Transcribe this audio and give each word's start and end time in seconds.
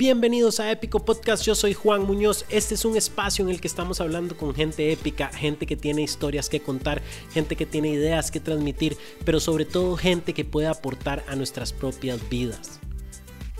Bienvenidos 0.00 0.60
a 0.60 0.72
Épico 0.72 1.04
Podcast, 1.04 1.44
yo 1.44 1.54
soy 1.54 1.74
Juan 1.74 2.04
Muñoz. 2.04 2.46
Este 2.48 2.72
es 2.72 2.86
un 2.86 2.96
espacio 2.96 3.44
en 3.44 3.50
el 3.50 3.60
que 3.60 3.68
estamos 3.68 4.00
hablando 4.00 4.34
con 4.34 4.54
gente 4.54 4.90
épica, 4.92 5.28
gente 5.28 5.66
que 5.66 5.76
tiene 5.76 6.00
historias 6.00 6.48
que 6.48 6.60
contar, 6.60 7.02
gente 7.34 7.54
que 7.54 7.66
tiene 7.66 7.90
ideas 7.90 8.30
que 8.30 8.40
transmitir, 8.40 8.96
pero 9.26 9.40
sobre 9.40 9.66
todo 9.66 9.98
gente 9.98 10.32
que 10.32 10.46
puede 10.46 10.68
aportar 10.68 11.22
a 11.28 11.36
nuestras 11.36 11.74
propias 11.74 12.26
vidas. 12.30 12.79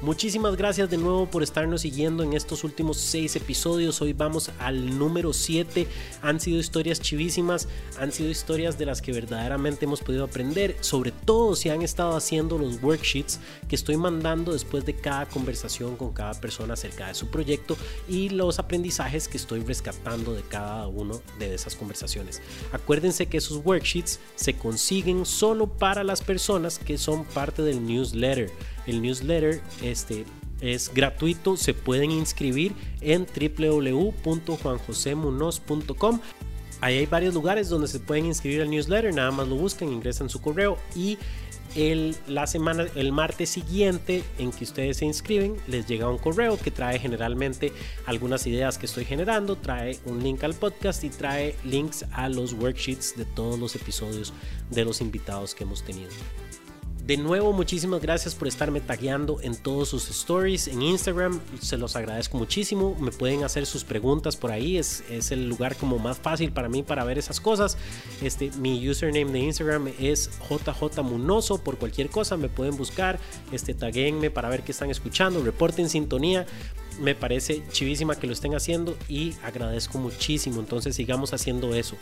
Muchísimas 0.02 0.56
gracias 0.56 0.88
de 0.88 0.96
nuevo 0.96 1.26
por 1.26 1.42
estarnos 1.42 1.82
siguiendo 1.82 2.22
en 2.22 2.32
estos 2.32 2.64
últimos 2.64 2.96
seis 2.96 3.36
episodios. 3.36 4.00
Hoy 4.00 4.14
vamos 4.14 4.50
al 4.58 4.98
número 4.98 5.34
7. 5.34 5.86
Han 6.22 6.40
sido 6.40 6.58
historias 6.58 7.02
chivísimas, 7.02 7.68
han 7.98 8.10
sido 8.10 8.30
historias 8.30 8.78
de 8.78 8.86
las 8.86 9.02
que 9.02 9.12
verdaderamente 9.12 9.84
hemos 9.84 10.00
podido 10.00 10.24
aprender, 10.24 10.74
sobre 10.80 11.12
todo 11.12 11.54
si 11.54 11.68
han 11.68 11.82
estado 11.82 12.16
haciendo 12.16 12.56
los 12.56 12.82
worksheets 12.82 13.40
que 13.68 13.76
estoy 13.76 13.98
mandando 13.98 14.54
después 14.54 14.86
de 14.86 14.96
cada 14.96 15.26
conversación 15.26 15.96
con 15.96 16.14
cada 16.14 16.32
persona 16.32 16.72
acerca 16.72 17.08
de 17.08 17.14
su 17.14 17.28
proyecto 17.28 17.76
y 18.08 18.30
los 18.30 18.58
aprendizajes 18.58 19.28
que 19.28 19.36
estoy 19.36 19.60
rescatando 19.60 20.32
de 20.32 20.42
cada 20.44 20.86
uno 20.86 21.20
de 21.38 21.54
esas 21.54 21.76
conversaciones. 21.76 22.40
Acuérdense 22.72 23.26
que 23.26 23.36
esos 23.36 23.60
worksheets 23.66 24.18
se 24.34 24.54
consiguen 24.54 25.26
solo 25.26 25.66
para 25.66 26.04
las 26.04 26.22
personas 26.22 26.78
que 26.78 26.96
son 26.96 27.26
parte 27.26 27.60
del 27.60 27.84
newsletter. 27.84 28.50
El 28.86 29.02
newsletter 29.02 29.60
este, 29.82 30.24
es 30.60 30.92
gratuito, 30.92 31.56
se 31.56 31.72
pueden 31.74 32.10
inscribir 32.10 32.74
en 33.00 33.24
www.juanjosemunoz.com. 33.26 36.20
Ahí 36.80 36.98
hay 36.98 37.06
varios 37.06 37.34
lugares 37.34 37.68
donde 37.68 37.86
se 37.88 38.00
pueden 38.00 38.26
inscribir 38.26 38.62
al 38.62 38.70
newsletter, 38.70 39.14
nada 39.14 39.30
más 39.30 39.46
lo 39.48 39.56
buscan, 39.56 39.92
ingresan 39.92 40.30
su 40.30 40.40
correo 40.40 40.78
y 40.96 41.18
la 42.26 42.46
semana, 42.46 42.86
el 42.96 43.12
martes 43.12 43.50
siguiente 43.50 44.24
en 44.38 44.50
que 44.50 44.64
ustedes 44.64 44.98
se 44.98 45.04
inscriben, 45.04 45.56
les 45.68 45.86
llega 45.86 46.08
un 46.08 46.18
correo 46.18 46.58
que 46.58 46.70
trae 46.70 46.98
generalmente 46.98 47.72
algunas 48.06 48.46
ideas 48.46 48.76
que 48.76 48.86
estoy 48.86 49.04
generando, 49.04 49.56
trae 49.56 49.98
un 50.04 50.22
link 50.22 50.42
al 50.42 50.54
podcast 50.54 51.04
y 51.04 51.10
trae 51.10 51.54
links 51.64 52.04
a 52.12 52.28
los 52.28 52.54
worksheets 52.54 53.16
de 53.16 53.24
todos 53.24 53.58
los 53.58 53.76
episodios 53.76 54.32
de 54.70 54.84
los 54.84 55.00
invitados 55.00 55.54
que 55.54 55.64
hemos 55.64 55.84
tenido. 55.84 56.10
De 57.10 57.16
nuevo, 57.16 57.52
muchísimas 57.52 58.00
gracias 58.00 58.36
por 58.36 58.46
estarme 58.46 58.80
tagueando 58.80 59.40
en 59.42 59.56
todos 59.56 59.88
sus 59.88 60.08
stories 60.10 60.68
en 60.68 60.80
Instagram. 60.80 61.40
Se 61.60 61.76
los 61.76 61.96
agradezco 61.96 62.38
muchísimo. 62.38 62.96
Me 63.00 63.10
pueden 63.10 63.42
hacer 63.42 63.66
sus 63.66 63.82
preguntas 63.82 64.36
por 64.36 64.52
ahí. 64.52 64.76
Es, 64.76 65.02
es 65.10 65.32
el 65.32 65.48
lugar 65.48 65.74
como 65.74 65.98
más 65.98 66.20
fácil 66.20 66.52
para 66.52 66.68
mí 66.68 66.84
para 66.84 67.02
ver 67.02 67.18
esas 67.18 67.40
cosas. 67.40 67.76
Este, 68.22 68.52
mi 68.58 68.88
username 68.88 69.32
de 69.32 69.38
Instagram 69.40 69.88
es 69.98 70.30
JJMunoso. 70.48 71.58
Por 71.58 71.78
cualquier 71.78 72.10
cosa 72.10 72.36
me 72.36 72.48
pueden 72.48 72.76
buscar. 72.76 73.18
Este, 73.50 73.74
taguenme 73.74 74.30
para 74.30 74.48
ver 74.48 74.62
qué 74.62 74.70
están 74.70 74.90
escuchando. 74.90 75.42
Reporten 75.42 75.88
sintonía 75.88 76.46
me 77.00 77.16
parece 77.16 77.64
chivísima 77.72 78.14
que 78.14 78.28
lo 78.28 78.34
estén 78.34 78.54
haciendo 78.54 78.96
y 79.08 79.34
agradezco 79.42 79.98
muchísimo. 79.98 80.60
Entonces 80.60 80.94
sigamos 80.94 81.32
haciendo 81.32 81.74
eso. 81.74 81.96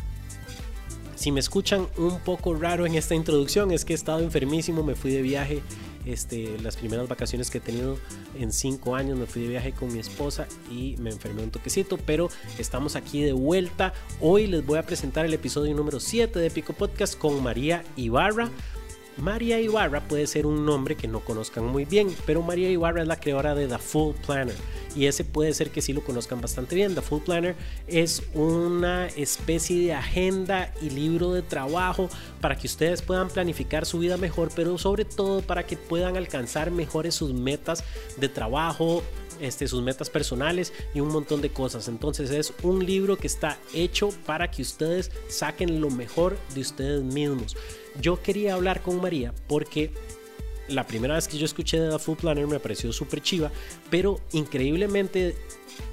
Si 1.18 1.32
me 1.32 1.40
escuchan 1.40 1.88
un 1.96 2.20
poco 2.20 2.54
raro 2.54 2.86
en 2.86 2.94
esta 2.94 3.16
introducción 3.16 3.72
es 3.72 3.84
que 3.84 3.92
he 3.92 3.96
estado 3.96 4.20
enfermísimo, 4.20 4.84
me 4.84 4.94
fui 4.94 5.10
de 5.10 5.20
viaje, 5.20 5.64
este, 6.06 6.56
las 6.60 6.76
primeras 6.76 7.08
vacaciones 7.08 7.50
que 7.50 7.58
he 7.58 7.60
tenido 7.60 7.98
en 8.38 8.52
cinco 8.52 8.94
años 8.94 9.18
me 9.18 9.26
fui 9.26 9.42
de 9.42 9.48
viaje 9.48 9.72
con 9.72 9.92
mi 9.92 9.98
esposa 9.98 10.46
y 10.70 10.94
me 10.98 11.10
enfermé 11.10 11.42
un 11.42 11.50
toquecito, 11.50 11.98
pero 11.98 12.28
estamos 12.56 12.94
aquí 12.94 13.20
de 13.20 13.32
vuelta. 13.32 13.92
Hoy 14.20 14.46
les 14.46 14.64
voy 14.64 14.78
a 14.78 14.86
presentar 14.86 15.26
el 15.26 15.34
episodio 15.34 15.74
número 15.74 15.98
7 15.98 16.38
de 16.38 16.50
Pico 16.52 16.72
Podcast 16.72 17.18
con 17.18 17.42
María 17.42 17.82
Ibarra. 17.96 18.48
María 19.16 19.60
Ibarra 19.60 20.06
puede 20.06 20.28
ser 20.28 20.46
un 20.46 20.64
nombre 20.64 20.94
que 20.94 21.08
no 21.08 21.18
conozcan 21.18 21.66
muy 21.66 21.84
bien, 21.84 22.14
pero 22.26 22.42
María 22.42 22.70
Ibarra 22.70 23.02
es 23.02 23.08
la 23.08 23.18
creadora 23.18 23.56
de 23.56 23.66
The 23.66 23.78
Full 23.78 24.14
Planner 24.24 24.54
y 24.94 25.06
ese 25.06 25.24
puede 25.24 25.54
ser 25.54 25.70
que 25.70 25.82
sí 25.82 25.92
lo 25.92 26.02
conozcan 26.02 26.40
bastante 26.40 26.74
bien. 26.74 26.94
The 26.94 27.02
Full 27.02 27.22
Planner 27.22 27.56
es 27.86 28.22
una 28.34 29.06
especie 29.08 29.80
de 29.86 29.92
agenda 29.92 30.72
y 30.80 30.90
libro 30.90 31.32
de 31.32 31.42
trabajo 31.42 32.08
para 32.40 32.56
que 32.56 32.66
ustedes 32.66 33.02
puedan 33.02 33.28
planificar 33.28 33.86
su 33.86 33.98
vida 33.98 34.16
mejor, 34.16 34.50
pero 34.54 34.78
sobre 34.78 35.04
todo 35.04 35.42
para 35.42 35.66
que 35.66 35.76
puedan 35.76 36.16
alcanzar 36.16 36.70
mejores 36.70 37.14
sus 37.14 37.32
metas 37.32 37.84
de 38.16 38.28
trabajo, 38.28 39.02
este, 39.40 39.68
sus 39.68 39.82
metas 39.82 40.10
personales 40.10 40.72
y 40.94 41.00
un 41.00 41.08
montón 41.08 41.40
de 41.40 41.50
cosas. 41.50 41.88
Entonces 41.88 42.30
es 42.30 42.52
un 42.62 42.84
libro 42.84 43.16
que 43.16 43.26
está 43.26 43.58
hecho 43.74 44.10
para 44.26 44.50
que 44.50 44.62
ustedes 44.62 45.10
saquen 45.28 45.80
lo 45.80 45.90
mejor 45.90 46.36
de 46.54 46.60
ustedes 46.60 47.02
mismos 47.02 47.56
yo 48.00 48.22
quería 48.22 48.54
hablar 48.54 48.82
con 48.82 49.00
María 49.00 49.34
porque 49.46 49.92
la 50.68 50.86
primera 50.86 51.14
vez 51.14 51.28
que 51.28 51.38
yo 51.38 51.44
escuché 51.44 51.80
de 51.80 51.90
The 51.90 51.98
Full 51.98 52.16
Planner 52.16 52.46
me 52.46 52.60
pareció 52.60 52.92
súper 52.92 53.22
chiva, 53.22 53.50
pero 53.90 54.20
increíblemente 54.32 55.36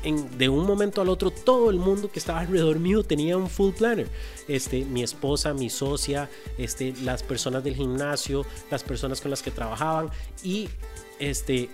en, 0.04 0.38
de 0.38 0.50
un 0.50 0.66
momento 0.66 1.02
al 1.02 1.10
otro 1.10 1.32
todo 1.32 1.70
el 1.70 1.78
mundo 1.78 2.12
que 2.12 2.20
estaba 2.20 2.40
alrededor 2.40 2.80
mío 2.80 3.04
tenía 3.04 3.38
un 3.38 3.50
full 3.50 3.74
planner. 3.74 4.08
Este, 4.48 4.86
mi 4.86 5.04
esposa, 5.04 5.54
mi 5.54 5.70
socia, 5.70 6.30
este, 6.58 6.94
las 7.04 7.24
personas 7.24 7.64
del 7.64 7.76
gimnasio, 7.76 8.46
las 8.72 8.84
personas 8.84 9.22
con 9.22 9.32
las 9.32 9.42
que 9.42 9.52
trabajaban 9.52 10.10
y 10.44 10.70
este, 11.20 11.70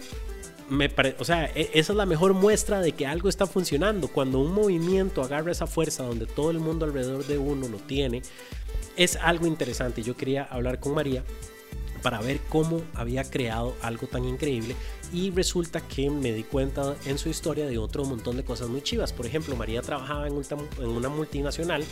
me 0.70 0.90
sea, 1.22 1.46
e, 1.54 1.70
esa 1.74 1.94
es 1.94 1.98
la 1.98 2.06
mejor 2.06 2.34
muestra 2.34 2.82
de 2.82 2.94
que 2.94 3.06
algo 3.06 3.30
está 3.30 3.46
funcionando. 3.46 4.08
Cuando 4.08 4.40
un 4.40 4.54
movimiento 4.54 5.22
agarra 5.22 5.52
esa 5.52 5.68
fuerza 5.68 6.04
donde 6.04 6.26
todo 6.26 6.52
el 6.52 6.60
mundo 6.60 6.86
alrededor 6.86 7.26
de 7.26 7.38
uno 7.38 7.68
lo 7.68 7.78
tiene, 7.78 8.22
es 8.96 9.18
algo 9.18 9.48
interesante. 9.48 10.02
Yo 10.02 10.16
quería 10.16 10.44
hablar 10.44 10.80
con 10.80 10.94
María 10.94 11.24
para 12.02 12.20
ver 12.22 12.40
cómo 12.50 12.82
había 12.94 13.24
creado 13.24 13.76
algo 13.82 14.08
tan 14.08 14.26
increíble 14.26 14.76
y 15.14 15.30
resulta 15.32 15.82
que 15.82 16.10
me 16.10 16.32
di 16.32 16.44
cuenta 16.44 16.96
en 17.06 17.18
su 17.18 17.30
historia 17.30 17.68
de 17.68 17.78
otro 17.78 18.06
montón 18.06 18.38
de 18.38 18.44
cosas 18.44 18.70
muy 18.70 18.82
chivas. 18.82 19.12
Por 19.12 19.26
ejemplo, 19.26 19.56
María 19.56 19.82
trabajaba 19.82 20.28
en, 20.28 20.42
una 20.80 21.10
multinacional 21.10 21.84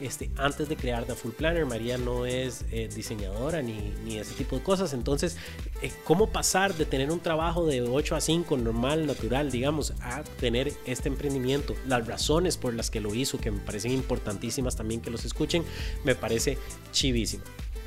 este, 0.00 0.30
antes 0.36 0.68
de 0.68 0.76
crear 0.76 1.04
The 1.04 1.14
Full 1.14 1.32
Planner. 1.32 1.66
María 1.66 1.98
no 1.98 2.24
es 2.24 2.64
eh, 2.70 2.88
diseñadora 2.94 3.62
ni, 3.62 3.92
ni, 4.04 4.18
ese 4.18 4.34
tipo 4.34 4.56
de 4.56 4.62
cosas. 4.62 4.92
Entonces, 4.92 5.36
eh, 5.82 5.90
¿cómo 6.04 6.28
pasar 6.28 6.74
de 6.74 6.84
tener 6.84 7.10
un 7.10 7.20
trabajo 7.20 7.66
de 7.66 7.82
8 7.82 8.14
a 8.14 8.20
5 8.20 8.56
normal, 8.58 9.06
natural, 9.06 9.50
digamos, 9.50 9.94
a 10.00 10.22
tener 10.38 10.72
este 10.86 11.08
emprendimiento? 11.08 11.74
Las 11.86 12.06
razones 12.06 12.56
por 12.56 12.74
las 12.74 12.90
que 12.90 13.00
lo 13.00 13.12
hizo, 13.12 13.38
que 13.38 13.50
me 13.50 13.58
parecen 13.58 13.90
importantísimas 13.90 14.76
también 14.76 15.00
que 15.00 15.10
los 15.10 15.24
escuchen, 15.24 15.64
me 16.04 16.14
parece 16.14 16.58
chivísimo. 16.92 17.42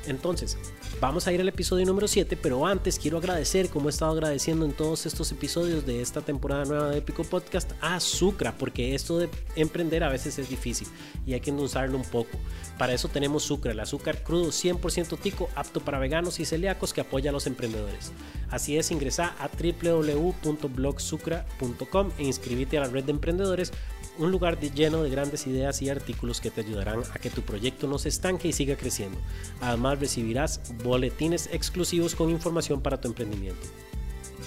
Entonces, 0.06 0.56
vamos 1.00 1.26
a 1.26 1.32
ir 1.32 1.40
al 1.40 1.48
episodio 1.48 1.86
número 1.86 2.06
7, 2.08 2.36
pero 2.40 2.66
antes 2.66 2.98
quiero 2.98 3.18
agradecer, 3.18 3.68
como 3.68 3.88
he 3.88 3.90
estado 3.90 4.12
agradeciendo 4.12 4.64
en 4.66 4.72
todos 4.72 5.06
estos 5.06 5.30
episodios 5.30 5.86
de 5.86 6.00
esta 6.00 6.22
temporada 6.22 6.64
nueva 6.64 6.90
de 6.90 6.98
Épico 6.98 7.22
Podcast, 7.24 7.70
a 7.80 8.00
Sucra, 8.00 8.56
porque 8.58 8.94
esto 8.94 9.18
de 9.18 9.28
emprender 9.54 10.02
a 10.02 10.08
veces 10.08 10.38
es 10.38 10.48
difícil 10.48 10.88
y 11.26 11.34
hay 11.34 11.40
que 11.40 11.50
endulzarlo 11.50 11.96
un 11.96 12.04
poco. 12.04 12.30
Para 12.78 12.94
eso 12.94 13.08
tenemos 13.08 13.42
Sucra, 13.44 13.72
el 13.72 13.80
azúcar 13.80 14.22
crudo 14.22 14.48
100% 14.48 15.18
tico, 15.18 15.50
apto 15.54 15.80
para 15.80 15.98
veganos 15.98 16.40
y 16.40 16.44
celíacos 16.44 16.92
que 16.92 17.00
apoya 17.00 17.30
a 17.30 17.32
los 17.32 17.46
emprendedores. 17.46 18.12
Así 18.50 18.76
es, 18.76 18.90
ingresa 18.90 19.34
a 19.38 19.48
www.blogsucra.com 19.48 22.10
e 22.18 22.24
inscríbete 22.24 22.76
a 22.78 22.80
la 22.82 22.88
red 22.88 23.04
de 23.04 23.12
emprendedores 23.12 23.72
un 24.18 24.30
lugar 24.30 24.58
lleno 24.60 25.02
de 25.02 25.10
grandes 25.10 25.46
ideas 25.46 25.80
y 25.82 25.88
artículos 25.88 26.40
que 26.40 26.50
te 26.50 26.60
ayudarán 26.60 27.02
a 27.14 27.18
que 27.18 27.30
tu 27.30 27.42
proyecto 27.42 27.86
no 27.86 27.98
se 27.98 28.08
estanque 28.08 28.48
y 28.48 28.52
siga 28.52 28.76
creciendo. 28.76 29.18
Además 29.60 30.00
recibirás 30.00 30.60
boletines 30.84 31.48
exclusivos 31.52 32.14
con 32.14 32.30
información 32.30 32.80
para 32.80 33.00
tu 33.00 33.08
emprendimiento 33.08 33.66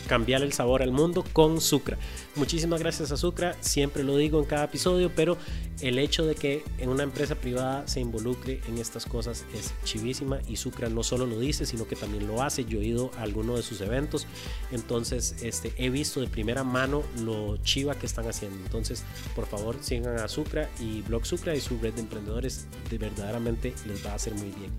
cambiar 0.08 0.42
el 0.42 0.54
sabor 0.54 0.82
al 0.82 0.92
mundo 0.92 1.24
con 1.34 1.62
Sucra. 1.62 1.98
Muchísimas 2.36 2.80
gracias 2.80 3.12
a 3.12 3.18
Sucra, 3.18 3.56
siempre 3.60 4.04
lo 4.04 4.18
digo 4.18 4.40
en 4.40 4.46
cada 4.46 4.66
episodio, 4.66 5.12
pero 5.16 5.38
el 5.82 6.00
hecho 6.00 6.26
de 6.26 6.36
que 6.36 6.64
en 6.78 6.90
una 6.90 7.04
empresa 7.04 7.36
privada 7.36 7.88
se 7.88 8.00
involucre 8.00 8.62
en 8.68 8.78
estas 8.78 9.06
cosas 9.06 9.46
es 9.54 9.74
chivísima 9.84 10.40
y 10.48 10.56
Sucra 10.56 10.90
no 10.90 11.04
solo 11.04 11.26
lo 11.26 11.40
dice, 11.40 11.66
sino 11.66 11.88
que 11.88 11.96
también 11.96 12.28
lo 12.28 12.42
hace. 12.42 12.66
Yo 12.66 12.80
he 12.80 12.86
ido 12.86 13.12
a 13.18 13.24
alguno 13.24 13.56
de 13.56 13.64
sus 13.64 13.82
eventos, 13.82 14.28
entonces 14.72 15.36
este, 15.42 15.74
he 15.78 15.90
visto 15.90 16.22
de 16.22 16.28
primera 16.28 16.64
mano 16.64 17.04
lo 17.24 17.58
chiva 17.58 17.96
que 17.96 18.06
están 18.06 18.28
haciendo. 18.28 18.58
Entonces, 18.64 19.04
por 19.36 19.46
favor, 19.48 19.78
sigan 19.82 20.18
a 20.20 20.28
Sucra 20.28 20.70
y 20.80 21.02
Blog 21.02 21.26
Sucra 21.26 21.56
y 21.56 21.62
su 21.62 21.78
red 21.80 21.94
de 21.94 22.02
emprendedores, 22.02 22.68
de 22.90 22.98
verdaderamente 22.98 23.74
les 23.86 24.06
va 24.06 24.12
a 24.12 24.16
hacer 24.16 24.34
muy 24.34 24.52
bien. 24.52 24.72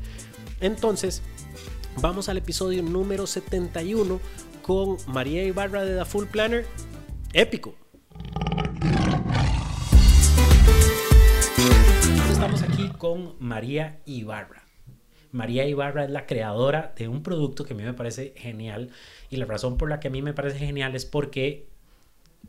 Entonces, 0.61 1.23
vamos 2.01 2.29
al 2.29 2.39
episodio 2.39 2.83
número 2.83 3.27
71 3.27 4.21
con 4.67 4.97
María 5.07 5.45
Ibarra 5.45 5.85
de 5.85 5.97
The 5.97 6.05
Full 6.05 6.27
Planner. 6.27 6.67
Épico. 7.33 7.77
Estamos 12.33 12.63
aquí 12.63 12.91
con 12.99 13.37
María 13.39 14.01
Ibarra. 14.07 14.65
María 15.31 15.69
Ibarra 15.69 16.05
es 16.05 16.11
la 16.11 16.27
creadora 16.27 16.93
de 16.97 17.07
un 17.07 17.23
producto 17.23 17.65
que 17.65 17.75
a 17.75 17.77
mí 17.77 17.85
me 17.85 17.95
parece 17.95 18.35
genial 18.37 18.91
y 19.31 19.37
la 19.37 19.45
razón 19.45 19.77
por 19.79 19.89
la 19.89 20.01
que 20.01 20.09
a 20.09 20.11
mí 20.11 20.21
me 20.21 20.35
parece 20.35 20.59
genial 20.59 20.97
es 20.97 21.05
porque 21.05 21.69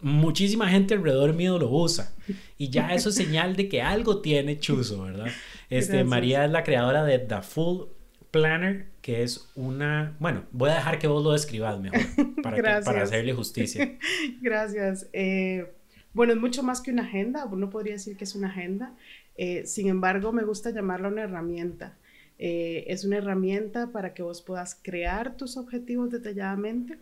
muchísima 0.01 0.69
gente 0.69 0.95
alrededor 0.95 1.33
mío 1.33 1.59
lo 1.59 1.69
usa 1.69 2.13
y 2.57 2.69
ya 2.69 2.93
eso 2.93 3.09
es 3.09 3.15
señal 3.15 3.55
de 3.55 3.69
que 3.69 3.81
algo 3.83 4.21
tiene 4.21 4.59
chuzo, 4.59 5.03
¿verdad? 5.03 5.27
Este, 5.69 6.03
María 6.03 6.45
es 6.45 6.51
la 6.51 6.63
creadora 6.63 7.03
de 7.03 7.19
The 7.19 7.41
Full 7.43 7.96
Planner, 8.31 8.87
que 9.01 9.23
es 9.23 9.49
una... 9.55 10.15
Bueno, 10.19 10.43
voy 10.51 10.69
a 10.69 10.75
dejar 10.75 10.99
que 10.99 11.07
vos 11.07 11.23
lo 11.23 11.31
describas 11.31 11.79
mejor 11.79 11.99
para, 12.43 12.81
para 12.81 13.03
hacerle 13.03 13.33
justicia. 13.33 13.97
Gracias. 14.41 15.07
Eh, 15.13 15.71
bueno, 16.13 16.33
es 16.33 16.39
mucho 16.39 16.63
más 16.63 16.81
que 16.81 16.91
una 16.91 17.03
agenda, 17.03 17.45
uno 17.45 17.69
podría 17.69 17.93
decir 17.93 18.17
que 18.17 18.23
es 18.25 18.35
una 18.35 18.49
agenda. 18.49 18.95
Eh, 19.35 19.65
sin 19.65 19.87
embargo, 19.87 20.31
me 20.31 20.43
gusta 20.43 20.71
llamarla 20.71 21.07
una 21.09 21.23
herramienta. 21.23 21.97
Eh, 22.39 22.85
es 22.87 23.03
una 23.03 23.17
herramienta 23.17 23.91
para 23.91 24.13
que 24.13 24.23
vos 24.23 24.41
puedas 24.41 24.77
crear 24.81 25.37
tus 25.37 25.57
objetivos 25.57 26.11
detalladamente, 26.11 26.97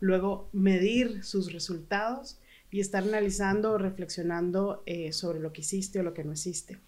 luego 0.00 0.48
medir 0.52 1.22
sus 1.24 1.52
resultados 1.52 2.38
y 2.70 2.80
estar 2.80 3.02
analizando 3.02 3.72
o 3.72 3.78
reflexionando 3.78 4.82
sobre 5.10 5.40
lo 5.40 5.52
que 5.52 5.60
hiciste 5.60 6.00
o 6.00 6.02
lo 6.02 6.14
que 6.14 6.24
no 6.24 6.32
hiciste. 6.32 6.78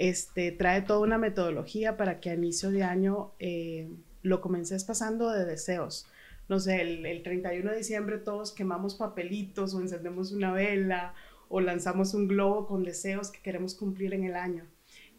Este, 0.00 0.50
trae 0.50 0.80
toda 0.80 1.00
una 1.00 1.18
metodología 1.18 1.98
para 1.98 2.20
que 2.20 2.30
a 2.30 2.34
inicio 2.34 2.70
de 2.70 2.82
año 2.82 3.32
eh, 3.38 3.90
lo 4.22 4.40
comences 4.40 4.82
pasando 4.84 5.28
de 5.28 5.44
deseos. 5.44 6.06
No 6.48 6.58
sé, 6.58 6.80
el, 6.80 7.22
31 7.22 7.70
de 7.70 7.76
diciembre 7.76 8.16
todos 8.16 8.52
quemamos 8.52 8.94
papelitos 8.94 9.74
o 9.74 9.80
encendemos 9.82 10.32
una 10.32 10.54
vela 10.54 11.12
o 11.50 11.60
lanzamos 11.60 12.14
un 12.14 12.28
globo 12.28 12.66
con 12.66 12.82
deseos 12.82 13.30
que 13.30 13.42
queremos 13.42 13.74
cumplir 13.74 14.14
en 14.14 14.24
el 14.24 14.36
año. 14.36 14.64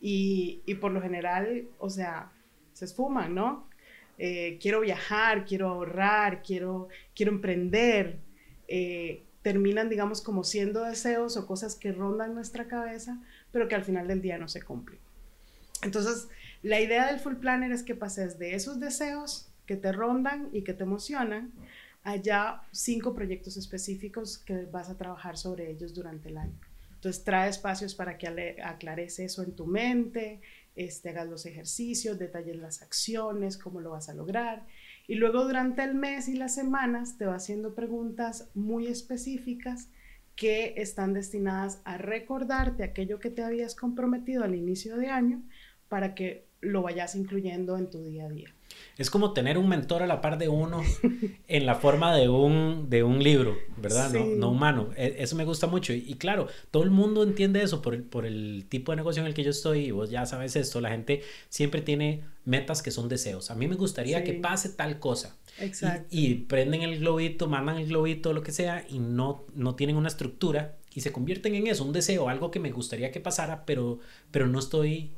Y, 0.01 0.63
por 0.81 0.91
lo 0.91 0.99
general, 0.99 1.67
o 1.77 1.91
sea, 1.91 2.31
se 2.73 2.85
esfuman, 2.85 3.35
¿no? 3.35 3.69
Eh, 4.17 4.57
quiero 4.59 4.79
viajar, 4.79 5.45
quiero 5.45 5.67
ahorrar, 5.67 6.41
quiero, 6.41 6.87
quiero 7.13 7.31
emprender. 7.33 8.17
Eh, 8.67 9.25
terminan, 9.43 9.89
digamos, 9.89 10.21
como 10.21 10.43
siendo 10.43 10.83
deseos 10.83 11.37
o 11.37 11.45
cosas 11.45 11.75
que 11.75 11.91
rondan 11.91 12.33
nuestra 12.33 12.67
cabeza, 12.67 13.21
pero 13.51 13.67
que 13.67 13.75
al 13.75 13.83
final 13.83 14.07
del 14.07 14.21
día 14.21 14.37
no 14.37 14.47
se 14.47 14.61
cumplen. 14.61 14.99
Entonces, 15.83 16.27
la 16.63 16.79
idea 16.79 17.07
del 17.07 17.19
full 17.19 17.35
planner 17.35 17.71
es 17.71 17.83
que 17.83 17.95
pases 17.95 18.37
de 18.37 18.55
esos 18.55 18.79
deseos 18.79 19.49
que 19.65 19.75
te 19.75 19.91
rondan 19.91 20.49
y 20.51 20.63
que 20.63 20.73
te 20.73 20.83
emocionan 20.83 21.51
a 22.03 22.15
ya 22.15 22.63
cinco 22.71 23.13
proyectos 23.13 23.57
específicos 23.57 24.37
que 24.37 24.65
vas 24.65 24.89
a 24.89 24.97
trabajar 24.97 25.37
sobre 25.37 25.69
ellos 25.69 25.93
durante 25.93 26.29
el 26.29 26.37
año. 26.37 26.59
Entonces, 26.95 27.23
trae 27.23 27.49
espacios 27.49 27.95
para 27.95 28.17
que 28.17 28.57
aclares 28.63 29.19
eso 29.19 29.43
en 29.43 29.55
tu 29.55 29.65
mente, 29.65 30.39
este, 30.75 31.09
hagas 31.09 31.27
los 31.27 31.45
ejercicios, 31.45 32.19
detalles 32.19 32.57
las 32.57 32.81
acciones, 32.81 33.57
cómo 33.57 33.81
lo 33.81 33.91
vas 33.91 34.09
a 34.09 34.13
lograr. 34.13 34.65
Y 35.07 35.15
luego 35.15 35.43
durante 35.43 35.83
el 35.83 35.95
mes 35.95 36.27
y 36.27 36.35
las 36.35 36.53
semanas 36.53 37.17
te 37.17 37.25
va 37.25 37.35
haciendo 37.35 37.73
preguntas 37.73 38.49
muy 38.53 38.87
específicas 38.87 39.89
que 40.35 40.73
están 40.77 41.13
destinadas 41.13 41.81
a 41.85 41.97
recordarte 41.97 42.83
aquello 42.83 43.19
que 43.19 43.29
te 43.29 43.43
habías 43.43 43.75
comprometido 43.75 44.43
al 44.43 44.55
inicio 44.55 44.97
de 44.97 45.07
año 45.07 45.43
para 45.87 46.15
que 46.15 46.47
lo 46.61 46.83
vayas 46.83 47.15
incluyendo 47.15 47.77
en 47.77 47.89
tu 47.89 48.03
día 48.03 48.25
a 48.25 48.29
día. 48.29 48.53
Es 48.97 49.09
como 49.09 49.33
tener 49.33 49.57
un 49.57 49.67
mentor 49.67 50.03
a 50.03 50.07
la 50.07 50.21
par 50.21 50.37
de 50.37 50.47
uno 50.47 50.81
en 51.47 51.65
la 51.65 51.75
forma 51.75 52.15
de 52.15 52.29
un, 52.29 52.89
de 52.89 53.03
un 53.03 53.21
libro, 53.21 53.57
¿verdad? 53.77 54.11
No, 54.13 54.49
humano. 54.49 54.89
E, 54.95 55.15
eso 55.19 55.35
me 55.35 55.43
gusta 55.43 55.67
mucho. 55.67 55.91
Y, 55.93 56.13
claro, 56.15 56.47
todo 56.69 56.83
el 56.83 56.91
mundo 56.91 57.23
entiende 57.23 57.61
eso 57.61 57.81
por, 57.81 58.03
por 58.03 58.25
el 58.25 58.65
tipo 58.69 58.91
de 58.91 58.97
negocio 58.97 59.21
en 59.21 59.27
el 59.27 59.33
que 59.33 59.43
yo 59.43 59.49
estoy. 59.49 59.87
Y 59.87 59.91
vos 59.91 60.09
ya 60.09 60.25
sabes 60.25 60.55
esto. 60.55 60.81
La 60.81 60.91
gente 60.91 61.21
siempre 61.49 61.81
tiene 61.81 62.23
metas 62.45 62.81
que 62.81 62.91
son 62.91 63.09
deseos. 63.09 63.51
A 63.51 63.55
mí 63.55 63.67
me 63.67 63.75
gustaría 63.75 64.23
que 64.23 64.33
pase 64.33 64.69
tal 64.69 64.99
cosa. 64.99 65.35
Exacto. 65.59 66.07
Y, 66.09 66.35
prenden 66.35 66.81
el 66.81 66.99
globito, 66.99 67.47
mandan 67.47 67.77
el 67.77 67.87
globito, 67.87 68.33
lo 68.33 68.43
que 68.43 68.51
sea, 68.51 68.85
y 68.89 68.99
no, 68.99 69.45
no 69.53 69.75
tienen 69.75 69.95
una 69.95 70.07
estructura 70.07 70.77
y 70.93 71.01
se 71.01 71.11
convierten 71.11 71.55
en 71.55 71.67
eso, 71.67 71.83
un 71.83 71.93
deseo, 71.93 72.29
algo 72.29 72.51
que 72.51 72.59
me 72.59 72.71
gustaría 72.71 73.11
que 73.11 73.19
pasara, 73.19 73.65
pero, 73.65 73.99
pero 74.31 74.47
no 74.47 74.59
estoy 74.59 75.11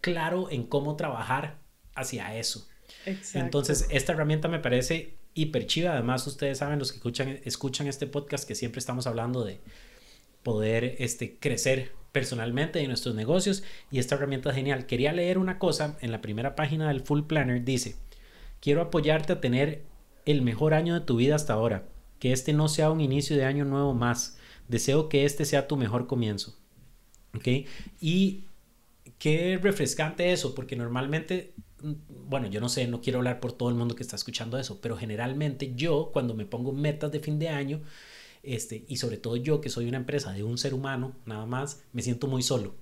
claro 0.00 0.50
en 0.50 0.64
cómo 0.64 0.96
trabajar 0.96 1.58
hacia 1.94 2.36
eso. 2.36 2.68
Exacto. 3.06 3.38
Entonces, 3.38 3.86
esta 3.90 4.12
herramienta 4.12 4.48
me 4.48 4.58
parece 4.58 5.14
hiper 5.34 5.66
chiva. 5.66 5.92
Además, 5.92 6.26
ustedes 6.26 6.58
saben, 6.58 6.78
los 6.78 6.90
que 6.92 6.98
escuchan, 6.98 7.40
escuchan 7.44 7.86
este 7.86 8.06
podcast, 8.06 8.46
que 8.46 8.54
siempre 8.54 8.78
estamos 8.78 9.06
hablando 9.06 9.44
de 9.44 9.60
poder 10.42 10.96
este, 10.98 11.38
crecer 11.38 11.92
personalmente 12.12 12.80
en 12.80 12.88
nuestros 12.88 13.14
negocios 13.14 13.62
y 13.90 13.98
esta 13.98 14.16
herramienta 14.16 14.50
es 14.50 14.56
genial. 14.56 14.86
Quería 14.86 15.12
leer 15.12 15.38
una 15.38 15.58
cosa 15.58 15.96
en 16.00 16.10
la 16.10 16.20
primera 16.20 16.56
página 16.56 16.88
del 16.88 17.00
Full 17.00 17.22
Planner. 17.22 17.64
Dice, 17.64 17.96
quiero 18.60 18.82
apoyarte 18.82 19.32
a 19.32 19.40
tener 19.40 19.84
el 20.26 20.42
mejor 20.42 20.74
año 20.74 20.94
de 20.94 21.00
tu 21.00 21.16
vida 21.16 21.34
hasta 21.34 21.54
ahora. 21.54 21.88
Que 22.18 22.32
este 22.32 22.52
no 22.52 22.68
sea 22.68 22.90
un 22.90 23.00
inicio 23.00 23.36
de 23.36 23.44
año 23.44 23.64
nuevo 23.64 23.94
más. 23.94 24.38
Deseo 24.68 25.08
que 25.08 25.24
este 25.24 25.44
sea 25.44 25.66
tu 25.66 25.76
mejor 25.76 26.06
comienzo. 26.06 26.56
¿Ok? 27.34 27.66
Y 28.00 28.44
qué 29.18 29.58
refrescante 29.62 30.32
eso, 30.32 30.54
porque 30.54 30.76
normalmente, 30.76 31.54
mm, 31.82 31.92
bueno, 32.28 32.48
yo 32.48 32.60
no 32.60 32.68
sé, 32.68 32.86
no 32.86 33.00
quiero 33.00 33.20
hablar 33.20 33.40
por 33.40 33.52
todo 33.52 33.68
el 33.68 33.74
mundo 33.74 33.94
que 33.94 34.02
está 34.02 34.16
escuchando 34.16 34.58
eso, 34.58 34.80
pero 34.80 34.96
generalmente 34.96 35.74
yo 35.74 36.10
cuando 36.12 36.34
me 36.34 36.46
pongo 36.46 36.72
metas 36.72 37.12
de 37.12 37.20
fin 37.20 37.38
de 37.38 37.48
año, 37.48 37.80
este, 38.42 38.84
y 38.88 38.96
sobre 38.96 39.18
todo 39.18 39.36
yo 39.36 39.60
que 39.60 39.68
soy 39.68 39.86
una 39.86 39.98
empresa 39.98 40.32
de 40.32 40.42
un 40.42 40.58
ser 40.58 40.74
humano, 40.74 41.14
nada 41.26 41.46
más, 41.46 41.82
me 41.92 42.02
siento 42.02 42.26
muy 42.26 42.42
solo. 42.42 42.74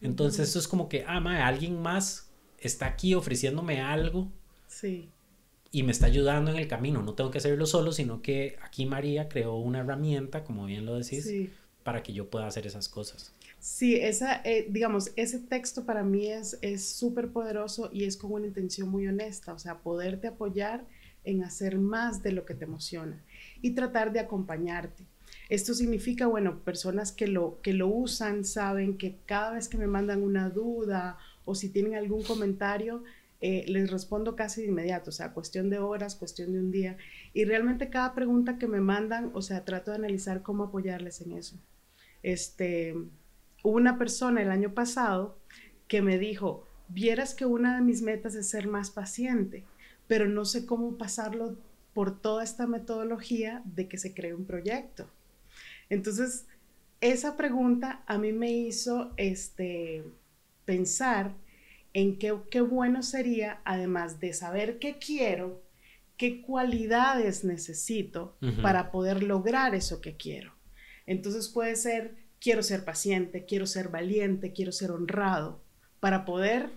Entonces, 0.00 0.48
esto 0.48 0.58
es 0.58 0.68
como 0.68 0.88
que, 0.88 1.04
ah, 1.06 1.18
alguien 1.46 1.80
más 1.80 2.30
está 2.58 2.86
aquí 2.86 3.14
ofreciéndome 3.14 3.80
algo. 3.80 4.30
Sí. 4.66 5.08
Y 5.74 5.82
me 5.82 5.90
está 5.90 6.06
ayudando 6.06 6.52
en 6.52 6.56
el 6.56 6.68
camino. 6.68 7.02
No 7.02 7.14
tengo 7.14 7.32
que 7.32 7.38
hacerlo 7.38 7.66
solo, 7.66 7.90
sino 7.90 8.22
que 8.22 8.56
aquí 8.62 8.86
María 8.86 9.28
creó 9.28 9.56
una 9.56 9.80
herramienta, 9.80 10.44
como 10.44 10.66
bien 10.66 10.86
lo 10.86 10.94
decís, 10.94 11.28
para 11.82 12.04
que 12.04 12.12
yo 12.12 12.30
pueda 12.30 12.46
hacer 12.46 12.64
esas 12.64 12.88
cosas. 12.88 13.34
Sí, 13.58 13.96
esa, 13.96 14.40
eh, 14.44 14.68
digamos, 14.70 15.10
ese 15.16 15.40
texto 15.40 15.84
para 15.84 16.04
mí 16.04 16.28
es 16.28 16.86
súper 16.86 17.30
poderoso 17.30 17.90
y 17.92 18.04
es 18.04 18.16
con 18.16 18.30
una 18.30 18.46
intención 18.46 18.88
muy 18.88 19.08
honesta, 19.08 19.52
o 19.52 19.58
sea, 19.58 19.78
poderte 19.78 20.28
apoyar 20.28 20.84
en 21.24 21.42
hacer 21.42 21.78
más 21.78 22.22
de 22.22 22.30
lo 22.30 22.44
que 22.44 22.54
te 22.54 22.66
emociona 22.66 23.20
y 23.60 23.72
tratar 23.72 24.12
de 24.12 24.20
acompañarte. 24.20 25.02
Esto 25.48 25.74
significa, 25.74 26.28
bueno, 26.28 26.60
personas 26.60 27.10
que 27.10 27.26
lo, 27.26 27.60
que 27.62 27.72
lo 27.72 27.88
usan 27.88 28.44
saben 28.44 28.96
que 28.96 29.16
cada 29.26 29.54
vez 29.54 29.68
que 29.68 29.76
me 29.76 29.88
mandan 29.88 30.22
una 30.22 30.50
duda 30.50 31.18
o 31.44 31.56
si 31.56 31.68
tienen 31.68 31.96
algún 31.96 32.22
comentario, 32.22 33.02
eh, 33.40 33.64
les 33.68 33.90
respondo 33.90 34.36
casi 34.36 34.62
de 34.62 34.68
inmediato, 34.68 35.10
o 35.10 35.12
sea, 35.12 35.32
cuestión 35.32 35.68
de 35.70 35.78
horas, 35.78 36.16
cuestión 36.16 36.52
de 36.52 36.60
un 36.60 36.70
día. 36.70 36.96
Y 37.32 37.44
realmente 37.44 37.90
cada 37.90 38.14
pregunta 38.14 38.58
que 38.58 38.66
me 38.66 38.80
mandan, 38.80 39.30
o 39.34 39.42
sea, 39.42 39.64
trato 39.64 39.90
de 39.90 39.98
analizar 39.98 40.42
cómo 40.42 40.64
apoyarles 40.64 41.20
en 41.20 41.32
eso. 41.32 41.56
Este, 42.22 42.94
una 43.62 43.98
persona 43.98 44.42
el 44.42 44.50
año 44.50 44.72
pasado 44.72 45.38
que 45.88 46.00
me 46.00 46.18
dijo, 46.18 46.66
vieras 46.88 47.34
que 47.34 47.46
una 47.46 47.76
de 47.76 47.82
mis 47.82 48.02
metas 48.02 48.34
es 48.34 48.48
ser 48.48 48.66
más 48.66 48.90
paciente, 48.90 49.64
pero 50.06 50.28
no 50.28 50.44
sé 50.44 50.66
cómo 50.66 50.96
pasarlo 50.96 51.56
por 51.92 52.20
toda 52.20 52.42
esta 52.42 52.66
metodología 52.66 53.62
de 53.64 53.88
que 53.88 53.98
se 53.98 54.14
cree 54.14 54.34
un 54.34 54.44
proyecto. 54.44 55.08
Entonces, 55.88 56.46
esa 57.00 57.36
pregunta 57.36 58.02
a 58.06 58.18
mí 58.18 58.32
me 58.32 58.50
hizo 58.50 59.12
este, 59.16 60.04
pensar 60.64 61.34
en 61.94 62.18
qué, 62.18 62.36
qué 62.50 62.60
bueno 62.60 63.02
sería, 63.02 63.60
además 63.64 64.20
de 64.20 64.34
saber 64.34 64.78
qué 64.78 64.98
quiero, 64.98 65.62
qué 66.16 66.42
cualidades 66.42 67.44
necesito 67.44 68.36
para 68.62 68.90
poder 68.90 69.22
lograr 69.22 69.74
eso 69.74 70.00
que 70.00 70.16
quiero. 70.16 70.52
Entonces 71.06 71.48
puede 71.48 71.76
ser, 71.76 72.16
quiero 72.40 72.62
ser 72.62 72.84
paciente, 72.84 73.44
quiero 73.46 73.66
ser 73.66 73.88
valiente, 73.88 74.52
quiero 74.52 74.72
ser 74.72 74.90
honrado. 74.90 75.62
Para 76.00 76.24
poder 76.24 76.70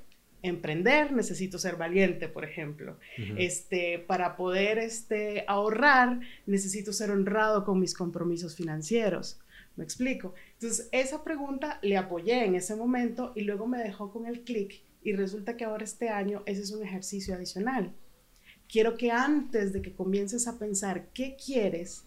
emprender 0.44 1.12
necesito 1.12 1.58
ser 1.58 1.76
valiente, 1.78 2.28
por 2.28 2.46
ejemplo. 2.46 2.98
este, 3.38 4.00
para 4.00 4.38
poder 4.38 4.78
este, 4.78 5.44
ahorrar 5.48 6.20
necesito 6.46 6.94
ser 6.94 7.10
honrado 7.10 7.66
con 7.66 7.80
mis 7.80 7.94
compromisos 7.94 8.56
financieros. 8.56 9.40
¿Me 9.76 9.84
explico? 9.84 10.34
Entonces, 10.54 10.90
esa 10.92 11.24
pregunta 11.24 11.78
le 11.84 11.98
apoyé 11.98 12.46
en 12.46 12.56
ese 12.56 12.76
momento 12.76 13.32
y 13.36 13.42
luego 13.42 13.68
me 13.68 13.78
dejó 13.78 14.12
con 14.12 14.26
el 14.26 14.42
clic 14.42 14.82
y 15.02 15.14
resulta 15.14 15.58
que 15.58 15.66
ahora 15.66 15.84
este 15.84 16.10
año 16.10 16.44
ese 16.46 16.62
es 16.62 16.72
un 16.72 16.84
ejercicio 16.84 17.36
adicional. 17.36 17.94
Quiero 18.68 18.98
que 18.98 19.12
antes 19.12 19.72
de 19.74 19.82
que 19.82 19.94
comiences 19.94 20.48
a 20.48 20.60
pensar 20.60 21.08
qué 21.14 21.38
quieres, 21.44 22.04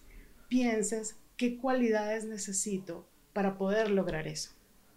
pienses 0.47 1.15
qué 1.37 1.57
cualidades 1.57 2.25
necesito 2.25 3.07
para 3.33 3.57
poder 3.57 3.89
lograr 3.89 4.27
eso. 4.27 4.51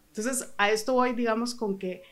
Entonces, 0.09 0.53
a 0.59 0.71
esto 0.71 0.93
voy, 0.93 1.15
digamos, 1.15 1.55
con 1.55 1.79
que 1.79 2.03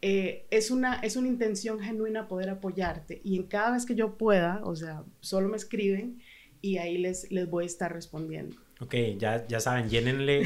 eh, 0.00 0.46
es, 0.50 0.70
una, 0.70 0.96
es 0.96 1.16
una 1.16 1.28
intención 1.28 1.78
genuina 1.78 2.26
poder 2.26 2.48
apoyarte 2.48 3.20
y 3.22 3.36
en 3.36 3.44
cada 3.44 3.72
vez 3.72 3.84
que 3.84 3.94
yo 3.94 4.16
pueda, 4.16 4.60
o 4.64 4.74
sea, 4.74 5.04
solo 5.20 5.48
me 5.48 5.56
escriben 5.56 6.20
y 6.60 6.78
ahí 6.78 6.96
les, 6.96 7.30
les 7.30 7.48
voy 7.50 7.64
a 7.64 7.66
estar 7.66 7.92
respondiendo. 7.92 8.56
Ok, 8.82 8.94
ya, 9.16 9.46
ya 9.46 9.60
saben, 9.60 9.88
llénenle 9.88 10.42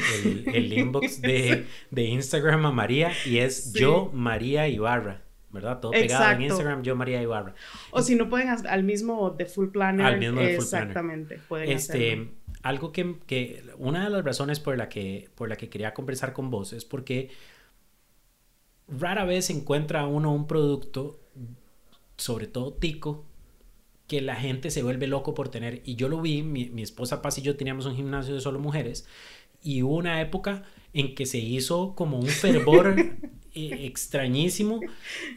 el, 0.53 0.71
inbox 0.71 1.21
de, 1.21 1.65
Instagram 1.91 2.67
a 2.67 2.71
María 2.71 3.11
y 3.25 3.39
es 3.39 3.73
yo 3.73 4.11
María 4.13 4.67
Ibarra. 4.67 5.23
¿verdad? 5.49 5.79
Todo 5.79 5.91
pegado 5.91 6.31
en 6.33 6.41
Instagram, 6.43 6.83
yo 6.83 6.95
María 6.95 7.21
Ibarra. 7.21 7.55
O 7.89 8.01
si 8.03 8.15
no 8.15 8.29
pueden 8.29 8.49
al 8.49 8.83
mismo 8.83 9.31
de 9.31 9.45
Full 9.45 9.69
Planner. 9.69 10.05
Al 10.05 10.19
mismo 10.19 10.39
de 10.39 10.55
Full 10.55 10.63
Exactamente, 10.63 11.39
pueden 11.47 11.71
este, 11.71 12.29
Algo 12.61 12.91
que, 12.91 13.15
que, 13.25 13.63
una 13.77 14.03
de 14.03 14.09
las 14.11 14.23
razones 14.23 14.59
por 14.59 14.77
la 14.77 14.87
que, 14.87 15.29
por 15.33 15.49
la 15.49 15.55
que 15.55 15.69
quería 15.69 15.93
conversar 15.93 16.33
con 16.33 16.51
vos 16.51 16.73
es 16.73 16.85
porque 16.85 17.31
rara 18.87 19.25
vez 19.25 19.49
encuentra 19.49 20.05
uno 20.05 20.33
un 20.33 20.47
producto 20.47 21.19
sobre 22.17 22.47
todo 22.47 22.73
tico, 22.73 23.25
que 24.07 24.21
la 24.21 24.35
gente 24.35 24.71
se 24.71 24.83
vuelve 24.83 25.07
loco 25.07 25.33
por 25.33 25.49
tener. 25.49 25.81
Y 25.85 25.95
yo 25.95 26.09
lo 26.09 26.21
vi, 26.21 26.41
mi, 26.41 26.69
mi 26.69 26.81
esposa 26.81 27.21
Paz 27.21 27.37
y 27.37 27.41
yo 27.41 27.55
teníamos 27.57 27.85
un 27.85 27.95
gimnasio 27.95 28.33
de 28.33 28.41
solo 28.41 28.59
mujeres 28.59 29.07
y 29.61 29.83
hubo 29.83 29.95
una 29.95 30.21
época 30.21 30.63
en 30.93 31.15
que 31.15 31.25
se 31.25 31.39
hizo 31.39 31.95
como 31.95 32.17
un 32.17 32.27
fervor 32.27 32.95
eh, 33.53 33.85
extrañísimo 33.85 34.79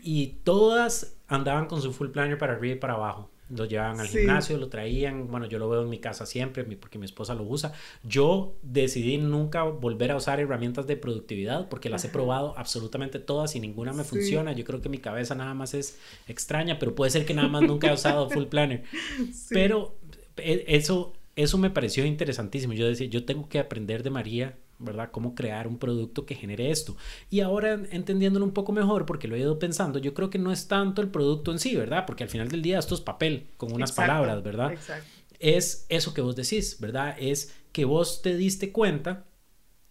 y 0.02 0.38
todas 0.44 1.16
andaban 1.26 1.66
con 1.66 1.82
su 1.82 1.92
full 1.92 2.10
planner 2.10 2.38
para 2.38 2.54
arriba 2.54 2.74
y 2.76 2.78
para 2.78 2.94
abajo. 2.94 3.30
Lo 3.54 3.64
llevaban 3.64 4.00
al 4.00 4.06
gimnasio, 4.06 4.56
lo 4.58 4.68
traían. 4.68 5.28
Bueno, 5.28 5.46
yo 5.46 5.58
lo 5.58 5.68
veo 5.68 5.82
en 5.82 5.88
mi 5.88 5.98
casa 5.98 6.26
siempre 6.26 6.64
porque 6.76 6.98
mi 6.98 7.04
esposa 7.04 7.34
lo 7.34 7.42
usa. 7.44 7.72
Yo 8.02 8.54
decidí 8.62 9.18
nunca 9.18 9.64
volver 9.64 10.12
a 10.12 10.16
usar 10.16 10.40
herramientas 10.40 10.86
de 10.86 10.96
productividad 10.96 11.68
porque 11.68 11.88
las 11.88 12.04
he 12.04 12.08
probado 12.08 12.54
absolutamente 12.56 13.18
todas 13.18 13.56
y 13.56 13.60
ninguna 13.60 13.92
me 13.92 14.04
funciona. 14.04 14.52
Yo 14.52 14.64
creo 14.64 14.80
que 14.80 14.88
mi 14.88 14.98
cabeza 14.98 15.34
nada 15.34 15.54
más 15.54 15.74
es 15.74 15.98
extraña, 16.28 16.78
pero 16.78 16.94
puede 16.94 17.10
ser 17.10 17.26
que 17.26 17.34
nada 17.34 17.48
más 17.48 17.62
nunca 17.62 17.88
he 17.88 17.92
usado 17.92 18.30
Full 18.30 18.46
Planner. 18.46 18.84
Pero 19.50 19.96
eh, 20.36 20.64
eso, 20.68 21.12
eso 21.36 21.58
me 21.58 21.70
pareció 21.70 22.04
interesantísimo. 22.04 22.72
Yo 22.72 22.86
decía, 22.86 23.08
yo 23.08 23.24
tengo 23.24 23.48
que 23.48 23.58
aprender 23.58 24.02
de 24.02 24.10
María 24.10 24.56
¿verdad? 24.80 25.10
Cómo 25.12 25.34
crear 25.34 25.68
un 25.68 25.78
producto 25.78 26.26
que 26.26 26.34
genere 26.34 26.70
esto. 26.70 26.96
Y 27.28 27.40
ahora 27.40 27.80
entendiéndolo 27.90 28.44
un 28.44 28.52
poco 28.52 28.72
mejor, 28.72 29.06
porque 29.06 29.28
lo 29.28 29.36
he 29.36 29.40
ido 29.40 29.58
pensando, 29.58 29.98
yo 29.98 30.14
creo 30.14 30.30
que 30.30 30.38
no 30.38 30.50
es 30.50 30.68
tanto 30.68 31.02
el 31.02 31.08
producto 31.08 31.52
en 31.52 31.58
sí, 31.58 31.76
¿verdad? 31.76 32.06
Porque 32.06 32.24
al 32.24 32.30
final 32.30 32.48
del 32.48 32.62
día 32.62 32.78
esto 32.78 32.94
es 32.94 33.00
papel 33.00 33.48
con 33.56 33.72
unas 33.72 33.92
palabras, 33.92 34.42
¿verdad? 34.42 34.72
Exacto. 34.72 35.08
Es 35.38 35.86
eso 35.88 36.12
que 36.12 36.20
vos 36.20 36.36
decís, 36.36 36.78
¿verdad? 36.80 37.16
Es 37.18 37.54
que 37.72 37.84
vos 37.84 38.22
te 38.22 38.36
diste 38.36 38.72
cuenta, 38.72 39.24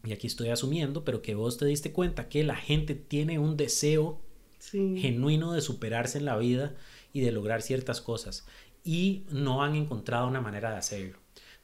y 0.03 0.11
aquí 0.11 0.27
estoy 0.27 0.49
asumiendo, 0.49 1.03
pero 1.03 1.21
que 1.21 1.35
vos 1.35 1.57
te 1.57 1.65
diste 1.65 1.91
cuenta 1.91 2.29
que 2.29 2.43
la 2.43 2.55
gente 2.55 2.95
tiene 2.95 3.39
un 3.39 3.57
deseo 3.57 4.21
genuino 4.61 5.53
de 5.53 5.61
superarse 5.61 6.17
en 6.17 6.25
la 6.25 6.37
vida 6.37 6.75
y 7.13 7.21
de 7.21 7.31
lograr 7.31 7.61
ciertas 7.61 8.01
cosas 8.01 8.45
y 8.83 9.25
no 9.29 9.63
han 9.63 9.75
encontrado 9.75 10.27
una 10.27 10.41
manera 10.41 10.71
de 10.71 10.77
hacerlo. 10.77 11.17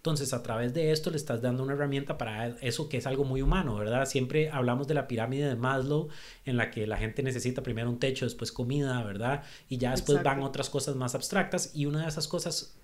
Entonces, 0.05 0.33
a 0.33 0.43
través 0.43 0.71
de 0.75 0.91
esto 0.91 1.09
le 1.09 1.17
estás 1.17 1.41
dando 1.41 1.63
una 1.63 1.73
herramienta 1.73 2.15
para 2.15 2.49
eso 2.61 2.89
que 2.89 2.97
es 2.97 3.07
algo 3.07 3.23
muy 3.23 3.41
humano, 3.41 3.75
¿verdad? 3.75 4.05
Siempre 4.05 4.51
hablamos 4.51 4.87
de 4.87 4.93
la 4.93 5.07
pirámide 5.07 5.47
de 5.47 5.55
Maslow, 5.55 6.09
en 6.45 6.57
la 6.57 6.69
que 6.69 6.85
la 6.85 6.97
gente 6.97 7.23
necesita 7.23 7.63
primero 7.63 7.89
un 7.89 7.97
techo, 7.97 8.25
después 8.25 8.51
comida, 8.51 9.01
¿verdad? 9.01 9.41
Y 9.67 9.79
ya 9.79 9.89
después 9.89 10.21
van 10.21 10.43
otras 10.43 10.69
cosas 10.69 10.95
más 10.95 11.15
abstractas 11.15 11.71
y 11.73 11.87
una 11.87 12.03
de 12.03 12.09
esas 12.09 12.27
cosas 12.27 12.77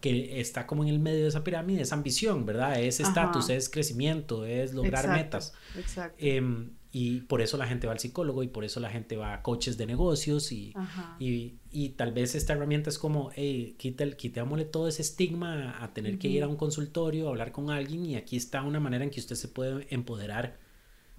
que 0.00 0.38
está 0.38 0.68
como 0.68 0.84
en 0.84 0.90
el 0.90 1.00
medio 1.00 1.22
de 1.22 1.28
esa 1.30 1.42
pirámide 1.42 1.82
es 1.82 1.92
ambición, 1.92 2.46
¿verdad? 2.46 2.80
Es 2.80 3.00
estatus, 3.00 3.50
es 3.50 3.68
crecimiento, 3.68 4.46
es 4.46 4.72
lograr 4.72 5.08
metas. 5.08 5.54
Exacto. 5.76 6.16
Em, 6.20 6.70
y 6.92 7.22
por 7.22 7.42
eso 7.42 7.56
la 7.56 7.66
gente 7.66 7.86
va 7.86 7.92
al 7.92 7.98
psicólogo 7.98 8.44
y 8.44 8.48
por 8.48 8.64
eso 8.64 8.78
la 8.78 8.88
gente 8.88 9.16
va 9.16 9.34
a 9.34 9.42
coaches 9.42 9.76
de 9.76 9.86
negocios 9.86 10.52
y, 10.52 10.72
y, 11.18 11.57
y, 11.70 11.90
tal 11.90 12.12
vez 12.12 12.34
esta 12.34 12.52
herramienta 12.52 12.90
es 12.90 12.98
como, 12.98 13.30
hey, 13.34 13.76
quitémosle 13.78 14.64
todo 14.64 14.88
ese 14.88 15.02
estigma 15.02 15.82
a 15.82 15.92
tener 15.92 16.18
que 16.18 16.28
ir 16.28 16.42
a 16.42 16.48
un 16.48 16.56
consultorio, 16.56 17.26
a 17.26 17.30
hablar 17.30 17.52
con 17.52 17.70
alguien 17.70 18.04
y 18.06 18.16
aquí 18.16 18.36
está 18.36 18.62
una 18.62 18.80
manera 18.80 19.04
en 19.04 19.10
que 19.10 19.20
usted 19.20 19.36
se 19.36 19.48
puede 19.48 19.86
empoderar 19.90 20.58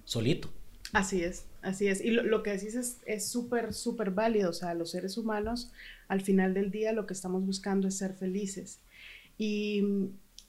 solito. 0.04 0.50
Así 0.92 1.22
es, 1.22 1.46
así 1.62 1.86
es. 1.86 2.00
Y 2.00 2.10
lo, 2.10 2.42
que 2.42 2.50
decís 2.50 3.00
es 3.06 3.28
súper, 3.28 3.72
súper 3.72 4.10
válido. 4.10 4.50
O 4.50 4.52
sea, 4.52 4.74
los 4.74 4.90
seres 4.90 5.16
humanos, 5.16 5.70
al 6.08 6.20
final 6.20 6.54
del 6.54 6.70
día, 6.70 6.92
lo 6.92 7.06
que 7.06 7.14
estamos 7.14 7.46
buscando 7.46 7.86
es 7.88 7.96
ser 7.96 8.14
felices. 8.14 8.80
Y, 9.38 9.84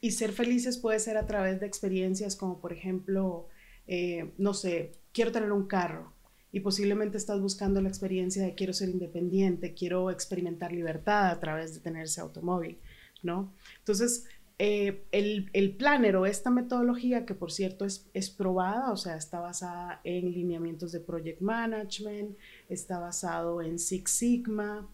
y 0.01 0.11
ser 0.11 0.31
felices 0.31 0.77
puede 0.77 0.99
ser 0.99 1.17
a 1.17 1.27
través 1.27 1.59
de 1.59 1.67
experiencias 1.67 2.35
como, 2.35 2.59
por 2.59 2.73
ejemplo, 2.73 3.47
eh, 3.87 4.31
no 4.37 4.53
sé, 4.53 4.93
quiero 5.13 5.31
tener 5.31 5.51
un 5.51 5.67
carro 5.67 6.11
y 6.51 6.59
posiblemente 6.59 7.17
estás 7.17 7.39
buscando 7.39 7.81
la 7.81 7.89
experiencia 7.89 8.43
de 8.43 8.55
quiero 8.55 8.73
ser 8.73 8.89
independiente, 8.89 9.73
quiero 9.73 10.11
experimentar 10.11 10.71
libertad 10.71 11.29
a 11.29 11.39
través 11.39 11.73
de 11.73 11.79
tener 11.79 12.03
ese 12.03 12.21
automóvil, 12.21 12.77
¿no? 13.23 13.53
Entonces, 13.79 14.25
eh, 14.59 15.05
el, 15.11 15.49
el, 15.53 15.75
planner 15.75 16.15
o 16.17 16.27
esta 16.27 16.51
metodología, 16.51 17.25
que 17.25 17.33
por 17.33 17.51
cierto 17.51 17.83
es, 17.83 18.09
es, 18.13 18.29
probada, 18.29 18.91
o 18.91 18.97
sea, 18.97 19.15
está 19.15 19.39
basada 19.39 20.01
en 20.03 20.31
lineamientos 20.31 20.91
de 20.91 20.99
project 20.99 21.41
management, 21.41 22.37
está 22.69 22.99
basado 22.99 23.61
en 23.61 23.79
Six 23.79 24.11
Sigma, 24.11 24.87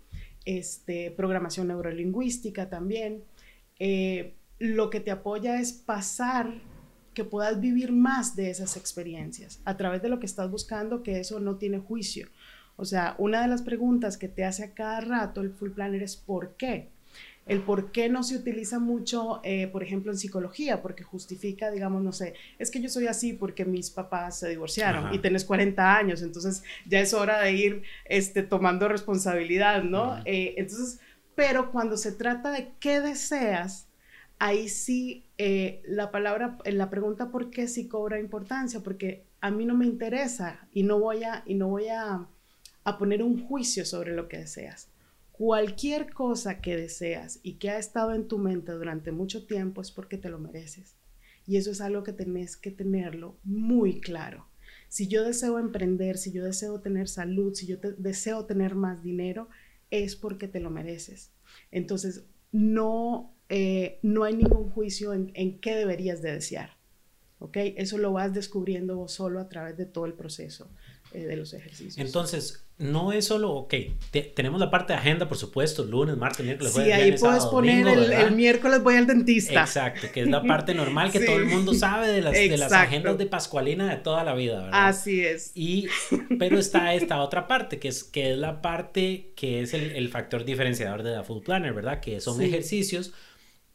este, 0.45 1.11
programación 1.11 1.67
neurolingüística 1.67 2.69
también, 2.69 3.25
eh, 3.79 4.35
lo 4.59 4.89
que 4.89 5.01
te 5.01 5.11
apoya 5.11 5.59
es 5.59 5.73
pasar 5.73 6.61
que 7.17 7.23
puedas 7.23 7.59
vivir 7.59 7.91
más 7.91 8.35
de 8.35 8.51
esas 8.51 8.77
experiencias 8.77 9.59
a 9.65 9.75
través 9.75 10.03
de 10.03 10.07
lo 10.07 10.19
que 10.19 10.27
estás 10.27 10.51
buscando, 10.51 11.01
que 11.01 11.19
eso 11.19 11.39
no 11.39 11.55
tiene 11.55 11.79
juicio. 11.79 12.27
O 12.75 12.85
sea, 12.85 13.15
una 13.17 13.41
de 13.41 13.47
las 13.47 13.63
preguntas 13.63 14.19
que 14.19 14.27
te 14.27 14.45
hace 14.45 14.63
a 14.63 14.75
cada 14.75 15.01
rato 15.01 15.41
el 15.41 15.49
full 15.49 15.71
planner 15.71 16.03
es 16.03 16.15
¿por 16.15 16.55
qué? 16.57 16.89
El 17.47 17.61
por 17.61 17.91
qué 17.91 18.07
no 18.07 18.21
se 18.21 18.35
utiliza 18.35 18.77
mucho, 18.77 19.41
eh, 19.43 19.65
por 19.65 19.81
ejemplo, 19.81 20.11
en 20.11 20.19
psicología, 20.19 20.83
porque 20.83 21.01
justifica, 21.01 21.71
digamos, 21.71 22.03
no 22.03 22.11
sé, 22.11 22.35
es 22.59 22.69
que 22.69 22.81
yo 22.81 22.87
soy 22.87 23.07
así 23.07 23.33
porque 23.33 23.65
mis 23.65 23.89
papás 23.89 24.37
se 24.37 24.49
divorciaron 24.49 25.11
y 25.11 25.17
tenés 25.17 25.43
40 25.43 25.97
años, 25.97 26.21
entonces 26.21 26.61
ya 26.85 26.99
es 26.99 27.15
hora 27.15 27.39
de 27.39 27.51
ir 27.51 27.81
este, 28.05 28.43
tomando 28.43 28.87
responsabilidad, 28.87 29.81
¿no? 29.81 30.19
Eh, 30.25 30.53
entonces, 30.57 30.99
pero 31.33 31.71
cuando 31.71 31.97
se 31.97 32.11
trata 32.11 32.51
de 32.51 32.73
qué 32.79 33.01
deseas, 33.01 33.86
ahí 34.39 34.69
sí 34.69 35.25
eh, 35.37 35.81
la 35.85 36.11
palabra, 36.11 36.57
eh, 36.63 36.71
la 36.71 36.89
pregunta 36.89 37.31
por 37.31 37.49
qué 37.49 37.67
sí 37.67 37.87
cobra 37.87 38.19
importancia, 38.19 38.81
porque 38.81 39.25
a 39.41 39.51
mí 39.51 39.65
no 39.65 39.75
me 39.75 39.85
interesa 39.85 40.67
y 40.73 40.83
no 40.83 40.99
voy 40.99 41.23
a, 41.23 41.43
y 41.45 41.55
no 41.55 41.67
voy 41.69 41.87
a, 41.87 42.27
a 42.83 42.97
poner 42.97 43.23
un 43.23 43.43
juicio 43.45 43.85
sobre 43.85 44.15
lo 44.15 44.27
que 44.27 44.37
deseas. 44.37 44.89
Cualquier 45.31 46.11
cosa 46.13 46.61
que 46.61 46.75
deseas 46.75 47.39
y 47.43 47.53
que 47.53 47.69
ha 47.69 47.77
estado 47.77 48.13
en 48.13 48.27
tu 48.27 48.39
mente 48.39 48.71
durante 48.71 49.11
mucho 49.11 49.45
tiempo 49.45 49.81
es 49.81 49.91
porque 49.91 50.17
te 50.17 50.29
lo 50.29 50.39
mereces. 50.39 50.95
Y 51.45 51.57
eso 51.57 51.71
es 51.71 51.79
algo 51.79 52.03
que 52.03 52.11
tenés 52.11 52.57
que 52.57 52.71
tenerlo 52.71 53.37
muy 53.43 54.01
claro. 54.01 54.47
Si 54.89 55.07
yo 55.07 55.23
deseo 55.23 55.59
emprender, 55.59 56.17
si 56.17 56.31
yo 56.31 56.43
deseo 56.43 56.79
tener 56.79 57.07
salud, 57.07 57.53
si 57.53 57.67
yo 57.67 57.77
deseo 57.97 58.45
tener 58.45 58.73
más 58.73 59.03
dinero, 59.03 59.47
es 59.91 60.15
porque 60.15 60.47
te 60.47 60.59
lo 60.59 60.71
mereces. 60.71 61.31
Entonces, 61.71 62.25
no 62.51 63.36
eh, 63.49 63.99
no 64.01 64.23
hay 64.23 64.35
ningún 64.35 64.69
juicio 64.69 65.13
en, 65.13 65.59
qué 65.59 65.75
deberías 65.75 66.21
de 66.21 66.33
desear. 66.33 66.77
¿Ok? 67.39 67.57
Eso 67.75 67.99
lo 67.99 68.13
vas 68.13 68.33
descubriendo 68.33 68.95
vos 68.95 69.11
solo 69.11 69.39
a 69.39 69.47
través 69.47 69.77
de 69.77 69.85
todo 69.85 70.05
el 70.05 70.13
proceso 70.13 70.69
eh, 71.13 71.25
de 71.25 71.37
los 71.37 71.53
ejercicios. 71.53 71.97
Entonces, 71.99 72.67
no 72.79 73.11
es 73.11 73.25
solo, 73.25 73.53
ok, 73.53 73.73
tenemos 74.35 74.59
la 74.59 74.69
parte 74.69 74.93
de 74.93 74.99
agenda, 74.99 75.27
por 75.27 75.37
supuesto, 75.37 75.83
lunes, 75.83 76.17
martes, 76.17 76.45
miércoles, 76.45 76.73
jueves, 76.73 76.93
Sí, 76.93 77.01
ahí 77.01 77.17
puedes 77.17 77.45
poner 77.45 77.87
el, 77.87 78.31
miércoles 78.33 78.83
voy 78.83 78.95
al 78.95 79.07
dentista. 79.07 79.61
Exacto, 79.61 80.07
que 80.13 80.21
es 80.21 80.27
la 80.27 80.43
parte 80.47 80.73
normal 80.73 81.11
que 81.11 81.19
todo 81.19 81.37
el 81.37 81.45
mundo 81.45 81.73
sabe 81.73 82.07
de 82.07 82.21
las, 82.21 82.33
de 82.33 82.57
las, 82.57 82.71
agendas 82.71 83.17
de 83.17 83.25
Pascualina 83.25 83.89
de 83.89 83.97
toda 83.97 84.23
la 84.23 84.33
vida, 84.33 84.63
¿verdad? 84.63 84.87
Así 84.87 85.21
es. 85.21 85.51
Y, 85.55 85.87
pero 86.37 86.59
está 86.59 86.93
esta 86.93 87.21
otra 87.21 87.47
parte, 87.47 87.79
que 87.79 87.87
es, 87.87 88.03
que 88.03 88.33
es 88.33 88.37
la 88.37 88.61
parte 88.61 89.31
que 89.35 89.61
es 89.61 89.73
el, 89.73 89.91
el 89.91 90.09
factor 90.09 90.43
diferenciador 90.43 91.03
de 91.03 91.11
la 91.11 91.23
Full 91.23 91.43
Planner, 91.43 91.73
¿verdad? 91.73 91.99
Que 91.99 92.19
son 92.19 92.41
ejercicios 92.41 93.13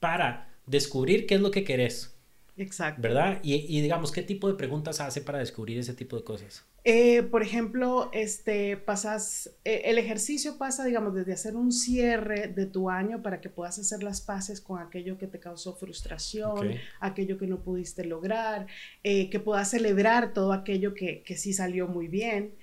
para 0.03 0.49
descubrir 0.67 1.27
qué 1.27 1.37
es 1.37 1.41
lo 1.41 1.53
que 1.53 1.63
querés. 1.63 2.13
Exacto. 2.57 3.01
¿Verdad? 3.01 3.39
Y, 3.45 3.81
digamos, 3.81 4.11
¿qué 4.11 4.21
tipo 4.21 4.49
de 4.49 4.55
preguntas 4.55 5.01
hace 5.01 5.21
para 5.21 5.39
descubrir 5.39 5.79
ese 5.79 5.95
tipo 5.95 6.17
de 6.17 6.25
cosas? 6.25 6.65
Eh, 6.85 7.23
por 7.23 7.43
ejemplo, 7.43 8.11
este, 8.13 8.77
pasas, 8.77 9.51
eh, 9.65 9.83
el 9.85 9.99
ejercicio 9.99 10.59
pasa, 10.59 10.85
digamos, 10.85 11.15
desde 11.15 11.33
hacer 11.33 11.55
un 11.55 11.71
cierre 11.71 12.49
de 12.49 12.67
tu 12.67 12.91
año 12.91 13.23
para 13.23 13.41
que 13.41 13.49
puedas 13.49 13.79
hacer 13.79 14.03
las 14.03 14.21
paces 14.21 14.61
con 14.61 14.81
aquello 14.81 15.17
que 15.19 15.29
te 15.29 15.39
causó 15.39 15.77
frustración, 15.77 16.73
aquello 16.99 17.39
que 17.39 17.47
no 17.47 17.61
pudiste 17.63 18.05
lograr, 18.05 18.67
eh, 19.05 19.31
que 19.31 19.39
puedas 19.39 19.71
celebrar 19.71 20.35
todo 20.35 20.53
aquello 20.53 20.95
que, 20.95 21.23
que 21.23 21.37
sí 21.37 21.53
salió 21.53 21.87
muy 21.87 22.09
bien. 22.09 22.55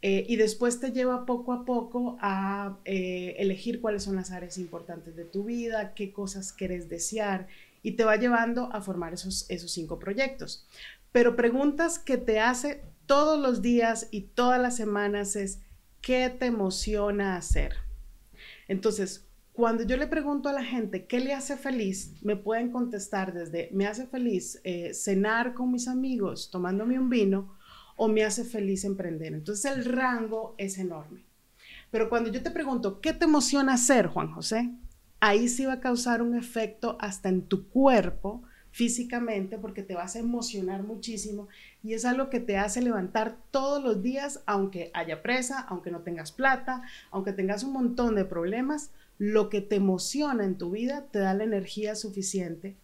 Eh, 0.00 0.24
y 0.28 0.36
después 0.36 0.78
te 0.78 0.92
lleva 0.92 1.26
poco 1.26 1.52
a 1.52 1.64
poco 1.64 2.18
a 2.20 2.78
eh, 2.84 3.34
elegir 3.38 3.80
cuáles 3.80 4.04
son 4.04 4.14
las 4.14 4.30
áreas 4.30 4.56
importantes 4.56 5.16
de 5.16 5.24
tu 5.24 5.44
vida, 5.44 5.92
qué 5.94 6.12
cosas 6.12 6.52
quieres 6.52 6.88
desear 6.88 7.48
y 7.82 7.92
te 7.92 8.04
va 8.04 8.16
llevando 8.16 8.72
a 8.72 8.80
formar 8.80 9.12
esos, 9.12 9.46
esos 9.48 9.72
cinco 9.72 9.98
proyectos. 9.98 10.66
Pero 11.10 11.34
preguntas 11.34 11.98
que 11.98 12.16
te 12.16 12.38
hace 12.38 12.82
todos 13.06 13.40
los 13.40 13.60
días 13.60 14.06
y 14.12 14.22
todas 14.22 14.60
las 14.60 14.76
semanas 14.76 15.34
es, 15.34 15.58
¿qué 16.00 16.30
te 16.30 16.46
emociona 16.46 17.36
hacer? 17.36 17.74
Entonces, 18.68 19.24
cuando 19.52 19.82
yo 19.82 19.96
le 19.96 20.06
pregunto 20.06 20.48
a 20.48 20.52
la 20.52 20.62
gente 20.62 21.06
qué 21.06 21.18
le 21.18 21.34
hace 21.34 21.56
feliz, 21.56 22.12
me 22.22 22.36
pueden 22.36 22.70
contestar 22.70 23.32
desde, 23.32 23.68
me 23.72 23.88
hace 23.88 24.06
feliz 24.06 24.60
eh, 24.62 24.94
cenar 24.94 25.54
con 25.54 25.72
mis 25.72 25.88
amigos 25.88 26.50
tomándome 26.52 27.00
un 27.00 27.10
vino, 27.10 27.57
o 27.98 28.08
me 28.08 28.24
hace 28.24 28.44
feliz 28.44 28.84
emprender. 28.84 29.34
Entonces 29.34 29.76
el 29.76 29.84
rango 29.84 30.54
es 30.56 30.78
enorme. 30.78 31.24
Pero 31.90 32.08
cuando 32.08 32.30
yo 32.30 32.42
te 32.42 32.50
pregunto, 32.50 33.00
¿qué 33.00 33.12
te 33.12 33.24
emociona 33.24 33.74
hacer, 33.74 34.06
Juan 34.06 34.32
José? 34.32 34.70
Ahí 35.20 35.48
sí 35.48 35.66
va 35.66 35.74
a 35.74 35.80
causar 35.80 36.22
un 36.22 36.36
efecto 36.36 36.96
hasta 37.00 37.28
en 37.28 37.42
tu 37.42 37.68
cuerpo 37.68 38.42
físicamente 38.70 39.58
porque 39.58 39.82
te 39.82 39.96
vas 39.96 40.14
a 40.14 40.20
emocionar 40.20 40.84
muchísimo 40.84 41.48
y 41.82 41.94
es 41.94 42.04
algo 42.04 42.30
que 42.30 42.38
te 42.38 42.56
hace 42.56 42.80
levantar 42.82 43.36
todos 43.50 43.82
los 43.82 44.00
días, 44.02 44.42
aunque 44.46 44.92
haya 44.94 45.20
presa, 45.20 45.60
aunque 45.60 45.90
no 45.90 46.00
tengas 46.00 46.30
plata, 46.30 46.82
aunque 47.10 47.32
tengas 47.32 47.64
un 47.64 47.72
montón 47.72 48.14
de 48.14 48.24
problemas, 48.24 48.92
lo 49.18 49.48
que 49.48 49.60
te 49.60 49.76
emociona 49.76 50.44
en 50.44 50.56
tu 50.56 50.70
vida 50.70 51.06
te 51.10 51.18
da 51.18 51.34
la 51.34 51.42
energía 51.42 51.96
suficiente 51.96 52.76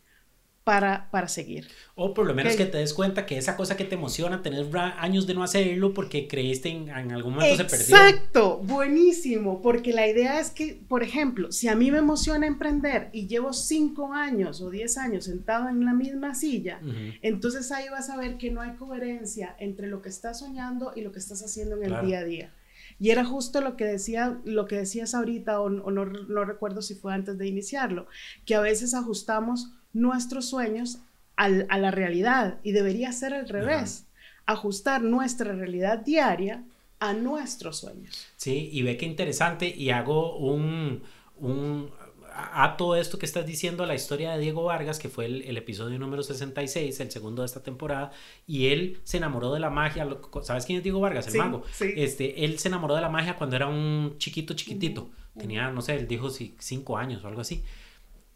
para, 0.64 1.10
para 1.10 1.28
seguir. 1.28 1.68
O 1.94 2.14
por 2.14 2.26
lo 2.26 2.34
menos 2.34 2.56
que 2.56 2.64
te 2.64 2.78
des 2.78 2.94
cuenta 2.94 3.26
que 3.26 3.36
esa 3.36 3.54
cosa 3.54 3.76
que 3.76 3.84
te 3.84 3.94
emociona, 3.94 4.42
tener 4.42 4.66
años 4.76 5.26
de 5.26 5.34
no 5.34 5.42
hacerlo 5.42 5.92
porque 5.92 6.26
creíste 6.26 6.70
en, 6.70 6.88
en 6.88 7.12
algún 7.12 7.34
momento 7.34 7.56
se 7.56 7.64
perdió. 7.64 7.96
Exacto, 7.96 8.58
buenísimo, 8.64 9.60
porque 9.60 9.92
la 9.92 10.08
idea 10.08 10.40
es 10.40 10.50
que, 10.50 10.80
por 10.88 11.02
ejemplo, 11.02 11.52
si 11.52 11.68
a 11.68 11.76
mí 11.76 11.90
me 11.90 11.98
emociona 11.98 12.46
emprender 12.46 13.10
y 13.12 13.26
llevo 13.26 13.52
cinco 13.52 14.14
años 14.14 14.62
o 14.62 14.70
diez 14.70 14.96
años 14.96 15.24
sentado 15.24 15.68
en 15.68 15.84
la 15.84 15.92
misma 15.92 16.34
silla, 16.34 16.80
entonces 17.20 17.70
ahí 17.70 17.88
vas 17.90 18.08
a 18.08 18.16
ver 18.16 18.38
que 18.38 18.50
no 18.50 18.62
hay 18.62 18.72
coherencia 18.72 19.54
entre 19.58 19.86
lo 19.86 20.00
que 20.00 20.08
estás 20.08 20.38
soñando 20.38 20.92
y 20.96 21.02
lo 21.02 21.12
que 21.12 21.18
estás 21.18 21.42
haciendo 21.42 21.76
en 21.76 21.92
el 21.92 22.06
día 22.06 22.20
a 22.20 22.24
día. 22.24 22.54
Y 22.98 23.10
era 23.10 23.24
justo 23.24 23.60
lo 23.60 23.76
que, 23.76 23.84
decía, 23.84 24.38
lo 24.44 24.66
que 24.66 24.76
decías 24.76 25.14
ahorita, 25.14 25.60
o, 25.60 25.68
no, 25.68 26.04
no 26.04 26.44
recuerdo 26.44 26.82
si 26.82 26.94
fue 26.94 27.12
antes 27.12 27.38
de 27.38 27.46
iniciarlo, 27.46 28.06
que 28.44 28.54
a 28.54 28.60
veces 28.60 28.94
ajustamos 28.94 29.70
nuestros 29.92 30.48
sueños 30.48 30.98
a 31.36 31.48
la 31.48 31.90
realidad 31.90 32.58
y 32.62 32.70
debería 32.72 33.10
ser 33.10 33.34
al 33.34 33.48
revés, 33.48 34.06
ajustar 34.46 35.02
nuestra 35.02 35.52
realidad 35.52 35.98
diaria 35.98 36.62
a 37.00 37.12
nuestros 37.12 37.78
sueños. 37.78 38.28
Sí, 38.36 38.70
y 38.72 38.82
ve 38.82 38.96
qué 38.96 39.06
interesante 39.06 39.66
y 39.66 39.90
hago 39.90 40.38
un, 40.38 41.02
un 41.36 41.90
a 42.36 42.76
todo 42.76 42.96
esto 42.96 43.18
que 43.18 43.26
estás 43.26 43.46
diciendo, 43.46 43.86
la 43.86 43.94
historia 43.94 44.32
de 44.32 44.40
Diego 44.40 44.64
Vargas, 44.64 44.98
que 44.98 45.08
fue 45.08 45.26
el, 45.26 45.56
episodio 45.56 45.98
número 45.98 46.22
66, 46.22 46.98
el 47.00 47.10
segundo 47.10 47.42
de 47.42 47.46
esta 47.46 47.62
temporada, 47.62 48.10
y 48.46 48.68
él 48.68 48.98
se 49.04 49.18
enamoró 49.18 49.52
de 49.52 49.60
la 49.60 49.70
magia. 49.70 50.06
¿Sabes 50.42 50.66
quién 50.66 50.78
es 50.78 50.82
Diego 50.82 51.00
Vargas? 51.00 51.28
El 51.28 51.38
mago. 51.38 51.62
Este, 51.80 52.44
él 52.44 52.58
se 52.58 52.68
enamoró 52.68 52.96
de 52.96 53.02
la 53.02 53.08
magia 53.08 53.36
cuando 53.36 53.54
era 53.54 53.68
un 53.68 54.16
chiquito, 54.18 54.54
chiquitito. 54.54 55.10
Tenía, 55.38 55.70
no 55.70 55.80
sé, 55.80 55.96
él 55.96 56.08
dijo 56.08 56.28
cinco 56.30 56.98
años 56.98 57.24
o 57.24 57.28
algo 57.28 57.40
así. 57.40 57.62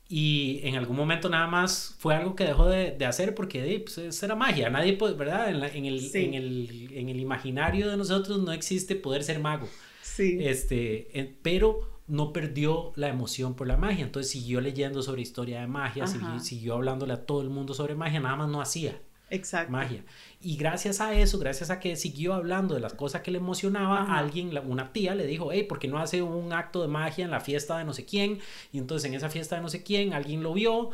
Y 0.08 0.60
en 0.62 0.76
algún 0.76 0.96
momento 0.96 1.28
nada 1.28 1.46
más 1.46 1.94
fue 1.98 2.14
algo 2.14 2.34
que 2.34 2.44
dejó 2.44 2.66
de, 2.66 2.92
de 2.92 3.04
hacer 3.04 3.34
porque 3.34 3.84
pues, 3.84 4.22
era 4.22 4.34
magia. 4.34 4.70
Nadie 4.70 4.94
puede, 4.94 5.14
¿verdad? 5.14 5.50
En, 5.50 5.56
en, 5.56 5.84
el, 5.84 6.10
en, 6.14 6.34
el, 6.34 6.90
en, 6.94 7.08
el, 7.10 7.20
imaginario 7.20 7.90
de 7.90 7.96
nosotros 7.96 8.40
no 8.42 8.52
existe 8.52 8.94
poder 8.94 9.22
ser 9.22 9.38
mago. 9.38 9.68
Sí. 10.02 10.38
Este, 10.40 11.36
pero 11.42 11.97
no 12.08 12.32
perdió 12.32 12.92
la 12.96 13.08
emoción 13.08 13.54
por 13.54 13.66
la 13.66 13.76
magia. 13.76 14.04
Entonces 14.04 14.32
siguió 14.32 14.60
leyendo 14.60 15.02
sobre 15.02 15.22
historia 15.22 15.60
de 15.60 15.66
magia, 15.66 16.06
siguió, 16.06 16.40
siguió, 16.40 16.74
hablándole 16.74 17.12
a 17.12 17.24
todo 17.26 17.42
el 17.42 17.50
mundo 17.50 17.74
sobre 17.74 17.94
magia, 17.94 18.20
nada 18.20 18.36
más 18.36 18.48
no 18.48 18.60
hacía. 18.60 19.00
Exacto. 19.30 19.70
Magia. 19.70 20.04
Y 20.40 20.56
gracias 20.56 21.00
a 21.00 21.14
eso, 21.14 21.38
gracias 21.40 21.68
a 21.70 21.80
que 21.80 21.96
siguió 21.96 22.32
hablando 22.32 22.74
de 22.74 22.80
las 22.80 22.94
cosas 22.94 23.22
que 23.22 23.32
le 23.32 23.38
emocionaba, 23.38 24.16
alguien, 24.16 24.56
una 24.68 24.92
tía 24.92 25.16
le 25.16 25.26
dijo, 25.26 25.50
hey, 25.50 25.64
¿por 25.64 25.80
qué 25.80 25.88
no 25.88 25.98
hace 25.98 26.22
un 26.22 26.52
acto 26.52 26.80
de 26.80 26.86
magia 26.86 27.24
en 27.24 27.32
la 27.32 27.40
fiesta 27.40 27.76
de 27.76 27.84
no 27.84 27.92
sé 27.92 28.04
quién? 28.04 28.38
Y 28.72 28.78
entonces 28.78 29.08
en 29.08 29.16
esa 29.16 29.30
fiesta 29.30 29.56
de 29.56 29.62
no 29.62 29.68
sé 29.68 29.82
quién, 29.82 30.12
alguien 30.12 30.44
lo 30.44 30.54
vio 30.54 30.90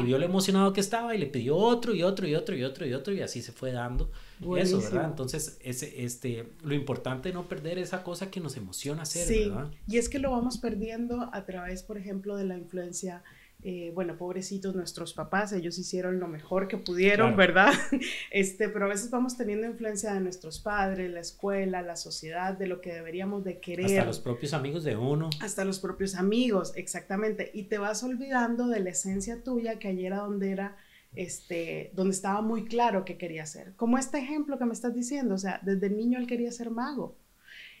y 0.00 0.02
vio 0.02 0.18
lo 0.18 0.24
emocionado 0.24 0.72
que 0.72 0.80
estaba 0.80 1.14
y 1.14 1.18
le 1.18 1.26
pidió 1.26 1.56
otro 1.56 1.94
y 1.94 2.02
otro 2.02 2.26
y 2.26 2.34
otro 2.34 2.56
y 2.56 2.64
otro 2.64 2.84
y 2.84 2.92
otro 2.92 3.14
y 3.14 3.20
así 3.20 3.42
se 3.42 3.52
fue 3.52 3.70
dando 3.70 4.10
eso, 4.56 4.80
¿verdad? 4.80 5.04
Entonces, 5.04 5.58
ese, 5.60 6.04
este, 6.04 6.48
lo 6.64 6.74
importante 6.74 7.28
es 7.28 7.34
no 7.34 7.46
perder 7.46 7.78
esa 7.78 8.02
cosa 8.02 8.30
que 8.30 8.40
nos 8.40 8.56
emociona 8.56 9.02
hacer, 9.02 9.26
sí. 9.26 9.52
Y 9.86 9.98
es 9.98 10.08
que 10.08 10.18
lo 10.18 10.32
vamos 10.32 10.58
perdiendo 10.58 11.30
a 11.32 11.44
través, 11.44 11.82
por 11.82 11.96
ejemplo, 11.96 12.36
de 12.36 12.44
la 12.44 12.56
influencia 12.56 13.22
eh, 13.62 13.92
bueno, 13.94 14.16
pobrecitos 14.16 14.74
nuestros 14.74 15.12
papás, 15.12 15.52
ellos 15.52 15.78
hicieron 15.78 16.18
lo 16.18 16.28
mejor 16.28 16.66
que 16.66 16.78
pudieron, 16.78 17.36
¿verdad? 17.36 17.72
Este, 18.30 18.68
pero 18.68 18.86
a 18.86 18.88
veces 18.88 19.10
vamos 19.10 19.36
teniendo 19.36 19.66
influencia 19.66 20.14
de 20.14 20.20
nuestros 20.20 20.60
padres, 20.60 21.10
la 21.10 21.20
escuela, 21.20 21.82
la 21.82 21.96
sociedad, 21.96 22.56
de 22.56 22.66
lo 22.66 22.80
que 22.80 22.92
deberíamos 22.92 23.44
de 23.44 23.60
querer. 23.60 23.86
Hasta 23.86 24.04
los 24.04 24.20
propios 24.20 24.54
amigos 24.54 24.84
de 24.84 24.96
uno. 24.96 25.30
Hasta 25.40 25.64
los 25.64 25.78
propios 25.78 26.14
amigos, 26.14 26.72
exactamente. 26.76 27.50
Y 27.52 27.64
te 27.64 27.78
vas 27.78 28.02
olvidando 28.02 28.68
de 28.68 28.80
la 28.80 28.90
esencia 28.90 29.42
tuya 29.42 29.78
que 29.78 29.88
ayer 29.88 30.06
era 30.06 30.18
donde 30.18 30.50
era, 30.52 30.76
este, 31.14 31.90
donde 31.94 32.14
estaba 32.14 32.40
muy 32.40 32.64
claro 32.64 33.04
que 33.04 33.18
quería 33.18 33.44
ser. 33.44 33.74
Como 33.76 33.98
este 33.98 34.18
ejemplo 34.18 34.58
que 34.58 34.64
me 34.64 34.72
estás 34.72 34.94
diciendo, 34.94 35.34
o 35.34 35.38
sea, 35.38 35.60
desde 35.62 35.90
niño 35.90 36.18
él 36.18 36.26
quería 36.26 36.50
ser 36.50 36.70
mago. 36.70 37.16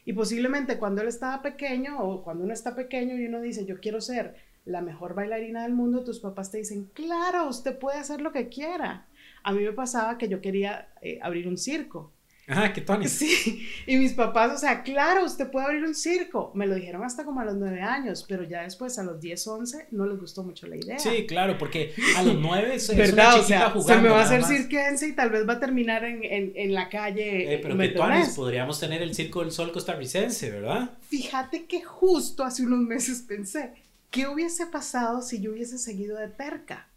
Y 0.04 0.12
posiblemente 0.12 0.78
cuando 0.78 1.02
él 1.02 1.08
estaba 1.08 1.42
pequeño 1.42 2.00
o 2.00 2.22
cuando 2.22 2.44
uno 2.44 2.52
está 2.52 2.74
pequeño 2.74 3.16
y 3.16 3.26
uno 3.26 3.40
dice, 3.40 3.64
yo 3.64 3.80
quiero 3.80 4.00
ser 4.00 4.49
la 4.64 4.80
mejor 4.80 5.14
bailarina 5.14 5.62
del 5.62 5.72
mundo, 5.72 6.04
tus 6.04 6.20
papás 6.20 6.50
te 6.50 6.58
dicen, 6.58 6.90
claro, 6.94 7.48
usted 7.48 7.78
puede 7.78 7.98
hacer 7.98 8.20
lo 8.20 8.32
que 8.32 8.48
quiera. 8.48 9.06
A 9.42 9.52
mí 9.52 9.62
me 9.62 9.72
pasaba 9.72 10.18
que 10.18 10.28
yo 10.28 10.40
quería 10.40 10.88
eh, 11.02 11.18
abrir 11.22 11.48
un 11.48 11.56
circo. 11.56 12.12
Ah, 12.52 12.72
qué 12.72 12.80
Tony. 12.80 13.06
Sí, 13.08 13.66
y 13.86 13.96
mis 13.96 14.12
papás, 14.12 14.52
o 14.52 14.58
sea, 14.58 14.82
claro, 14.82 15.24
usted 15.24 15.50
puede 15.50 15.66
abrir 15.66 15.84
un 15.84 15.94
circo. 15.94 16.50
Me 16.54 16.66
lo 16.66 16.74
dijeron 16.74 17.04
hasta 17.04 17.24
como 17.24 17.40
a 17.40 17.44
los 17.44 17.54
nueve 17.54 17.80
años, 17.80 18.24
pero 18.28 18.44
ya 18.44 18.62
después, 18.62 18.98
a 18.98 19.04
los 19.04 19.20
10, 19.20 19.46
11, 19.46 19.86
no 19.92 20.06
les 20.06 20.18
gustó 20.18 20.42
mucho 20.42 20.66
la 20.66 20.76
idea. 20.76 20.98
Sí, 20.98 21.26
claro, 21.26 21.56
porque 21.58 21.94
a 22.16 22.22
los 22.22 22.36
nueve 22.36 22.74
es, 22.74 22.94
¿verdad? 22.94 23.34
una 23.34 23.44
chiquita 23.44 23.72
o 23.74 23.80
sea, 23.80 23.96
Se 23.96 24.02
me 24.02 24.08
va 24.08 24.20
a 24.20 24.24
hacer 24.24 24.44
cirquense 24.44 25.08
y 25.08 25.12
tal 25.12 25.30
vez 25.30 25.48
va 25.48 25.54
a 25.54 25.60
terminar 25.60 26.04
en, 26.04 26.24
en, 26.24 26.52
en 26.56 26.74
la 26.74 26.88
calle. 26.88 27.54
Eh, 27.54 27.58
pero 27.62 27.76
qué 27.78 27.88
Tony, 27.90 28.22
podríamos 28.34 28.80
tener 28.80 29.00
el 29.02 29.14
Circo 29.14 29.40
del 29.40 29.52
Sol 29.52 29.70
costarricense, 29.70 30.50
¿verdad? 30.50 30.90
Fíjate 31.08 31.66
que 31.66 31.82
justo 31.82 32.42
hace 32.42 32.64
unos 32.64 32.80
meses 32.80 33.22
pensé, 33.26 33.72
¿qué 34.10 34.26
hubiese 34.28 34.66
pasado 34.66 35.22
si 35.22 35.40
yo 35.40 35.52
hubiese 35.52 35.78
seguido 35.78 36.18
de 36.18 36.28
terca? 36.28 36.88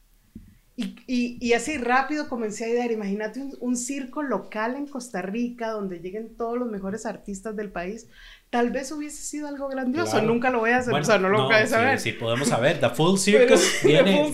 Y, 0.75 0.95
y, 1.05 1.37
y 1.39 1.53
así 1.53 1.77
rápido 1.77 2.27
comencé 2.27 2.65
a 2.65 2.69
idear, 2.69 2.91
imagínate 2.91 3.39
un, 3.59 3.77
circo 3.77 4.23
local 4.23 4.75
en 4.75 4.87
Costa 4.87 5.21
Rica 5.21 5.69
donde 5.69 5.99
lleguen 5.99 6.35
todos 6.35 6.57
los 6.57 6.67
mejores 6.67 7.05
artistas 7.05 7.55
del 7.55 7.71
país, 7.71 8.07
tal 8.49 8.71
vez 8.71 8.91
hubiese 8.91 9.21
sido 9.21 9.47
algo 9.47 9.67
grandioso, 9.67 10.19
nunca 10.23 10.49
lo 10.49 10.61
voy 10.61 10.71
a 10.71 10.77
hacer, 10.77 10.95
o 10.95 11.03
sea, 11.03 11.19
no 11.19 11.29
lo 11.29 11.43
voy 11.43 11.55
a 11.55 11.67
saber. 11.67 11.99
Sí, 11.99 12.13
podemos 12.13 12.47
saber, 12.47 12.79
The 12.79 12.89
Full 12.89 13.17
Circus 13.19 13.81
viene 13.83 14.31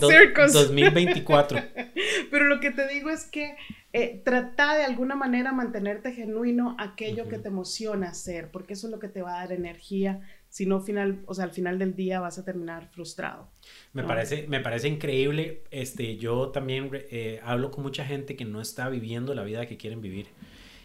2024. 0.50 1.58
Pero 2.30 2.46
lo 2.46 2.58
que 2.58 2.70
te 2.70 2.88
digo 2.88 3.10
es 3.10 3.24
que 3.24 3.54
eh, 3.92 4.22
trata 4.24 4.76
de 4.76 4.84
alguna 4.84 5.16
manera 5.16 5.52
mantenerte 5.52 6.12
genuino 6.12 6.74
aquello 6.78 7.28
que 7.28 7.38
te 7.38 7.48
emociona 7.48 8.10
hacer, 8.10 8.50
porque 8.50 8.72
eso 8.72 8.86
es 8.86 8.92
lo 8.92 8.98
que 8.98 9.08
te 9.08 9.20
va 9.20 9.34
a 9.34 9.40
dar 9.40 9.52
energía, 9.52 10.22
si 10.50 10.66
no 10.66 10.80
final, 10.80 11.22
o 11.26 11.34
sea, 11.34 11.44
al 11.44 11.52
final 11.52 11.78
del 11.78 11.94
día 11.94 12.18
vas 12.18 12.36
a 12.38 12.44
terminar 12.44 12.88
frustrado. 12.90 13.48
Me, 13.92 14.02
parece, 14.02 14.46
me 14.48 14.60
parece 14.60 14.88
increíble, 14.88 15.62
este, 15.70 16.16
yo 16.16 16.48
también 16.48 16.90
eh, 16.92 17.40
hablo 17.44 17.70
con 17.70 17.84
mucha 17.84 18.04
gente 18.04 18.36
que 18.36 18.44
no 18.44 18.60
está 18.60 18.88
viviendo 18.88 19.32
la 19.34 19.44
vida 19.44 19.66
que 19.66 19.76
quieren 19.76 20.02
vivir. 20.02 20.26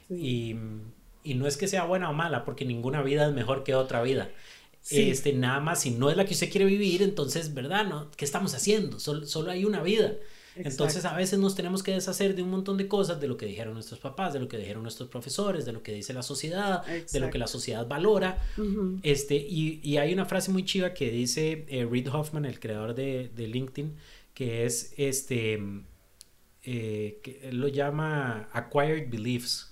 Y, 0.07 0.55
y, 1.23 1.33
no 1.33 1.47
es 1.47 1.57
que 1.57 1.67
sea 1.67 1.83
buena 1.85 2.11
o 2.11 2.13
mala, 2.13 2.45
porque 2.45 2.63
ninguna 2.63 3.01
vida 3.01 3.27
es 3.27 3.33
mejor 3.33 3.63
que 3.63 3.73
otra 3.73 4.03
vida. 4.03 4.29
Este, 4.91 5.33
nada 5.33 5.59
más, 5.59 5.81
si 5.81 5.89
no 5.89 6.11
es 6.11 6.17
la 6.17 6.25
que 6.25 6.35
usted 6.35 6.51
quiere 6.51 6.67
vivir, 6.67 7.01
entonces, 7.01 7.55
¿verdad? 7.55 7.87
No, 7.87 8.11
¿Qué 8.11 8.23
estamos 8.23 8.53
haciendo? 8.53 8.99
Solo, 8.99 9.25
solo 9.25 9.49
hay 9.49 9.65
una 9.65 9.81
vida. 9.81 10.13
Entonces 10.55 11.03
a 11.05 11.15
veces 11.15 11.39
nos 11.39 11.55
tenemos 11.55 11.83
que 11.83 11.91
deshacer 11.91 12.35
de 12.35 12.41
un 12.41 12.49
montón 12.49 12.77
de 12.77 12.87
cosas, 12.87 13.19
de 13.19 13.27
lo 13.27 13.37
que 13.37 13.45
dijeron 13.45 13.73
nuestros 13.73 13.99
papás, 13.99 14.33
de 14.33 14.39
lo 14.39 14.47
que 14.47 14.57
dijeron 14.57 14.83
nuestros 14.83 15.09
profesores, 15.09 15.65
de 15.65 15.73
lo 15.73 15.83
que 15.83 15.91
dice 15.91 16.13
la 16.13 16.23
sociedad, 16.23 16.83
de 16.85 17.19
lo 17.19 17.29
que 17.29 17.37
la 17.37 17.47
sociedad 17.47 17.87
valora. 17.87 18.41
este, 19.03 19.35
y, 19.35 19.81
y, 19.83 19.97
hay 19.97 20.13
una 20.13 20.25
frase 20.25 20.51
muy 20.51 20.63
chiva 20.63 20.93
que 20.93 21.11
dice 21.11 21.65
eh, 21.67 21.85
Reid 21.89 22.07
Hoffman, 22.13 22.45
el 22.45 22.59
creador 22.59 22.95
de, 22.95 23.29
de 23.35 23.47
LinkedIn, 23.47 23.95
que 24.33 24.65
es 24.65 24.93
este, 24.97 25.59
eh, 26.63 27.19
que 27.21 27.41
él 27.43 27.59
lo 27.59 27.67
llama 27.67 28.49
acquired 28.51 29.09
beliefs. 29.09 29.71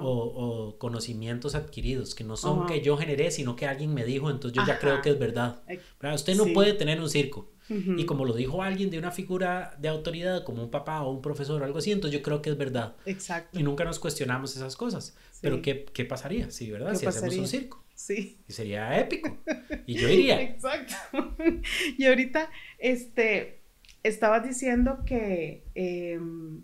o, 0.00 0.76
conocimientos 0.78 1.54
adquiridos, 1.54 2.16
que 2.16 2.24
no 2.24 2.36
son 2.36 2.66
que 2.66 2.80
yo 2.80 2.96
generé, 2.96 3.30
sino 3.30 3.54
que 3.54 3.66
alguien 3.66 3.94
me 3.94 4.04
dijo, 4.04 4.28
entonces 4.28 4.56
yo 4.56 4.66
ya 4.66 4.80
creo 4.80 5.00
que 5.00 5.10
es 5.10 5.18
verdad. 5.18 5.62
Usted 6.14 6.36
no 6.36 6.46
puede 6.52 6.72
tener 6.72 7.00
un 7.00 7.08
circo. 7.08 7.52
Y 7.70 8.04
como 8.04 8.24
lo 8.24 8.34
dijo 8.34 8.62
alguien 8.62 8.90
de 8.90 8.98
una 8.98 9.12
figura 9.12 9.76
de 9.78 9.88
autoridad, 9.88 10.42
como 10.42 10.64
un 10.64 10.70
papá 10.70 11.02
o 11.02 11.12
un 11.12 11.22
profesor 11.22 11.62
o 11.62 11.64
algo 11.64 11.78
así, 11.78 11.92
entonces 11.92 12.18
yo 12.18 12.22
creo 12.22 12.42
que 12.42 12.50
es 12.50 12.58
verdad. 12.58 12.96
Exacto. 13.06 13.58
Y 13.58 13.62
nunca 13.62 13.84
nos 13.84 14.00
cuestionamos 14.00 14.56
esas 14.56 14.76
cosas. 14.76 15.16
Pero 15.40 15.62
¿qué, 15.62 15.84
¿qué, 15.84 16.04
pasaría? 16.04 16.50
Sí, 16.50 16.70
¿verdad? 16.70 16.94
Si 16.94 17.06
hacemos 17.06 17.36
un 17.36 17.46
circo. 17.46 17.84
Sí. 17.94 18.40
Y 18.48 18.52
sería 18.52 18.98
épico. 18.98 19.38
Y 19.86 19.94
yo 19.94 20.08
iría. 20.10 20.42
Exacto. 20.42 20.94
Y 21.98 22.06
ahorita, 22.06 22.50
este, 22.78 23.60
estabas 24.02 24.42
diciendo 24.42 25.04
que... 25.06 25.64
Em, 25.74 26.62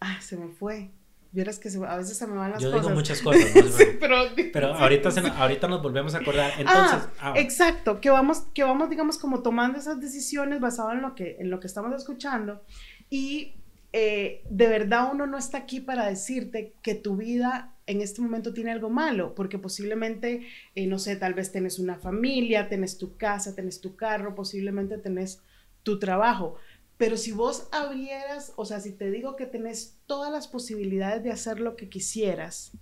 ah, 0.00 0.20
se 0.20 0.36
me 0.36 0.48
fue. 0.48 0.90
Vieras 1.32 1.58
que 1.58 1.70
a 1.88 1.96
veces 1.96 2.18
se 2.18 2.26
me 2.26 2.36
van 2.36 2.50
las 2.50 2.62
Yo 2.62 2.70
cosas. 2.70 2.82
Yo 2.82 2.88
digo 2.88 3.00
muchas 3.00 3.22
cosas, 3.22 3.50
pero, 4.00 4.16
pero 4.52 4.74
ahorita, 4.74 5.08
ahorita 5.38 5.66
nos 5.66 5.82
volvemos 5.82 6.14
a 6.14 6.18
acordar. 6.18 6.52
Entonces, 6.58 7.08
ah, 7.18 7.32
ah. 7.32 7.34
exacto, 7.36 8.02
que 8.02 8.10
vamos, 8.10 8.40
que 8.52 8.62
vamos, 8.62 8.90
digamos, 8.90 9.16
como 9.16 9.40
tomando 9.40 9.78
esas 9.78 9.98
decisiones 9.98 10.60
basadas 10.60 10.94
en 10.94 11.00
lo 11.00 11.14
que, 11.14 11.36
en 11.40 11.48
lo 11.48 11.58
que 11.58 11.66
estamos 11.66 11.94
escuchando. 11.96 12.62
Y 13.08 13.54
eh, 13.94 14.42
de 14.50 14.68
verdad 14.68 15.08
uno 15.10 15.26
no 15.26 15.38
está 15.38 15.58
aquí 15.58 15.80
para 15.80 16.06
decirte 16.06 16.74
que 16.82 16.94
tu 16.94 17.16
vida 17.16 17.74
en 17.86 18.00
este 18.00 18.20
momento 18.20 18.52
tiene 18.52 18.70
algo 18.70 18.90
malo, 18.90 19.34
porque 19.34 19.58
posiblemente, 19.58 20.46
eh, 20.74 20.86
no 20.86 20.98
sé, 20.98 21.16
tal 21.16 21.34
vez 21.34 21.50
tenés 21.50 21.78
una 21.78 21.96
familia, 21.96 22.68
tenés 22.68 22.98
tu 22.98 23.16
casa, 23.16 23.54
tenés 23.54 23.80
tu 23.80 23.96
carro, 23.96 24.34
posiblemente 24.34 24.98
tenés 24.98 25.42
tu 25.82 25.98
trabajo 25.98 26.56
Pero 26.96 27.16
si 27.16 27.32
vos 27.32 27.68
abrieras, 27.72 28.52
o 28.56 28.64
sea, 28.64 28.80
si 28.80 28.92
te 28.92 29.10
digo 29.10 29.34
que 29.36 29.46
tenés 29.46 29.98
todas 30.06 30.30
las 30.30 30.46
posibilidades 30.46 31.22
de 31.22 31.30
hacer 31.30 31.58
lo 31.60 31.76
que 31.76 31.88
quisieras, 31.88 32.72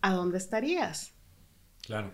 ¿a 0.00 0.12
dónde 0.14 0.38
estarías? 0.38 1.14
Claro. 1.82 2.12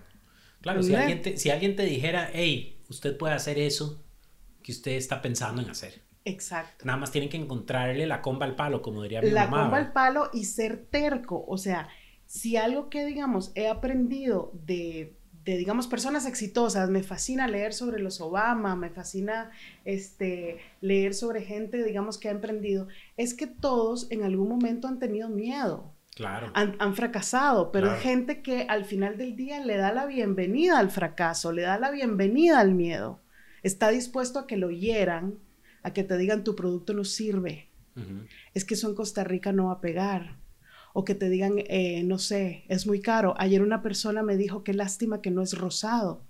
Claro, 0.60 0.82
si 0.82 0.94
alguien, 0.94 1.22
te, 1.22 1.36
si 1.36 1.50
alguien 1.50 1.76
te 1.76 1.84
dijera, 1.84 2.30
hey, 2.32 2.82
usted 2.88 3.16
puede 3.16 3.34
hacer 3.34 3.58
eso 3.58 4.04
que 4.62 4.72
usted 4.72 4.92
está 4.92 5.22
pensando 5.22 5.62
en 5.62 5.70
hacer. 5.70 6.02
Exacto. 6.24 6.84
Nada 6.84 6.98
más 6.98 7.10
tienen 7.10 7.30
que 7.30 7.36
encontrarle 7.36 8.06
la 8.06 8.20
comba 8.20 8.44
al 8.44 8.56
palo, 8.56 8.82
como 8.82 9.02
diría 9.02 9.22
mi 9.22 9.30
la 9.30 9.46
mamá. 9.46 9.56
La 9.56 9.62
comba 9.62 9.78
al 9.78 9.92
palo 9.92 10.30
y 10.32 10.44
ser 10.44 10.86
terco. 10.90 11.44
O 11.46 11.56
sea, 11.56 11.88
si 12.26 12.56
algo 12.56 12.90
que, 12.90 13.06
digamos, 13.06 13.52
he 13.54 13.68
aprendido 13.68 14.50
de, 14.52 15.17
de, 15.48 15.56
digamos, 15.56 15.86
personas 15.86 16.26
exitosas, 16.26 16.90
me 16.90 17.02
fascina 17.02 17.48
leer 17.48 17.72
sobre 17.72 18.00
los 18.00 18.20
Obama, 18.20 18.76
me 18.76 18.90
fascina 18.90 19.50
este, 19.86 20.58
leer 20.82 21.14
sobre 21.14 21.40
gente, 21.40 21.82
digamos, 21.82 22.18
que 22.18 22.28
ha 22.28 22.32
emprendido, 22.32 22.86
es 23.16 23.32
que 23.32 23.46
todos 23.46 24.10
en 24.10 24.24
algún 24.24 24.50
momento 24.50 24.88
han 24.88 24.98
tenido 24.98 25.30
miedo. 25.30 25.94
Claro. 26.14 26.52
Han, 26.52 26.94
fracasado, 26.94 27.72
pero 27.72 27.92
hay 27.92 28.00
gente 28.00 28.42
que 28.42 28.66
al 28.68 28.84
final 28.84 29.16
del 29.16 29.36
día 29.36 29.64
le 29.64 29.78
da 29.78 29.90
la 29.90 30.04
bienvenida 30.04 30.78
al 30.78 30.90
fracaso, 30.90 31.50
le 31.50 31.62
da 31.62 31.78
la 31.78 31.92
bienvenida 31.92 32.58
al 32.58 32.74
miedo. 32.74 33.20
Está 33.62 33.88
dispuesto 33.88 34.40
a 34.40 34.46
que 34.46 34.58
lo 34.58 34.70
hieran, 34.70 35.38
a 35.82 35.94
que 35.94 36.04
te 36.04 36.18
digan 36.18 36.44
tu 36.44 36.56
producto 36.56 36.92
no 36.92 37.04
sirve. 37.04 37.70
Es 38.52 38.66
que 38.66 38.74
eso 38.74 38.88
en 38.88 38.94
Costa 38.94 39.24
Rica 39.24 39.52
no 39.52 39.68
va 39.68 39.74
a 39.74 39.80
pegar. 39.80 40.36
O 40.92 41.04
que 41.04 41.14
te 41.14 41.28
digan, 41.28 41.54
eh, 41.56 42.02
no 42.04 42.18
sé, 42.18 42.64
es 42.68 42.86
muy 42.86 43.00
caro. 43.00 43.34
Ayer 43.38 43.62
una 43.62 43.82
persona 43.82 44.22
me 44.22 44.36
dijo, 44.36 44.64
qué 44.64 44.74
lástima 44.74 45.20
que 45.20 45.30
no 45.30 45.42
es 45.42 45.56
rosado. 45.56 46.22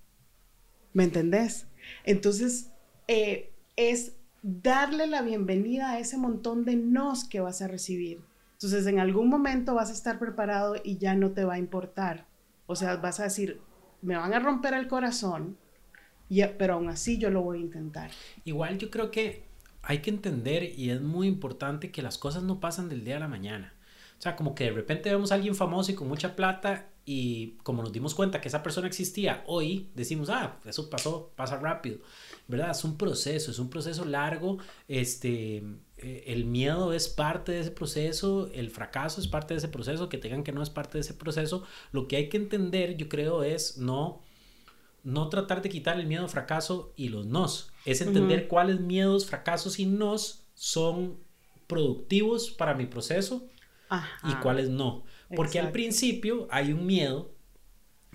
¿Me 0.92 1.05
entendés? 1.05 1.66
Entonces, 2.05 2.71
eh, 3.07 3.53
es 3.77 4.12
darle 4.42 5.07
la 5.07 5.23
bienvenida 5.23 5.92
a 5.92 5.99
ese 5.99 6.18
montón 6.18 6.64
de 6.64 6.77
nos 6.77 7.25
que 7.25 7.40
vas 7.40 7.62
a 7.62 7.68
recibir 7.68 8.21
entonces, 8.59 8.88
en 8.88 8.99
algún 8.99 9.29
momento 9.29 9.77
vas 9.77 9.88
a 9.88 9.92
estar 9.92 10.18
preparado 10.18 10.75
y 10.83 10.99
ya 10.99 11.14
no 11.14 11.31
te 11.31 11.44
va 11.44 11.55
a 11.55 11.59
importar. 11.61 12.27
O 12.66 12.75
sea, 12.75 12.97
vas 12.97 13.21
a 13.21 13.23
decir, 13.23 13.61
me 14.03 14.16
van 14.16 14.35
a 14.35 14.40
romper 14.40 14.75
el 14.75 14.88
corazón, 14.88 15.57
pero 16.59 16.75
aún 16.75 16.88
así 16.88 17.18
yo 17.18 17.31
lo 17.31 17.42
voy 17.42 17.59
a 17.59 17.61
intentar. 17.61 18.11
Igual 18.44 18.79
yo 18.79 18.90
creo 18.90 19.12
que 19.12 19.44
hay 19.83 20.01
que 20.01 20.11
entender 20.11 20.64
y 20.77 20.90
es 20.90 21.01
muy 21.01 21.29
importante 21.29 21.92
que 21.92 22.03
las 22.03 22.18
cosas 22.18 22.42
no 22.42 22.59
pasan 22.59 22.88
del 22.88 23.05
día 23.05 23.18
a 23.18 23.21
la 23.21 23.29
mañana. 23.29 23.75
O 24.18 24.20
sea, 24.20 24.35
como 24.35 24.54
que 24.54 24.64
de 24.64 24.70
repente 24.72 25.11
vemos 25.11 25.31
a 25.31 25.37
alguien 25.37 25.54
famoso 25.54 25.92
y 25.92 25.94
con 25.94 26.09
mucha 26.09 26.35
plata 26.35 26.90
y 27.04 27.52
como 27.62 27.83
nos 27.83 27.92
dimos 27.92 28.14
cuenta 28.14 28.40
que 28.40 28.48
esa 28.48 28.62
persona 28.62 28.88
existía, 28.88 29.44
hoy 29.46 29.88
decimos, 29.94 30.28
ah, 30.28 30.59
eso 30.66 30.90
pasó, 30.90 31.33
pasa 31.37 31.57
rápido. 31.57 32.00
¿Verdad? 32.48 32.72
Es 32.72 32.85
un 32.85 32.98
proceso, 32.98 33.50
es 33.50 33.59
un 33.59 33.70
proceso 33.70 34.04
largo. 34.04 34.59
Este, 34.88 35.62
eh, 35.96 36.24
el 36.26 36.44
miedo 36.44 36.92
es 36.92 37.09
parte 37.09 37.52
de 37.52 37.61
ese 37.61 37.70
proceso, 37.70 38.50
el 38.52 38.70
fracaso 38.70 39.20
es 39.20 39.28
parte 39.28 39.54
de 39.54 39.59
ese 39.59 39.68
proceso, 39.68 40.09
que 40.09 40.18
tengan 40.18 40.42
que 40.42 40.52
no 40.52 40.62
es 40.62 40.68
parte 40.68 40.98
de 40.98 41.00
ese 41.00 41.14
proceso. 41.14 41.62
Lo 41.92 42.09
que 42.09 42.16
hay 42.16 42.28
que 42.28 42.37
entender, 42.38 42.96
yo 42.96 43.09
creo, 43.09 43.44
es 43.44 43.78
no, 43.78 44.20
no 45.04 45.28
tratar 45.28 45.62
de 45.62 45.68
quitar 45.68 45.98
el 45.98 46.07
miedo 46.07 46.24
al 46.24 46.28
fracaso 46.28 46.92
y 46.96 47.09
los 47.09 47.24
nos. 47.24 47.70
Es 47.87 48.00
entender 48.00 48.48
cuáles 48.48 48.81
miedos, 48.81 49.26
fracasos 49.26 49.78
y 49.78 49.87
nos 49.87 50.42
son 50.54 51.16
productivos 51.68 52.50
para 52.50 52.74
mi 52.74 52.87
proceso 52.87 53.48
y 54.24 54.35
cuáles 54.42 54.68
no. 54.68 55.05
Porque 55.35 55.59
al 55.59 55.70
principio 55.70 56.48
hay 56.51 56.72
un 56.72 56.87
miedo 56.87 57.38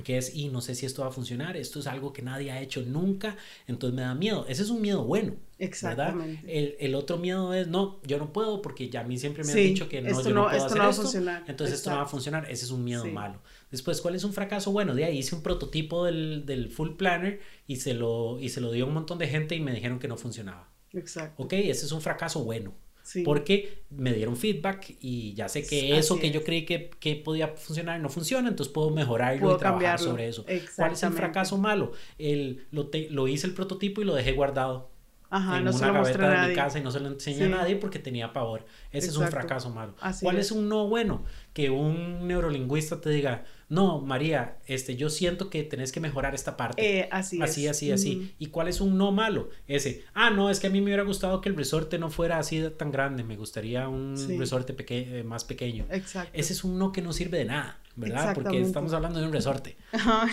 que 0.03 0.17
es, 0.17 0.35
y 0.35 0.49
no 0.49 0.61
sé 0.61 0.73
si 0.73 0.85
esto 0.85 1.03
va 1.03 1.09
a 1.09 1.11
funcionar, 1.11 1.55
esto 1.55 1.79
es 1.79 1.85
algo 1.85 2.13
que 2.13 2.23
nadie 2.23 2.51
ha 2.51 2.59
hecho 2.61 2.81
nunca, 2.81 3.37
entonces 3.67 3.95
me 3.95 4.01
da 4.01 4.15
miedo. 4.15 4.45
Ese 4.49 4.63
es 4.63 4.69
un 4.69 4.81
miedo 4.81 5.03
bueno. 5.03 5.35
Exactamente. 5.59 6.41
El, 6.47 6.75
el, 6.79 6.95
otro 6.95 7.17
miedo 7.17 7.53
es, 7.53 7.67
no, 7.67 8.01
yo 8.03 8.17
no 8.17 8.33
puedo 8.33 8.61
porque 8.61 8.89
ya 8.89 9.01
a 9.01 9.03
mí 9.03 9.17
siempre 9.17 9.43
me 9.43 9.51
han 9.51 9.57
dicho 9.57 9.87
que 9.87 10.01
no, 10.01 10.09
yo 10.21 10.33
no, 10.33 10.49
puedo 10.49 10.65
hacer 10.65 10.81
esto, 10.81 11.43
entonces 11.47 11.77
esto 11.77 11.91
no 11.91 11.97
va 11.97 12.03
a 12.03 12.07
funcionar. 12.07 12.49
Ese 12.49 12.65
es 12.65 12.71
un 12.71 12.83
miedo 12.83 13.05
malo. 13.05 13.41
Después, 13.69 14.01
¿cuál 14.01 14.15
es 14.15 14.23
un 14.23 14.33
fracaso? 14.33 14.71
Bueno, 14.71 14.95
de 14.95 15.05
ahí 15.05 15.19
hice 15.19 15.35
un 15.35 15.43
prototipo 15.43 16.05
del, 16.05 16.45
del, 16.45 16.69
full 16.69 16.95
planner 16.95 17.41
y 17.67 17.77
se, 17.77 17.93
lo, 17.93 18.39
y 18.39 18.49
se 18.49 18.61
lo 18.61 18.71
dio 18.71 18.85
a 18.85 18.87
un 18.87 18.93
montón 18.95 19.19
de 19.19 19.27
gente 19.27 19.55
y 19.55 19.61
me 19.61 19.73
dijeron 19.73 19.99
que 19.99 20.07
no 20.07 20.17
funcionaba. 20.17 20.69
Exacto. 20.91 21.43
Ok, 21.43 21.53
ese 21.53 21.85
es 21.85 21.91
un 21.91 22.01
fracaso 22.01 22.43
bueno. 22.43 22.73
Porque 23.25 23.83
me 23.89 24.13
dieron 24.13 24.37
feedback 24.37 24.95
y 25.01 25.33
ya 25.33 25.49
sé 25.49 25.65
que 25.65 25.97
eso 25.97 26.19
que 26.19 26.31
yo 26.31 26.43
creí 26.43 26.65
que, 26.65 26.89
que, 26.99 27.15
podía 27.15 27.49
funcionar 27.49 27.99
no 27.99 28.09
funciona, 28.09 28.47
entonces 28.47 28.73
puedo 28.73 28.91
mejorarlo 28.91 29.55
y 29.55 29.57
trabajar 29.57 29.99
sobre 29.99 30.27
eso. 30.27 30.45
¿Cuál 30.75 30.93
es 30.93 31.03
el 31.03 31.13
fracaso 31.13 31.57
malo? 31.57 31.91
El, 32.17 32.65
lo, 32.71 32.89
lo 33.09 33.27
hice 33.27 33.47
el 33.47 33.53
prototipo 33.53 34.01
y 34.01 34.05
lo 34.05 34.15
dejé 34.15 34.31
guardado. 34.31 34.93
Ajá, 35.29 35.57
en 35.57 35.67
una 35.67 35.91
gaveta 35.91 36.41
de 36.43 36.49
mi 36.49 36.55
casa 36.55 36.77
y 36.77 36.83
no 36.83 36.91
se 36.91 36.99
lo 36.99 37.07
enseñé 37.07 37.45
a 37.45 37.49
nadie 37.49 37.75
porque 37.75 37.97
tenía 37.97 38.31
pavor. 38.31 38.65
Ese 38.91 39.07
es 39.07 39.17
un 39.17 39.27
fracaso 39.27 39.71
malo. 39.71 39.95
¿Cuál 40.21 40.37
es. 40.37 40.51
un 40.51 40.69
no 40.69 40.87
bueno? 40.87 41.23
Que 41.53 41.71
un 41.71 42.27
neurolingüista 42.27 43.01
te 43.01 43.09
diga, 43.09 43.43
no, 43.73 44.01
María, 44.01 44.57
este, 44.67 44.95
yo 44.95 45.09
siento 45.09 45.49
que 45.49 45.63
tenés 45.63 45.91
que 45.91 45.99
mejorar 45.99 46.35
esta 46.35 46.55
parte. 46.55 46.99
Eh, 46.99 47.09
así, 47.11 47.41
así, 47.41 47.67
así, 47.67 47.91
así. 47.91 48.33
¿Y 48.37 48.47
cuál 48.47 48.67
es 48.67 48.81
un 48.81 48.97
no 48.97 49.11
malo? 49.11 49.49
Ese, 49.67 50.03
ah, 50.13 50.29
no, 50.29 50.49
es 50.49 50.59
que 50.59 50.67
a 50.67 50.69
mí 50.69 50.79
me 50.79 50.85
hubiera 50.85 51.03
gustado 51.03 51.41
que 51.41 51.49
el 51.49 51.55
resorte 51.55 51.97
no 51.97 52.09
fuera 52.09 52.37
así 52.37 52.63
tan 52.77 52.91
grande, 52.91 53.23
me 53.23 53.35
gustaría 53.35 53.87
un 53.87 54.15
resorte 54.37 54.75
eh, 54.89 55.23
más 55.23 55.43
pequeño. 55.43 55.85
Exacto. 55.89 56.31
Ese 56.33 56.53
es 56.53 56.63
un 56.63 56.77
no 56.77 56.91
que 56.91 57.01
no 57.01 57.13
sirve 57.13 57.39
de 57.39 57.45
nada. 57.45 57.79
¿verdad? 57.95 58.33
Porque 58.33 58.59
estamos 58.59 58.93
hablando 58.93 59.19
de 59.19 59.27
un 59.27 59.33
resorte, 59.33 59.77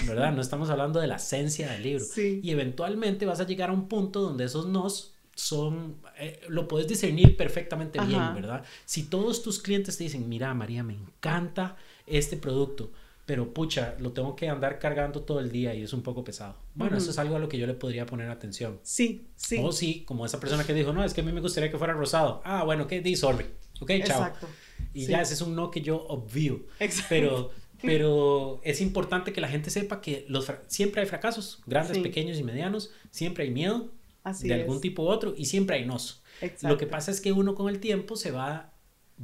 ¿verdad? 0.07 0.33
No 0.33 0.41
estamos 0.41 0.71
hablando 0.71 0.99
de 0.99 1.07
la 1.07 1.17
esencia 1.17 1.71
del 1.73 1.83
libro. 1.83 2.05
Y 2.17 2.51
eventualmente 2.51 3.27
vas 3.27 3.41
a 3.41 3.47
llegar 3.47 3.71
a 3.71 3.73
un 3.73 3.89
punto 3.89 4.21
donde 4.21 4.45
esos 4.45 4.67
nos 4.67 5.15
son, 5.35 5.97
eh, 6.19 6.41
lo 6.49 6.69
puedes 6.69 6.87
discernir 6.87 7.37
perfectamente 7.37 7.99
bien, 8.01 8.35
¿verdad? 8.35 8.63
Si 8.85 9.05
todos 9.05 9.43
tus 9.43 9.59
clientes 9.61 9.97
te 9.97 10.05
dicen, 10.05 10.29
mira, 10.29 10.53
María, 10.55 10.83
me 10.83 10.95
encanta 10.95 11.77
este 12.07 12.37
producto, 12.37 12.93
pero 13.31 13.55
pucha, 13.55 13.95
lo 14.01 14.11
tengo 14.11 14.35
que 14.35 14.49
andar 14.49 14.81
cargando 14.81 15.23
todo 15.23 15.39
el 15.39 15.53
día 15.53 15.73
y 15.73 15.85
es 15.85 15.93
un 15.93 16.03
poco 16.03 16.25
pesado. 16.25 16.57
Bueno, 16.75 16.97
eso 16.97 17.13
es 17.13 17.19
algo 17.21 17.37
a 17.37 17.39
lo 17.39 17.49
que 17.49 17.59
yo 17.59 17.67
le 17.69 17.75
podría 17.75 18.05
poner 18.05 18.29
atención. 18.29 18.81
Sí, 18.83 19.29
sí. 19.37 19.61
O 19.63 19.71
sí, 19.71 20.03
como 20.05 20.27
esa 20.27 20.41
persona 20.41 20.65
que 20.67 20.75
dijo, 20.75 20.93
no, 20.93 21.05
es 21.05 21.15
que 21.15 21.21
a 21.21 21.25
mí 21.25 21.31
me 21.31 21.41
gustaría 21.41 21.71
que 21.71 21.79
fuera 21.79 21.93
rosado. 21.93 22.43
Ah, 22.45 22.65
bueno, 22.65 22.89
¿qué? 22.89 23.01
Di, 23.01 23.15
sorry. 23.15 23.47
Ok, 23.81 23.93
chao. 24.03 24.19
Exacto. 24.27 24.49
Y 24.93 25.07
ya 25.07 25.23
ese 25.23 25.35
es 25.35 25.43
un 25.43 25.55
no 25.55 25.71
que 25.71 25.81
yo 25.81 26.05
obvio. 26.09 26.67
Exacto. 26.81 27.07
Pero, 27.09 27.51
pero 27.83 28.61
es 28.65 28.81
importante 28.81 29.33
que 29.33 29.41
la 29.41 29.47
gente 29.47 29.71
sepa 29.71 30.01
que 30.01 30.27
los 30.29 30.53
siempre 30.67 31.03
hay 31.03 31.07
fracasos, 31.07 31.63
grandes, 31.69 31.99
pequeños 31.99 32.37
y 32.37 32.43
medianos, 32.43 32.91
siempre 33.13 33.45
hay 33.45 33.53
miedo 33.53 33.93
de 34.41 34.55
algún 34.55 34.81
tipo 34.81 35.05
u 35.05 35.07
otro 35.07 35.35
y 35.37 35.45
siempre 35.45 35.77
hay 35.77 35.87
nos. 35.87 36.25
Exacto. 36.41 36.67
Lo 36.67 36.79
que 36.79 36.89
pasa 36.89 37.13
es 37.13 37.21
que 37.21 37.31
uno 37.31 37.55
con 37.55 37.69
el 37.69 37.79
tiempo 37.79 38.17
se 38.17 38.33
va 38.33 38.70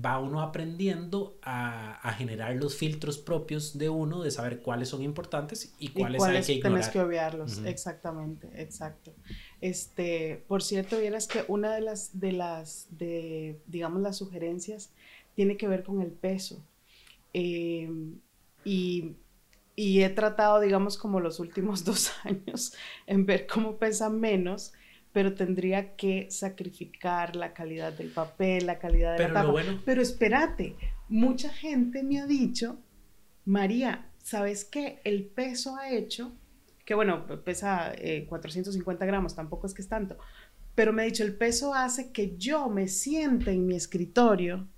va 0.05 0.19
uno 0.19 0.43
aprendiendo 0.43 1.39
a, 1.43 2.13
generar 2.19 2.55
los 2.57 2.77
filtros 2.77 3.19
propios 3.19 3.79
de 3.79 3.89
uno, 3.89 4.23
de 4.23 4.31
saber 4.31 4.61
cuáles 4.61 4.89
son 4.89 5.03
importantes 5.03 5.75
y 5.79 5.89
cuáles, 5.89 6.23
hay 6.23 6.43
que 6.43 6.53
ignorar. 6.53 6.73
Tienes 6.73 6.89
que 6.89 7.01
obviarlos, 7.01 7.59
exactamente, 7.65 8.49
exacto. 8.55 9.15
Este, 9.61 10.45
por 10.49 10.63
cierto, 10.63 10.99
vieras 10.99 11.27
que 11.27 11.45
una 11.49 11.75
de 11.75 11.81
las, 11.81 12.19
de 12.21 12.33
las, 12.33 12.89
de, 12.91 13.59
digamos, 13.67 14.03
las 14.03 14.17
sugerencias 14.17 14.91
tiene 15.35 15.57
que 15.57 15.69
ver 15.69 15.83
con 15.83 16.03
el 16.03 16.11
peso. 16.11 16.63
Em, 17.33 18.19
y, 18.65 19.17
y 19.77 20.03
he 20.03 20.11
tratado, 20.11 20.61
digamos, 20.61 20.99
como 20.99 21.21
los 21.21 21.41
últimos 21.41 21.85
dos 21.87 22.13
años 22.25 22.75
en 23.07 23.25
ver 23.25 23.47
cómo 23.47 23.77
pesa 23.77 24.11
menos 24.11 24.73
pero 25.17 25.33
tendría 25.33 25.97
que 25.97 26.31
sacrificar 26.31 27.37
la 27.37 27.55
calidad 27.55 27.91
del 27.95 28.11
papel, 28.11 28.67
la 28.67 28.79
calidad 28.79 29.13
de 29.13 29.17
pero 29.17 29.33
la 29.33 29.47
tapa. 29.47 29.81
Pero 29.83 30.03
espérate, 30.03 30.77
mucha 31.09 31.49
gente 31.49 32.03
me 32.03 32.21
ha 32.21 32.27
dicho, 32.27 32.79
María, 33.47 34.11
¿sabes 34.23 34.67
qué? 34.67 35.01
El 35.05 35.25
peso 35.25 35.79
ha 35.79 35.89
hecho, 35.89 36.37
que 36.85 36.95
bueno, 36.95 37.25
pesa 37.45 37.95
450 38.29 39.03
eh, 39.03 39.09
gramos, 39.09 39.35
tampoco 39.35 39.67
es 39.67 39.73
que 39.73 39.81
es 39.81 39.89
tanto, 39.89 40.19
pero 40.75 40.93
me 40.93 41.01
ha 41.01 41.07
dicho, 41.07 41.25
el 41.25 41.35
peso 41.35 41.73
hace 41.73 42.13
que 42.13 42.37
yo 42.37 42.69
me 42.69 42.87
siente 42.87 43.53
en 43.53 43.67
mi 43.67 43.75
escritorio 43.75 44.69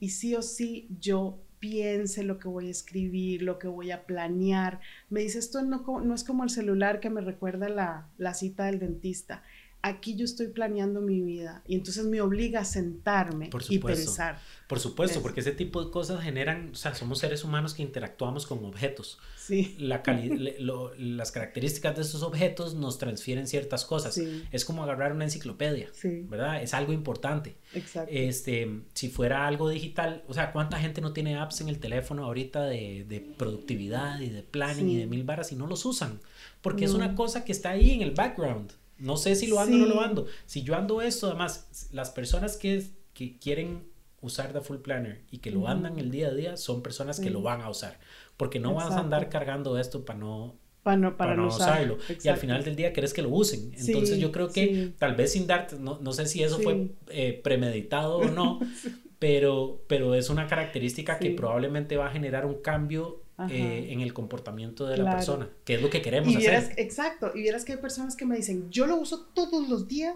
y 0.00 0.08
sí 0.08 0.34
o 0.34 0.40
sí 0.40 0.88
yo 1.00 1.44
piense 1.58 2.24
lo 2.24 2.38
que 2.38 2.48
voy 2.48 2.68
a 2.68 2.70
escribir, 2.70 3.42
lo 3.42 3.58
que 3.58 3.68
voy 3.68 3.90
a 3.90 4.06
planear. 4.06 4.80
Me 5.10 5.20
dice, 5.20 5.38
esto 5.38 5.60
no, 5.60 5.84
no 6.00 6.14
es 6.14 6.24
como 6.24 6.44
el 6.44 6.50
celular 6.50 6.98
que 6.98 7.10
me 7.10 7.20
recuerda 7.20 7.68
la, 7.68 8.08
la 8.16 8.32
cita 8.32 8.64
del 8.64 8.78
dentista 8.78 9.42
aquí 9.82 10.14
yo 10.14 10.24
estoy 10.24 10.48
planeando 10.48 11.00
mi 11.00 11.20
vida 11.20 11.62
y 11.66 11.74
entonces 11.74 12.06
me 12.06 12.20
obliga 12.20 12.60
a 12.60 12.64
sentarme 12.64 13.50
y 13.68 13.78
pensar. 13.78 14.38
Por 14.68 14.80
supuesto, 14.80 15.20
porque 15.20 15.40
ese 15.40 15.52
tipo 15.52 15.84
de 15.84 15.90
cosas 15.90 16.22
generan, 16.22 16.70
o 16.72 16.74
sea, 16.74 16.94
somos 16.94 17.18
seres 17.18 17.44
humanos 17.44 17.74
que 17.74 17.82
interactuamos 17.82 18.46
con 18.46 18.64
objetos. 18.64 19.18
Sí. 19.36 19.76
La 19.78 20.02
las 20.98 21.32
características 21.32 21.96
de 21.96 22.02
esos 22.02 22.22
objetos 22.22 22.74
nos 22.74 22.96
transfieren 22.96 23.46
ciertas 23.46 23.84
cosas. 23.84 24.18
Es 24.50 24.64
como 24.64 24.84
agarrar 24.84 25.12
una 25.12 25.24
enciclopedia, 25.24 25.88
sí. 25.92 26.26
¿verdad? 26.28 26.62
Es 26.62 26.74
algo 26.74 26.92
importante. 26.92 27.56
Exacto. 27.74 28.10
Este, 28.14 28.82
si 28.94 29.08
fuera 29.08 29.46
algo 29.46 29.68
digital, 29.68 30.22
o 30.28 30.32
sea, 30.32 30.52
¿cuánta 30.52 30.78
gente 30.78 31.00
no 31.00 31.12
tiene 31.12 31.36
apps 31.36 31.60
en 31.60 31.68
el 31.68 31.80
teléfono 31.80 32.24
ahorita 32.24 32.64
de, 32.64 33.04
de 33.06 33.20
productividad 33.20 34.20
y 34.20 34.30
de 34.30 34.42
planning 34.42 34.88
y 34.88 34.96
de 34.96 35.06
mil 35.06 35.24
barras 35.24 35.52
y 35.52 35.56
no 35.56 35.66
los 35.66 35.84
usan? 35.84 36.20
Porque 36.62 36.84
es 36.84 36.94
una 36.94 37.16
cosa 37.16 37.44
que 37.44 37.50
está 37.50 37.70
ahí 37.70 37.90
en 37.90 38.02
el 38.02 38.12
background 38.12 38.72
No 38.98 39.16
sé 39.16 39.34
si 39.34 39.46
lo 39.46 39.58
ando 39.58 39.76
o 39.76 39.80
no 39.80 39.86
lo 39.86 40.00
ando. 40.00 40.26
Si 40.46 40.62
yo 40.62 40.76
ando 40.76 41.02
esto, 41.02 41.28
además, 41.28 41.88
las 41.92 42.10
personas 42.10 42.56
que, 42.56 42.84
que 43.14 43.38
quieren 43.38 43.92
usar 44.20 44.52
The 44.52 44.60
Full 44.60 44.78
Planner 44.78 45.22
y 45.30 45.38
que 45.38 45.50
lo 45.50 45.66
andan 45.66 45.98
el 45.98 46.10
día 46.10 46.28
a 46.28 46.34
día 46.34 46.56
son 46.56 46.82
personas 46.82 47.20
que 47.20 47.30
lo 47.30 47.42
van 47.42 47.60
a 47.60 47.68
usar. 47.68 47.98
Porque 48.36 48.60
no 48.60 48.74
vas 48.74 48.92
a 48.92 49.00
andar 49.00 49.28
cargando 49.28 49.78
esto 49.78 50.04
para 50.04 50.18
no, 50.18 50.56
para 50.82 50.96
no, 50.96 51.16
para, 51.16 51.34
no, 51.34 51.48
usarlo. 51.48 51.98
Y 52.22 52.28
al 52.28 52.36
final 52.36 52.64
del 52.64 52.76
día 52.76 52.92
querés 52.92 53.12
que 53.12 53.22
lo 53.22 53.28
usen. 53.28 53.72
Entonces 53.76 54.18
yo 54.18 54.32
creo 54.32 54.48
que 54.48 54.92
tal 54.98 55.14
vez 55.14 55.32
sin 55.32 55.46
darte, 55.46 55.76
no, 55.78 55.98
no 56.00 56.12
sé 56.12 56.26
si 56.26 56.42
eso 56.42 56.58
fue 56.60 56.92
eh, 57.08 57.40
premeditado 57.42 58.18
o 58.18 58.24
no, 58.26 58.60
pero, 59.18 59.84
pero 59.88 60.14
es 60.14 60.30
una 60.30 60.46
característica 60.46 61.18
que 61.18 61.30
probablemente 61.30 61.96
va 61.96 62.06
a 62.06 62.10
generar 62.10 62.46
un 62.46 62.62
cambio 62.62 63.21
eh, 63.50 63.92
en 63.92 64.00
el 64.00 64.12
comportamiento 64.12 64.86
de 64.86 64.98
la 64.98 65.12
persona, 65.12 65.48
que 65.64 65.74
es 65.74 65.82
lo 65.82 65.90
que 65.90 66.02
queremos 66.02 66.34
hacer. 66.36 66.72
Exacto, 66.76 67.32
y 67.34 67.42
verás 67.42 67.64
que 67.64 67.72
hay 67.72 67.78
personas 67.78 68.16
que 68.16 68.26
me 68.26 68.36
dicen, 68.36 68.70
yo 68.70 68.86
lo 68.86 68.96
uso 68.96 69.26
todos 69.34 69.68
los 69.68 69.88
días 69.88 70.14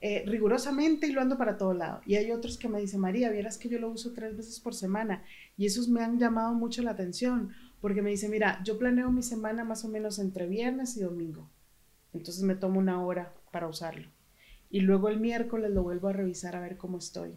eh, 0.00 0.22
rigurosamente 0.26 1.08
y 1.08 1.12
lo 1.12 1.20
ando 1.20 1.36
para 1.36 1.56
todo 1.56 1.74
lado. 1.74 2.00
Y 2.06 2.14
hay 2.14 2.30
otros 2.30 2.56
que 2.56 2.68
me 2.68 2.80
dicen, 2.80 3.00
María, 3.00 3.30
vieras 3.30 3.58
que 3.58 3.68
yo 3.68 3.78
lo 3.78 3.90
uso 3.90 4.12
tres 4.12 4.36
veces 4.36 4.60
por 4.60 4.74
semana. 4.74 5.24
Y 5.56 5.66
esos 5.66 5.88
me 5.88 6.02
han 6.02 6.18
llamado 6.18 6.54
mucho 6.54 6.82
la 6.82 6.92
atención, 6.92 7.52
porque 7.80 8.02
me 8.02 8.10
dicen, 8.10 8.30
mira, 8.30 8.60
yo 8.64 8.78
planeo 8.78 9.10
mi 9.10 9.22
semana 9.22 9.64
más 9.64 9.84
o 9.84 9.88
menos 9.88 10.18
entre 10.18 10.46
viernes 10.46 10.96
y 10.96 11.00
domingo. 11.00 11.50
Entonces 12.12 12.42
me 12.44 12.54
tomo 12.54 12.78
una 12.78 13.04
hora 13.04 13.34
para 13.50 13.68
usarlo. 13.68 14.08
Y 14.70 14.80
luego 14.80 15.08
el 15.08 15.18
miércoles 15.18 15.70
lo 15.70 15.82
vuelvo 15.82 16.08
a 16.08 16.12
revisar 16.12 16.54
a 16.54 16.60
ver 16.60 16.76
cómo 16.76 16.98
estoy. 16.98 17.34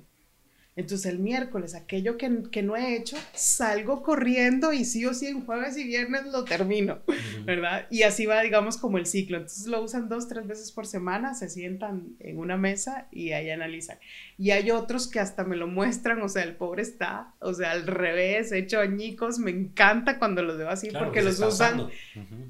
Entonces 0.77 1.11
el 1.11 1.19
miércoles, 1.19 1.75
aquello 1.75 2.17
que, 2.17 2.29
no 2.63 2.77
he 2.77 2.95
hecho, 2.95 3.17
salgo 3.33 4.01
corriendo 4.03 4.71
y 4.71 4.85
sí 4.85 5.05
o 5.05 5.13
sí 5.13 5.27
en 5.27 5.45
jueves 5.45 5.77
y 5.77 5.83
viernes 5.83 6.27
lo 6.27 6.45
termino, 6.45 6.99
¿verdad? 7.45 7.87
Y 7.89 8.03
así 8.03 8.25
va, 8.25 8.41
digamos, 8.41 8.77
como 8.77 8.97
el 8.97 9.05
ciclo. 9.05 9.35
Entonces 9.37 9.67
lo 9.67 9.81
usan 9.81 10.07
dos, 10.07 10.29
tres 10.29 10.47
veces 10.47 10.71
por 10.71 10.87
semana, 10.87 11.33
se 11.33 11.49
sientan 11.49 12.15
en 12.19 12.37
una 12.37 12.55
mesa 12.55 13.07
y 13.11 13.33
ahí 13.33 13.49
analizan. 13.49 13.97
Y 14.37 14.51
hay 14.51 14.71
otros 14.71 15.09
que 15.09 15.19
hasta 15.19 15.43
me 15.43 15.57
lo 15.57 15.67
muestran, 15.67 16.21
o 16.21 16.29
sea, 16.29 16.43
el 16.43 16.55
pobre 16.55 16.83
está, 16.83 17.33
o 17.39 17.53
sea, 17.53 17.71
al 17.71 17.85
revés, 17.85 18.53
hecho 18.53 18.79
añicos, 18.79 19.39
me 19.39 19.51
encanta 19.51 20.19
cuando 20.19 20.41
los 20.41 20.57
veo 20.57 20.69
así 20.69 20.89
porque 20.89 21.21
los 21.21 21.39
usan 21.41 21.89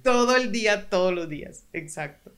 todo 0.03 0.35
el 0.35 0.51
día, 0.51 0.89
todos 0.89 1.11
los 1.11 1.27
días, 1.27 1.65
exacto. 1.73 2.31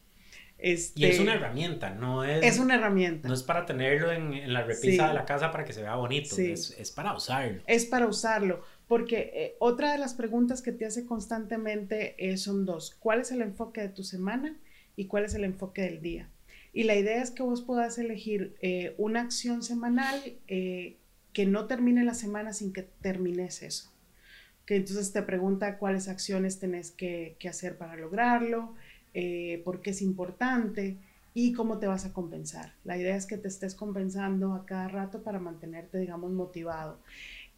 Este, 0.63 1.01
y 1.01 1.05
es 1.07 1.19
una 1.19 1.33
herramienta, 1.33 1.89
no 1.89 2.23
es... 2.23 2.41
Es 2.41 2.57
una 2.57 2.75
herramienta. 2.75 3.27
No 3.27 3.33
es 3.33 3.43
para 3.43 3.65
tenerlo 3.65 4.13
en, 4.13 4.53
la 4.53 4.63
repisa 4.63 5.09
de 5.09 5.13
la 5.13 5.25
casa 5.25 5.51
para 5.51 5.65
que 5.65 5.73
se 5.73 5.81
vea 5.81 5.95
bonito, 5.95 6.37
es, 6.37 6.91
para 6.95 7.13
usarlo. 7.13 7.61
Es 7.67 7.85
para 7.85 8.07
usarlo, 8.07 8.63
porque 8.87 9.31
eh, 9.33 9.55
otra 9.59 9.91
de 9.91 9.97
las 9.97 10.13
preguntas 10.13 10.61
que 10.61 10.71
te 10.71 10.85
hace 10.85 11.05
constantemente 11.05 12.15
eh, 12.17 12.37
son 12.37 12.65
dos. 12.65 12.95
¿Cuál 12.97 13.19
es 13.19 13.31
el 13.33 13.41
enfoque 13.41 13.81
de 13.81 13.89
tu 13.89 14.05
semana 14.05 14.57
y 14.95 15.07
cuál 15.07 15.25
es 15.25 15.33
el 15.33 15.43
enfoque 15.43 15.81
del 15.81 16.01
día? 16.01 16.29
Y 16.71 16.83
la 16.83 16.95
idea 16.95 17.21
es 17.21 17.31
que 17.31 17.43
vos 17.43 17.61
puedas 17.61 17.97
elegir 17.97 18.55
eh, 18.61 18.95
una 18.97 19.19
acción 19.19 19.63
semanal 19.63 20.21
que 20.47 21.45
no 21.45 21.65
termine 21.65 22.05
la 22.05 22.13
semana 22.13 22.53
sin 22.53 22.71
que 22.71 22.83
termines 22.83 23.63
eso. 23.63 23.91
Que 24.65 24.77
entonces 24.77 25.11
te 25.11 25.23
pregunta 25.23 25.77
cuáles 25.77 26.07
acciones 26.07 26.59
tenés 26.59 26.91
que, 26.91 27.35
que 27.37 27.49
hacer 27.49 27.77
para 27.77 27.97
lograrlo, 27.97 28.75
eh, 29.13 29.61
por 29.63 29.81
qué 29.81 29.91
es 29.91 30.01
importante 30.01 30.97
y 31.33 31.53
cómo 31.53 31.79
te 31.79 31.87
vas 31.87 32.05
a 32.05 32.13
compensar. 32.13 32.73
La 32.83 32.97
idea 32.97 33.15
es 33.15 33.25
que 33.25 33.37
te 33.37 33.47
estés 33.47 33.75
compensando 33.75 34.53
a 34.53 34.65
cada 34.65 34.87
rato 34.87 35.23
para 35.23 35.39
mantenerte, 35.39 35.97
digamos, 35.97 36.31
motivado. 36.31 36.99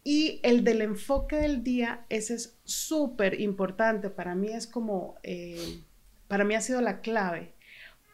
Y 0.02 0.40
el 0.42 0.64
del 0.64 0.82
enfoque 0.82 1.36
del 1.36 1.64
día, 1.64 2.04
ese 2.08 2.34
es 2.34 2.56
súper 2.64 3.40
importante. 3.40 4.08
Para 4.08 4.34
mí 4.34 4.48
es 4.48 4.66
como, 4.66 5.16
eh, 5.22 5.80
para 6.28 6.44
mí 6.44 6.54
ha 6.54 6.60
sido 6.60 6.80
la 6.80 7.00
clave, 7.00 7.52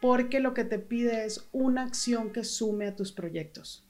porque 0.01 0.39
lo 0.39 0.53
que 0.53 0.65
te 0.65 0.79
pide 0.79 1.25
es 1.25 1.47
una 1.51 1.83
acción 1.83 2.31
que 2.31 2.43
sume 2.43 2.87
a 2.87 2.95
tus 2.95 3.11
proyectos 3.11 3.85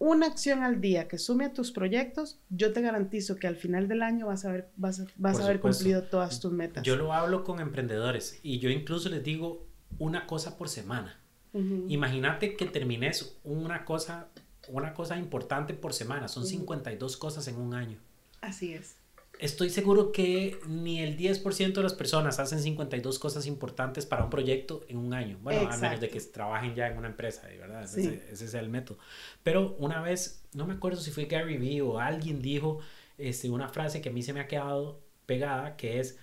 una 0.00 0.26
acción 0.26 0.62
al 0.62 0.80
día 0.80 1.08
que 1.08 1.18
sume 1.18 1.44
a 1.44 1.52
tus 1.52 1.70
proyectos, 1.72 2.40
yo 2.48 2.72
te 2.72 2.80
garantizo 2.80 3.36
que 3.36 3.46
al 3.46 3.56
final 3.56 3.86
del 3.86 4.02
año 4.02 4.26
vas 4.26 4.46
a 4.46 4.48
haber, 4.48 4.70
vas 4.76 4.98
a, 4.98 5.44
haber 5.44 5.60
cumplido 5.60 6.02
todas 6.04 6.40
tus 6.40 6.50
metas. 6.50 6.82
Yo 6.82 6.96
lo 6.96 7.12
hablo 7.12 7.44
con 7.44 7.60
emprendedores 7.60 8.40
y 8.42 8.58
yo 8.60 8.70
incluso 8.70 9.10
les 9.10 9.22
digo 9.22 9.66
una 9.98 10.26
cosa 10.26 10.56
por 10.56 10.68
semana. 10.68 11.20
Imagínate 11.52 12.56
que 12.56 12.64
termines 12.66 13.36
una 13.42 13.84
cosa, 13.84 14.28
una 14.68 14.94
cosa 14.94 15.18
importante 15.18 15.74
por 15.74 15.92
semana. 15.92 16.28
Son 16.28 16.46
52 16.46 17.16
cosas 17.16 17.46
en 17.48 17.56
un 17.56 17.74
año. 17.74 17.98
Así 18.40 18.72
es 18.72 18.99
estoy 19.40 19.70
seguro 19.70 20.12
que 20.12 20.58
ni 20.68 21.00
el 21.00 21.16
10% 21.16 21.72
de 21.72 21.82
las 21.82 21.94
personas 21.94 22.38
hacen 22.38 22.60
52 22.60 23.18
cosas 23.18 23.46
importantes 23.46 24.04
para 24.06 24.24
un 24.24 24.30
proyecto 24.30 24.84
en 24.88 24.98
un 24.98 25.14
año. 25.14 25.38
Bueno, 25.42 25.68
a 25.70 25.76
menos 25.76 26.00
de 26.00 26.08
que 26.08 26.20
trabajen 26.20 26.74
ya 26.74 26.88
en 26.88 26.98
una 26.98 27.08
empresa, 27.08 27.48
¿verdad? 27.58 27.84
Ese, 27.84 28.22
es 28.30 28.54
el 28.54 28.68
método. 28.68 28.98
Pero 29.42 29.76
una 29.78 30.02
vez, 30.02 30.44
no 30.52 30.66
me 30.66 30.74
acuerdo 30.74 31.00
si 31.00 31.10
fue 31.10 31.24
Gary 31.24 31.56
Vee 31.56 31.80
o 31.80 31.98
alguien 31.98 32.42
dijo 32.42 32.80
este, 33.18 33.50
una 33.50 33.68
frase 33.68 34.00
que 34.00 34.10
a 34.10 34.12
mí 34.12 34.22
se 34.22 34.32
me 34.32 34.40
ha 34.40 34.46
quedado 34.46 35.00
pegada, 35.26 35.76
que 35.76 36.00
es, 36.00 36.18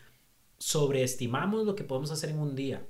sobreestimamos 0.59 1.65
lo 1.65 1.75
que 1.75 1.83
podemos 1.83 2.11
hacer 2.11 2.29
en 2.29 2.39
un 2.39 2.55
día, 2.55 2.85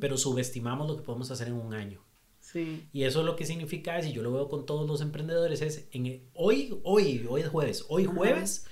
pero 0.00 0.16
subestimamos 0.16 0.88
lo 0.88 0.96
que 0.96 1.02
podemos 1.02 1.30
hacer 1.30 1.48
en 1.48 1.54
un 1.54 1.74
año. 1.74 2.00
Sí. 2.40 2.86
Y 2.92 3.04
eso 3.04 3.24
lo 3.24 3.34
que 3.34 3.44
significa 3.44 3.98
es, 3.98 4.06
y 4.06 4.12
yo 4.12 4.22
lo 4.22 4.32
veo 4.32 4.48
con 4.48 4.66
todos 4.66 4.86
los 4.86 5.00
emprendedores, 5.00 5.62
es 5.62 5.88
en, 5.92 6.22
hoy, 6.34 6.80
hoy, 6.84 7.26
hoy 7.28 7.40
es 7.40 7.48
jueves, 7.48 7.84
hoy 7.88 8.04
jueves 8.04 8.66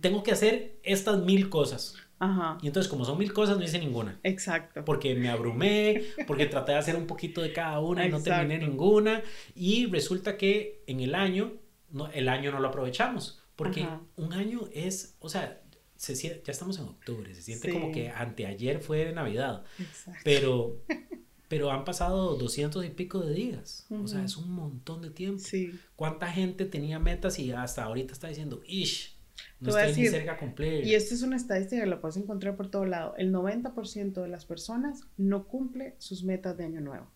tengo 0.00 0.22
que 0.22 0.32
hacer 0.32 0.78
estas 0.82 1.18
mil 1.22 1.48
cosas. 1.48 1.94
Ajá. 2.18 2.58
Y 2.62 2.66
entonces, 2.66 2.90
como 2.90 3.04
son 3.04 3.18
mil 3.18 3.32
cosas, 3.32 3.58
no 3.58 3.64
hice 3.64 3.78
ninguna. 3.78 4.18
Exacto. 4.22 4.84
Porque 4.84 5.14
me 5.14 5.28
abrumé, 5.28 6.02
porque 6.26 6.46
traté 6.46 6.72
de 6.72 6.78
hacer 6.78 6.96
un 6.96 7.06
poquito 7.06 7.40
de 7.42 7.52
cada 7.52 7.78
una 7.80 8.06
y 8.06 8.10
no 8.10 8.20
terminé 8.20 8.58
ninguna. 8.58 9.22
Y 9.54 9.86
resulta 9.86 10.36
que 10.36 10.82
en 10.86 11.00
el 11.00 11.14
año, 11.14 11.52
no, 11.90 12.10
el 12.10 12.28
año 12.28 12.50
no 12.50 12.60
lo 12.60 12.68
aprovechamos. 12.68 13.40
Porque 13.54 13.88
un 14.16 14.32
año 14.32 14.68
es, 14.72 15.16
o 15.18 15.28
sea, 15.28 15.60
se, 15.96 16.14
ya 16.14 16.40
estamos 16.46 16.78
en 16.78 16.84
octubre, 16.84 17.34
se 17.34 17.42
siente 17.42 17.72
como 17.72 17.90
que 17.90 18.08
anteayer 18.08 18.80
fue 18.80 19.04
de 19.04 19.12
Navidad. 19.12 19.64
Exacto. 19.80 20.20
Pero, 20.22 20.76
pero 21.48 21.72
han 21.72 21.84
pasado 21.84 22.36
doscientos 22.36 22.84
y 22.84 22.90
pico 22.90 23.18
de 23.18 23.34
días. 23.34 23.86
O 23.90 24.06
sea, 24.06 24.24
es 24.24 24.36
un 24.36 24.52
montón 24.52 25.02
de 25.02 25.10
tiempo. 25.10 25.40
Sí. 25.40 25.72
¿Cuánta 25.96 26.30
gente 26.30 26.66
tenía 26.66 27.00
metas 27.00 27.40
y 27.40 27.50
hasta 27.50 27.82
ahorita 27.82 28.12
está 28.12 28.28
diciendo, 28.28 28.62
ish, 28.64 29.17
no 29.60 29.76
estoy 29.76 30.04
ni 30.04 30.08
cerca 30.08 30.36
cumplir. 30.36 30.84
Y 30.84 30.94
esta 30.94 31.14
es 31.14 31.22
una 31.22 31.36
estadística 31.36 31.82
que 31.82 31.88
la 31.88 32.00
puedes 32.00 32.16
encontrar 32.16 32.56
por 32.56 32.70
todo 32.70 32.84
lado. 32.84 33.14
El 33.16 33.32
90% 33.32 34.22
de 34.22 34.28
las 34.28 34.44
personas 34.44 35.02
no 35.16 35.46
cumple 35.46 35.94
sus 35.98 36.22
metas 36.22 36.56
de 36.56 36.64
año 36.64 36.80
nuevo. 36.80 37.10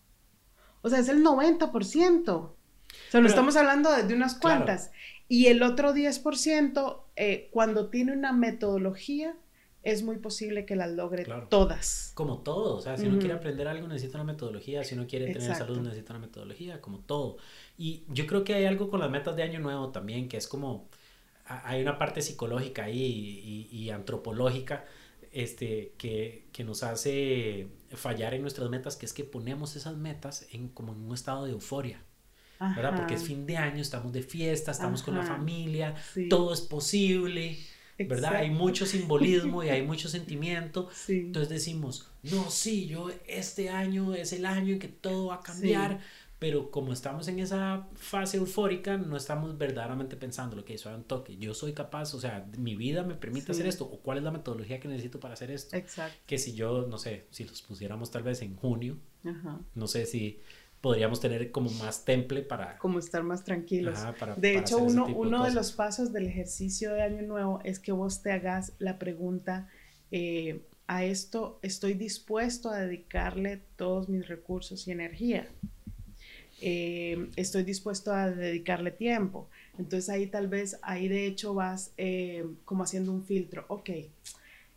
O 0.81 0.89
sea, 0.89 0.99
es 0.99 1.09
el 1.09 1.23
90%. 1.23 2.29
O 2.29 2.55
sea, 3.09 3.21
no 3.21 3.27
estamos 3.27 3.55
hablando 3.55 3.89
de, 3.91 4.13
unas 4.13 4.35
cuantas. 4.35 4.91
Y 5.27 5.47
el 5.47 5.63
otro 5.63 5.93
10%, 5.93 7.03
eh, 7.15 7.49
cuando 7.51 7.89
tiene 7.89 8.11
una 8.11 8.33
metodología, 8.33 9.35
es 9.83 10.01
muy 10.01 10.17
posible 10.17 10.65
que 10.65 10.75
las 10.75 10.91
logre 10.91 11.25
todas. 11.49 12.11
Como 12.15 12.39
todo, 12.39 12.77
o 12.77 12.81
sea, 12.81 12.97
si 12.97 13.05
uno 13.05 13.19
quiere 13.19 13.33
aprender 13.33 13.67
algo 13.67 13.87
necesita 13.87 14.17
una 14.17 14.31
metodología, 14.31 14.83
si 14.83 14.95
uno 14.95 15.07
quiere 15.07 15.33
tener 15.33 15.55
salud 15.55 15.79
necesita 15.79 16.13
una 16.13 16.25
metodología, 16.25 16.79
como 16.79 16.99
todo. 16.99 17.37
Y 17.77 18.05
yo 18.07 18.25
creo 18.25 18.45
que 18.45 18.53
hay 18.53 18.65
algo 18.65 18.89
con 18.89 19.01
las 19.01 19.09
metas 19.09 19.35
de 19.35 19.43
año 19.43 19.59
nuevo 19.59 19.89
también, 19.89 20.29
que 20.29 20.37
es 20.37 20.47
como 20.47 20.89
hay 21.45 21.81
una 21.81 21.97
parte 21.97 22.21
psicológica 22.21 22.85
ahí 22.85 23.67
y, 23.71 23.89
antropológica 23.89 24.85
este, 25.31 25.93
que, 25.97 26.45
que, 26.51 26.63
nos 26.63 26.83
hace 26.83 27.67
fallar 27.91 28.33
en 28.33 28.41
nuestras 28.41 28.69
metas, 28.69 28.95
que 28.95 29.05
es 29.05 29.13
que 29.13 29.23
ponemos 29.23 29.75
esas 29.75 29.97
metas 29.97 30.47
en, 30.51 30.69
como 30.69 30.93
en 30.93 30.99
un 30.99 31.13
estado 31.13 31.45
de 31.45 31.51
euforia. 31.51 32.01
¿verdad? 32.75 32.95
Porque 32.95 33.15
es 33.15 33.23
fin 33.23 33.45
de 33.45 33.57
año, 33.57 33.81
estamos 33.81 34.13
de 34.13 34.21
fiesta, 34.21 34.71
estamos 34.71 35.03
con 35.03 35.15
la 35.15 35.23
familia, 35.23 35.95
todo 36.29 36.53
es 36.53 36.61
posible, 36.61 37.57
¿verdad? 37.97 38.35
Hay 38.35 38.49
mucho 38.49 38.85
simbolismo 38.85 39.63
y 39.63 39.69
hay 39.69 39.81
mucho 39.85 40.07
sentimiento. 40.07 40.89
Entonces 41.07 41.49
decimos, 41.49 42.09
no, 42.23 42.49
sí, 42.49 42.87
yo 42.87 43.09
este 43.27 43.69
año 43.69 44.13
es 44.13 44.33
el 44.33 44.45
año 44.45 44.73
en 44.73 44.79
que 44.79 44.87
todo 44.87 45.27
va 45.27 45.35
a 45.35 45.41
cambiar 45.41 45.99
pero 46.43 46.69
como 46.71 46.91
estamos 46.91 47.25
en 47.29 47.39
esa 47.39 47.87
fase 47.95 48.35
eufórica, 48.35 48.97
no 48.97 49.15
estamos 49.15 49.57
verdaderamente 49.57 50.17
pensando 50.17 50.57
lo 50.57 50.65
que 50.65 50.73
hizo 50.73 50.93
un 50.93 51.05
toque. 51.05 51.37
Yo 51.37 51.53
soy 51.53 51.71
capaz, 51.71 52.13
o 52.15 52.19
sea, 52.19 52.45
mi 52.57 52.75
vida 52.75 53.03
me 53.03 53.15
permite 53.15 53.53
hacer 53.53 53.65
esto, 53.65 53.85
o 53.85 54.01
cuál 54.01 54.17
es 54.17 54.25
la 54.25 54.31
metodología 54.31 54.77
que 54.81 54.89
necesito 54.89 55.21
para 55.21 55.35
hacer 55.35 55.51
esto. 55.51 55.73
Exacto. 55.77 56.17
Que 56.25 56.37
si 56.37 56.53
yo, 56.53 56.85
no 56.85 56.97
sé, 56.97 57.27
si 57.29 57.45
los 57.45 57.61
pusiéramos 57.61 58.11
tal 58.11 58.23
vez 58.23 58.41
en 58.41 58.57
junio, 58.57 58.97
no 59.73 59.87
sé 59.87 60.05
si 60.05 60.41
podríamos 60.81 61.21
tener 61.21 61.49
como 61.49 61.71
más 61.71 62.03
temple 62.03 62.41
para... 62.41 62.77
Como 62.77 62.99
estar 62.99 63.23
más 63.23 63.45
tranquilos. 63.45 63.97
de 64.35 64.57
hecho, 64.57 64.79
uno, 64.79 65.05
uno 65.05 65.45
de, 65.45 65.53
los 65.53 65.71
pasos 65.71 66.11
del 66.11 66.27
ejercicio 66.27 66.91
de 66.93 67.03
Año 67.03 67.21
Nuevo 67.21 67.61
es 67.63 67.79
que 67.79 67.93
vos 67.93 68.21
te 68.21 68.33
hagas 68.33 68.73
la 68.79 68.99
pregunta, 68.99 69.69
eh, 70.11 70.67
a 70.87 71.05
esto 71.05 71.59
estoy 71.61 71.93
dispuesto 71.93 72.69
a 72.69 72.79
dedicarle 72.79 73.61
todos 73.77 74.09
mis 74.09 74.27
recursos 74.27 74.89
y 74.89 74.91
energía. 74.91 75.47
Eh, 76.65 77.29
estoy 77.35 77.63
dispuesto 77.63 78.13
a 78.13 78.29
dedicarle 78.31 78.91
tiempo. 78.91 79.49
Entonces 79.77 80.09
ahí 80.09 80.27
tal 80.27 80.47
vez, 80.47 80.79
ahí 80.81 81.09
de 81.09 81.25
hecho 81.27 81.53
vas 81.53 81.93
eh, 81.97 82.45
como 82.63 82.83
haciendo 82.83 83.11
un 83.11 83.25
filtro. 83.25 83.65
Ok, 83.67 83.89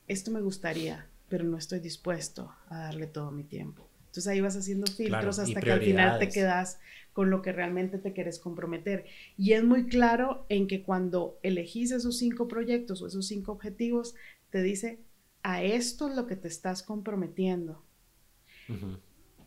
esto 0.09 0.33
me 0.33 0.41
gustaría, 0.41 1.07
pero 1.29 1.45
no 1.45 1.57
estoy 1.57 1.79
dispuesto 1.79 2.53
a 2.71 2.79
darle 2.79 3.07
todo 3.07 3.31
mi 3.31 3.45
tiempo. 3.45 3.89
Entonces 4.07 4.27
ahí 4.27 4.41
vas 4.41 4.57
haciendo 4.57 4.91
filtros 4.91 5.39
hasta 5.39 5.63
que 5.63 5.73
al 5.73 5.83
final 5.83 6.19
te 6.19 6.29
quedas 6.29 6.81
con 7.13 7.31
lo 7.31 7.41
que 7.41 7.53
realmente 7.53 7.99
te 7.99 8.13
quieres 8.13 8.41
comprometer. 8.41 9.05
Y 9.37 9.53
es 9.53 9.63
muy 9.63 9.87
claro 9.87 10.45
en 10.49 10.67
que 10.67 10.83
cuando 10.83 11.39
elegís 11.45 11.93
esos 11.93 12.19
cinco 12.19 12.49
proyectos 12.49 13.01
o 13.01 13.07
esos 13.07 13.29
cinco 13.29 13.53
objetivos, 13.53 14.17
te 14.51 14.61
dice, 14.63 14.99
a 15.45 15.63
esto 15.63 16.09
es 16.09 16.17
lo 16.17 16.27
que 16.27 16.35
te 16.35 16.49
estás 16.49 16.83
comprometiendo. 16.83 17.85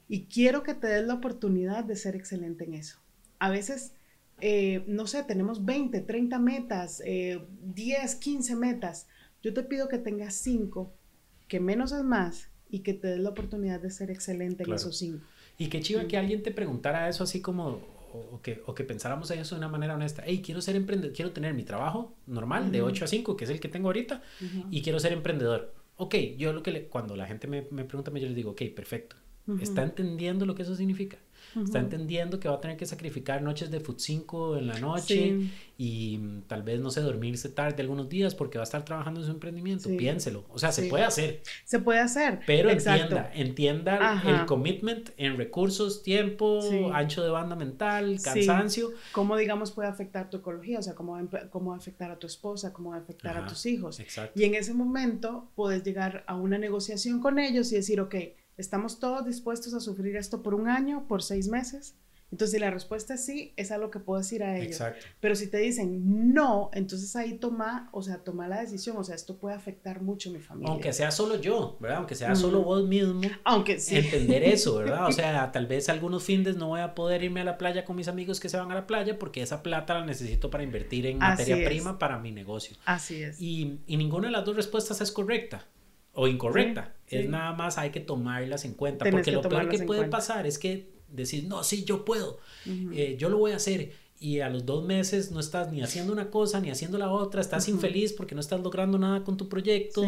Y 0.10 0.26
quiero 0.26 0.64
que 0.64 0.74
te 0.74 0.88
des 0.88 1.06
la 1.06 1.14
oportunidad 1.14 1.84
de 1.84 1.96
ser 1.96 2.16
excelente 2.16 2.64
en 2.66 2.74
eso. 2.74 2.98
A 3.38 3.50
veces, 3.52 3.94
eh, 4.42 4.84
no 4.88 5.06
sé, 5.06 5.24
tenemos 5.24 5.64
20, 5.64 6.02
30 6.02 6.40
metas, 6.40 6.98
10, 6.98 7.06
eh, 7.06 8.20
15 8.20 8.56
metas. 8.56 9.08
Yo 9.44 9.54
te 9.54 9.64
pido 9.64 9.88
que 9.88 10.00
tengas 10.00 10.34
cinco, 10.34 10.92
que 11.48 11.60
menos 11.60 11.92
es 11.92 12.04
más, 12.04 12.50
y 12.70 12.80
que 12.80 12.96
te 12.96 13.08
des 13.08 13.20
la 13.20 13.30
oportunidad 13.30 13.80
de 13.80 13.92
ser 13.92 14.10
excelente 14.10 14.64
en 14.64 14.74
esos 14.74 14.98
cinco. 14.98 15.24
Y 15.60 15.68
qué 15.68 15.80
chiva 15.80 16.06
que 16.08 16.18
alguien 16.18 16.42
te 16.42 16.52
preguntara 16.52 17.08
eso 17.08 17.24
así 17.24 17.40
como, 17.40 17.80
o, 18.14 18.42
que, 18.42 18.62
o 18.66 18.74
que 18.74 18.84
pensáramos 18.84 19.30
en 19.30 19.40
eso 19.40 19.56
de 19.56 19.60
una 19.60 19.70
manera 19.70 19.94
honesta. 19.94 20.24
Hey, 20.26 20.42
quiero 20.44 20.60
ser 20.62 20.76
emprendedor, 20.76 21.16
quiero 21.16 21.32
tener 21.32 21.54
mi 21.54 21.64
trabajo 21.64 22.16
normal 22.26 22.72
de 22.72 22.82
8 22.82 23.06
a 23.06 23.08
5, 23.08 23.38
que 23.38 23.44
es 23.44 23.52
el 23.52 23.60
que 23.60 23.70
tengo 23.70 23.90
ahorita, 23.90 24.24
y 24.72 24.82
quiero 24.82 25.00
ser 25.00 25.14
emprendedor. 25.14 25.76
Ok, 25.98 26.16
yo 26.38 26.54
lo 26.54 26.64
que 26.64 26.72
le, 26.72 26.88
cuando 26.88 27.16
la 27.16 27.28
gente 27.28 27.48
me, 27.48 27.68
me 27.72 27.84
pregunta, 27.84 28.12
yo 28.12 28.26
les 28.26 28.36
digo, 28.36 28.52
ok, 28.52 28.64
perfecto. 28.76 29.16
¿Está 29.62 29.84
entendiendo 29.84 30.46
lo 30.46 30.56
que 30.56 30.64
eso 30.64 30.76
significa? 30.76 31.18
Está 31.56 31.80
entendiendo 31.80 32.40
que 32.40 32.48
va 32.48 32.56
a 32.56 32.62
tener 32.62 32.78
que 32.78 32.86
sacrificar 32.86 33.42
noches 33.42 33.72
de 33.72 33.80
Foot 33.80 34.00
5 34.00 34.58
en 34.58 34.68
la 34.68 34.80
noche 34.80 35.50
y 35.78 36.18
mm, 36.18 36.42
tal 36.44 36.62
vez, 36.62 36.80
no 36.80 36.92
sé, 36.92 37.02
dormirse 37.02 37.50
tarde 37.50 37.82
algunos 37.82 38.08
días 38.08 38.36
porque 38.36 38.60
va 38.60 38.64
a 38.64 38.66
estar 38.66 38.86
trabajando 38.86 39.22
en 39.22 39.26
su 39.26 39.32
emprendimiento. 39.32 39.90
Piénselo. 39.90 40.46
O 40.50 40.60
sea, 40.60 40.72
se 40.72 40.84
puede 40.84 41.06
hacer. 41.06 41.42
Se 41.66 41.80
puede 41.80 42.00
hacer. 42.00 42.42
Pero 42.46 42.70
entienda, 42.70 43.32
entienda 43.34 44.22
el 44.26 44.46
commitment 44.46 45.10
en 45.18 45.38
recursos, 45.38 46.04
tiempo, 46.04 46.92
ancho 46.94 47.24
de 47.24 47.30
banda 47.30 47.56
mental, 47.56 48.20
cansancio. 48.22 48.92
¿Cómo, 49.12 49.36
digamos, 49.36 49.72
puede 49.72 49.90
afectar 49.90 50.30
tu 50.30 50.38
ecología? 50.38 50.80
O 50.80 50.84
sea, 50.84 50.94
cómo, 50.94 51.18
cómo 51.50 51.72
va 51.72 51.76
a 51.76 51.80
afectar 51.80 52.12
a 52.12 52.20
tu 52.20 52.28
esposa, 52.28 52.74
cómo 52.74 52.92
va 52.92 52.98
a 52.98 53.00
afectar 53.00 53.38
a 53.38 53.48
tus 53.48 53.66
hijos. 53.66 54.00
Y 54.36 54.44
en 54.44 54.54
ese 54.54 54.74
momento 54.74 55.50
puedes 55.56 55.84
llegar 55.84 56.24
a 56.28 56.36
una 56.36 56.60
negociación 56.60 57.20
con 57.20 57.40
ellos 57.40 57.72
y 57.72 57.76
decir, 57.76 58.00
ok, 58.02 58.16
¿Estamos 58.60 59.00
todos 59.00 59.26
dispuestos 59.26 59.74
a 59.74 59.80
sufrir 59.80 60.18
esto 60.18 60.44
por 60.44 60.54
un 60.54 60.68
año, 60.68 61.08
por 61.08 61.24
seis 61.24 61.48
meses? 61.48 61.96
Entonces, 62.30 62.52
si 62.52 62.60
la 62.60 62.70
respuesta 62.70 63.14
es 63.14 63.26
sí, 63.26 63.54
es 63.56 63.72
algo 63.72 63.90
que 63.90 64.00
puedo 64.00 64.20
decir 64.20 64.44
a 64.44 64.58
ellos. 64.58 64.74
Exacto. 64.74 65.06
Pero 65.22 65.34
si 65.34 65.48
te 65.48 65.58
dicen 65.60 66.34
no, 66.34 66.70
entonces 66.74 67.16
ahí 67.16 67.36
toma, 67.36 67.90
o 67.94 68.04
sea, 68.04 68.18
toma 68.18 68.50
la 68.50 68.60
decisión, 68.60 68.98
o 68.98 69.04
sea, 69.06 69.16
esto 69.16 69.38
puede 69.38 69.56
afectar 69.56 70.02
mucho 70.02 70.30
a 70.30 70.34
mi 70.34 70.40
familia. 70.40 70.74
Aunque 70.74 70.92
sea 70.92 71.10
solo 71.10 71.40
yo, 71.40 71.78
¿verdad? 71.80 72.00
Aunque 72.00 72.16
sea 72.16 72.36
solo 72.36 72.62
vos 72.62 72.86
mismo. 72.86 73.22
Aunque 73.46 73.80
sí. 73.80 73.96
Entender 73.96 74.44
eso, 74.44 74.76
¿verdad? 74.80 75.08
O 75.08 75.12
sea, 75.14 75.54
tal 75.54 75.66
vez 75.66 75.88
algunos 75.88 76.24
fines 76.24 76.58
no 76.58 76.68
voy 76.68 76.82
a 76.82 76.94
poder 76.96 77.24
irme 77.24 77.40
a 77.40 77.46
la 77.46 77.58
playa 77.58 77.86
con 77.86 77.96
mis 77.96 78.10
amigos 78.10 78.42
que 78.42 78.50
se 78.50 78.58
van 78.58 78.70
a 78.72 78.76
la 78.76 78.86
playa 78.86 79.18
porque 79.18 79.42
esa 79.42 79.64
plata 79.64 79.94
la 79.94 80.06
necesito 80.06 80.52
para 80.52 80.64
invertir 80.64 81.06
en 81.06 81.18
materia 81.18 81.66
prima 81.66 81.98
para 81.98 82.20
mi 82.20 82.34
negocio. 82.34 82.76
Así 82.84 83.24
es. 83.24 83.42
Y, 83.42 83.80
y 83.88 83.96
ninguna 83.96 84.28
de 84.28 84.34
las 84.34 84.44
dos 84.44 84.58
respuestas 84.58 85.00
es 85.00 85.14
correcta 85.14 85.66
o 86.20 86.28
incorrecta. 86.28 86.94
Es 87.08 87.30
nada 87.30 87.54
más 87.54 87.78
hay 87.78 87.92
que 87.92 88.02
tomarlas 88.02 88.66
en 88.66 88.74
cuenta. 88.74 89.10
porque 89.10 89.32
lo 89.32 89.42
peor 89.42 89.70
que 89.70 89.80
puede 89.80 90.06
pasar 90.06 90.46
es 90.46 90.60
que 90.60 90.92
decir, 91.08 91.46
no, 91.46 91.64
sí, 91.64 91.86
yo 91.86 92.04
puedo, 92.04 92.40
eh, 92.66 93.16
yo 93.18 93.30
lo 93.30 93.38
voy 93.38 93.54
a 93.54 93.56
hacer. 93.56 93.94
Y 94.20 94.42
a 94.42 94.50
los 94.50 94.66
dos 94.66 94.86
meses 94.86 95.32
no 95.32 95.40
estás 95.40 95.72
ni 95.72 95.82
haciendo 95.82 96.12
una 96.12 96.30
cosa 96.30 96.60
ni 96.60 96.70
haciendo 96.70 96.98
la 96.98 97.10
otra, 97.10 97.40
estás 97.40 97.70
infeliz 97.70 98.12
porque 98.12 98.36
no 98.36 98.42
estás 98.42 98.60
logrando 98.60 99.00
nada 99.00 99.24
con 99.24 99.38
tu 99.38 99.48
proyecto. 99.48 100.04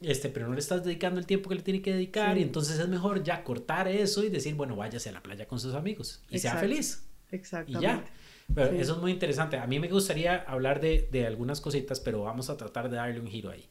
Este, 0.00 0.28
pero 0.28 0.46
no 0.46 0.54
le 0.54 0.60
estás 0.60 0.84
dedicando 0.84 1.18
el 1.18 1.26
tiempo 1.26 1.48
que 1.48 1.56
le 1.56 1.62
tiene 1.62 1.82
que 1.82 1.92
dedicar 1.92 2.38
y 2.38 2.42
entonces 2.42 2.78
es 2.78 2.86
mejor 2.86 3.24
ya 3.24 3.42
cortar 3.42 3.88
eso 3.88 4.22
y 4.22 4.28
decir, 4.28 4.54
bueno, 4.54 4.76
váyase 4.76 5.08
a 5.08 5.12
la 5.12 5.24
playa 5.24 5.48
con 5.48 5.58
sus 5.58 5.74
amigos 5.74 6.22
y 6.30 6.38
sea 6.38 6.56
feliz. 6.56 7.04
Exactamente. 7.32 7.84
Y 7.84 7.90
ya. 7.90 8.04
Pero 8.54 8.70
eso 8.76 8.92
es 8.92 8.98
muy 9.00 9.10
interesante. 9.10 9.58
A 9.58 9.66
mí 9.66 9.80
me 9.80 9.88
gustaría 9.88 10.36
hablar 10.36 10.80
de, 10.80 11.08
de, 11.10 11.26
algunas 11.26 11.60
cositas, 11.60 11.98
pero 11.98 12.22
vamos 12.22 12.48
a 12.48 12.56
tratar 12.56 12.88
de 12.88 12.96
darle 12.96 13.18
un 13.18 13.26
giro 13.26 13.50
ahí 13.50 13.68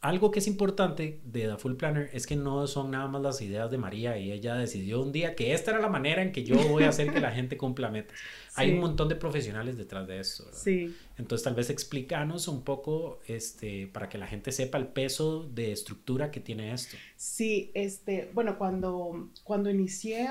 algo 0.00 0.30
que 0.30 0.38
es 0.38 0.46
importante 0.46 1.20
de 1.24 1.48
The 1.48 1.56
Full 1.56 1.74
Planner 1.74 2.08
es 2.12 2.26
que 2.26 2.36
no 2.36 2.66
son 2.68 2.92
nada 2.92 3.08
más 3.08 3.20
las 3.20 3.40
ideas 3.42 3.68
de 3.68 3.78
María 3.78 4.16
y 4.16 4.30
ella 4.30 4.54
decidió 4.54 5.02
un 5.02 5.10
día 5.10 5.34
que 5.34 5.52
esta 5.54 5.72
era 5.72 5.80
la 5.80 5.88
manera 5.88 6.22
en 6.22 6.30
que 6.30 6.44
yo 6.44 6.56
voy 6.68 6.84
a 6.84 6.90
hacer 6.90 7.12
que 7.12 7.20
la 7.20 7.32
gente 7.32 7.56
cumpla 7.56 7.90
metas. 7.90 8.16
Hay 8.54 8.72
un 8.72 8.80
montón 8.80 9.08
de 9.08 9.16
profesionales 9.16 9.76
detrás 9.76 10.06
de 10.06 10.20
eso. 10.20 10.48
Sí. 10.52 10.94
Entonces 11.16 11.44
tal 11.44 11.54
vez 11.54 11.70
explícanos 11.70 12.46
un 12.46 12.62
poco 12.62 13.20
este, 13.26 13.88
para 13.88 14.08
que 14.08 14.18
la 14.18 14.26
gente 14.26 14.52
sepa 14.52 14.78
el 14.78 14.86
peso 14.86 15.44
de 15.44 15.72
estructura 15.72 16.30
que 16.30 16.40
tiene 16.40 16.72
esto. 16.72 16.96
Sí, 17.16 17.72
este, 17.74 18.30
bueno, 18.34 18.56
cuando, 18.56 19.30
cuando 19.42 19.68
inicié 19.68 20.28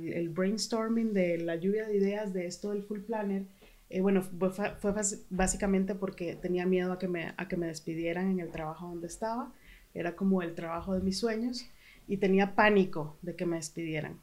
el 0.00 0.28
brainstorming 0.30 1.12
de 1.12 1.38
la 1.38 1.56
lluvia 1.56 1.86
de 1.86 1.96
ideas 1.96 2.32
de 2.32 2.46
esto 2.46 2.70
del 2.70 2.82
Full 2.82 3.00
Planner, 3.00 3.44
eh, 3.90 4.00
bueno, 4.00 4.22
fue, 4.22 4.94
básicamente 5.30 5.94
porque 5.94 6.34
tenía 6.34 6.66
miedo 6.66 6.92
a 6.92 6.98
que, 6.98 7.08
me, 7.08 7.34
a 7.36 7.48
que 7.48 7.56
me 7.56 7.66
despidieran 7.66 8.30
en 8.30 8.40
el 8.40 8.50
trabajo 8.50 8.88
donde 8.88 9.06
estaba. 9.06 9.52
Era 9.92 10.16
como 10.16 10.42
el 10.42 10.54
trabajo 10.54 10.94
de 10.94 11.00
mis 11.00 11.18
sueños 11.18 11.66
y 12.08 12.16
tenía 12.16 12.54
pánico 12.54 13.16
de 13.22 13.36
que 13.36 13.46
me 13.46 13.56
despidieran. 13.56 14.18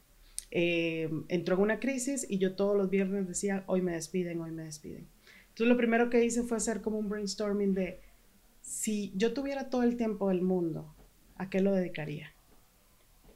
Eh, 0.50 1.10
entró 1.28 1.56
en 1.56 1.62
una 1.62 1.80
crisis 1.80 2.26
y 2.28 2.38
yo 2.38 2.54
todos 2.54 2.76
los 2.76 2.90
viernes 2.90 3.26
decía, 3.26 3.64
hoy 3.66 3.80
me 3.80 3.92
despiden, 3.92 4.40
hoy 4.40 4.50
me 4.50 4.64
despiden. 4.64 5.06
Entonces 5.48 5.68
lo 5.68 5.76
primero 5.76 6.10
que 6.10 6.24
hice 6.24 6.42
fue 6.42 6.58
hacer 6.58 6.82
como 6.82 6.98
un 6.98 7.08
brainstorming 7.08 7.74
de, 7.74 8.00
si 8.60 9.12
yo 9.16 9.32
tuviera 9.32 9.70
todo 9.70 9.82
el 9.82 9.96
tiempo 9.96 10.28
del 10.28 10.42
mundo, 10.42 10.94
¿a 11.36 11.48
qué 11.48 11.60
lo 11.60 11.72
dedicaría? 11.72 12.32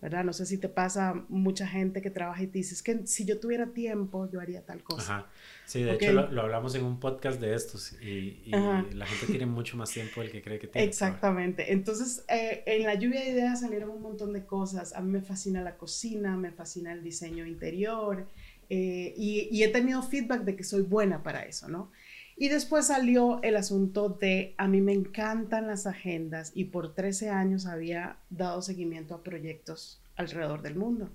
¿Verdad? 0.07 0.23
No 0.23 0.33
sé 0.33 0.47
si 0.47 0.57
te 0.57 0.69
pasa 0.69 1.25
mucha 1.29 1.67
gente 1.67 2.01
que 2.01 2.11
trabaja 2.11 2.41
y 2.41 2.47
te 2.47 2.59
dices 2.59 2.81
que 2.81 3.05
si 3.09 3.25
yo 3.25 3.41
tuviera 3.41 3.73
tiempo, 3.73 4.31
yo 4.31 4.41
haría 4.41 4.65
tal 4.65 4.85
cosa. 4.85 5.17
Ajá. 5.17 5.27
Sí, 5.65 5.83
de 5.83 5.95
hecho 5.95 6.13
lo, 6.13 6.43
hablamos 6.43 6.77
en 6.77 6.85
un 6.85 7.01
podcast 7.01 7.41
de 7.41 7.57
estos 7.57 7.93
y, 8.01 8.41
la 8.53 9.05
gente 9.05 9.27
tiene 9.27 9.47
mucho 9.47 9.77
más 9.77 9.91
tiempo 9.91 10.21
del 10.21 10.31
que 10.31 10.43
cree 10.43 10.61
que 10.61 10.69
tiene. 10.69 10.87
Exactamente. 10.87 11.73
Entonces, 11.73 12.25
eh, 12.29 12.63
en 12.67 12.85
la 12.85 12.95
lluvia 12.95 13.19
de 13.19 13.31
ideas 13.31 13.63
salieron 13.63 13.91
un 13.91 14.01
montón 14.01 14.33
de 14.33 14.47
cosas. 14.47 14.95
A 14.95 15.01
mí 15.01 15.11
me 15.11 15.23
fascina 15.23 15.61
la 15.61 15.77
cocina, 15.77 16.37
me 16.37 16.53
fascina 16.53 16.93
el 16.93 17.03
diseño 17.03 17.45
interior 17.45 18.29
eh, 18.71 19.13
y, 19.17 19.49
y 19.51 19.65
he 19.65 19.69
tenido 19.71 20.03
feedback 20.03 20.43
de 20.43 20.55
que 20.55 20.63
soy 20.63 20.83
buena 20.83 21.25
para 21.25 21.43
eso, 21.43 21.69
¿no? 21.69 21.91
Y 22.37 22.49
después 22.49 22.89
salió 22.89 23.43
el 23.43 23.57
asunto 23.57 24.11
de, 24.11 24.55
a 24.59 24.69
mí 24.69 24.83
me 24.83 24.93
encantan 24.93 25.67
las 25.67 25.87
agendas 25.87 26.53
y 26.55 26.65
por 26.65 26.95
13 26.95 27.31
años 27.31 27.65
había 27.65 28.19
dado 28.29 28.61
seguimiento 28.61 29.15
a 29.15 29.23
proyectos 29.23 30.03
alrededor 30.17 30.61
del 30.61 30.77
mundo. 30.77 31.09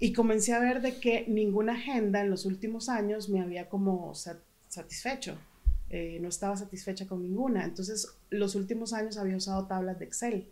Y 0.00 0.12
comencé 0.12 0.52
a 0.52 0.58
ver 0.58 0.80
de 0.80 0.98
que 0.98 1.26
ninguna 1.28 1.74
agenda 1.74 2.20
en 2.20 2.30
los 2.30 2.44
últimos 2.44 2.88
años 2.88 3.28
me 3.28 3.40
había 3.40 3.68
como 3.68 4.14
satisfecho. 4.68 5.38
Eh, 5.90 6.18
no 6.20 6.28
estaba 6.28 6.56
satisfecha 6.56 7.06
con 7.06 7.22
ninguna. 7.22 7.64
Entonces, 7.64 8.14
los 8.30 8.56
últimos 8.56 8.92
años 8.92 9.16
había 9.16 9.36
usado 9.36 9.66
tablas 9.66 9.98
de 9.98 10.04
Excel 10.04 10.48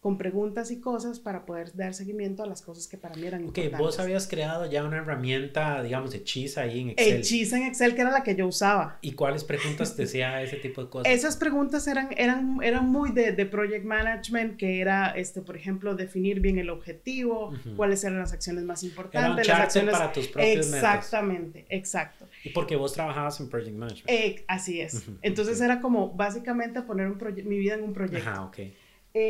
con 0.00 0.16
preguntas 0.16 0.70
y 0.70 0.80
cosas 0.80 1.18
para 1.18 1.44
poder 1.44 1.74
dar 1.74 1.92
seguimiento 1.92 2.44
a 2.44 2.46
las 2.46 2.62
cosas 2.62 2.86
que 2.86 2.96
para 2.96 3.16
mí 3.16 3.26
eran 3.26 3.48
okay, 3.48 3.64
importantes. 3.64 3.78
vos 3.78 3.98
habías 3.98 4.28
creado 4.28 4.70
ya 4.70 4.84
una 4.84 4.98
herramienta, 4.98 5.82
digamos, 5.82 6.14
hechiza 6.14 6.62
ahí 6.62 6.80
en 6.82 6.90
Excel. 6.90 7.16
Hechiza 7.16 7.56
en 7.56 7.64
Excel, 7.64 7.94
que 7.96 8.02
era 8.02 8.12
la 8.12 8.22
que 8.22 8.36
yo 8.36 8.46
usaba. 8.46 8.98
¿Y 9.00 9.12
cuáles 9.12 9.42
preguntas 9.42 9.96
te 9.96 10.04
hacía 10.04 10.40
ese 10.40 10.56
tipo 10.56 10.84
de 10.84 10.88
cosas? 10.88 11.12
Esas 11.12 11.36
preguntas 11.36 11.88
eran, 11.88 12.10
eran, 12.16 12.58
eran 12.62 12.88
muy 12.88 13.10
de, 13.10 13.32
de 13.32 13.44
project 13.46 13.84
management, 13.84 14.56
que 14.56 14.80
era, 14.80 15.10
este, 15.10 15.42
por 15.42 15.56
ejemplo, 15.56 15.96
definir 15.96 16.38
bien 16.38 16.58
el 16.58 16.70
objetivo, 16.70 17.52
cuáles 17.76 18.04
eran 18.04 18.20
las 18.20 18.32
acciones 18.32 18.62
más 18.62 18.84
importantes. 18.84 19.48
Era 19.48 19.58
las 19.58 19.64
acciones... 19.64 19.92
para 19.92 20.12
tus 20.12 20.28
propios 20.28 20.66
Exactamente, 20.66 21.66
exacto. 21.70 22.28
Y 22.44 22.50
porque 22.50 22.76
vos 22.76 22.92
trabajabas 22.92 23.40
en 23.40 23.48
project 23.48 23.76
management. 23.76 24.08
Eh, 24.08 24.44
así 24.46 24.80
es. 24.80 25.02
Entonces 25.22 25.60
era 25.60 25.80
como 25.80 26.12
básicamente 26.12 26.82
poner 26.82 27.08
un 27.08 27.18
mi 27.44 27.58
vida 27.58 27.74
en 27.74 27.82
un 27.82 27.92
proyecto. 27.92 28.30
Ajá, 28.30 28.44
ok 28.44 28.58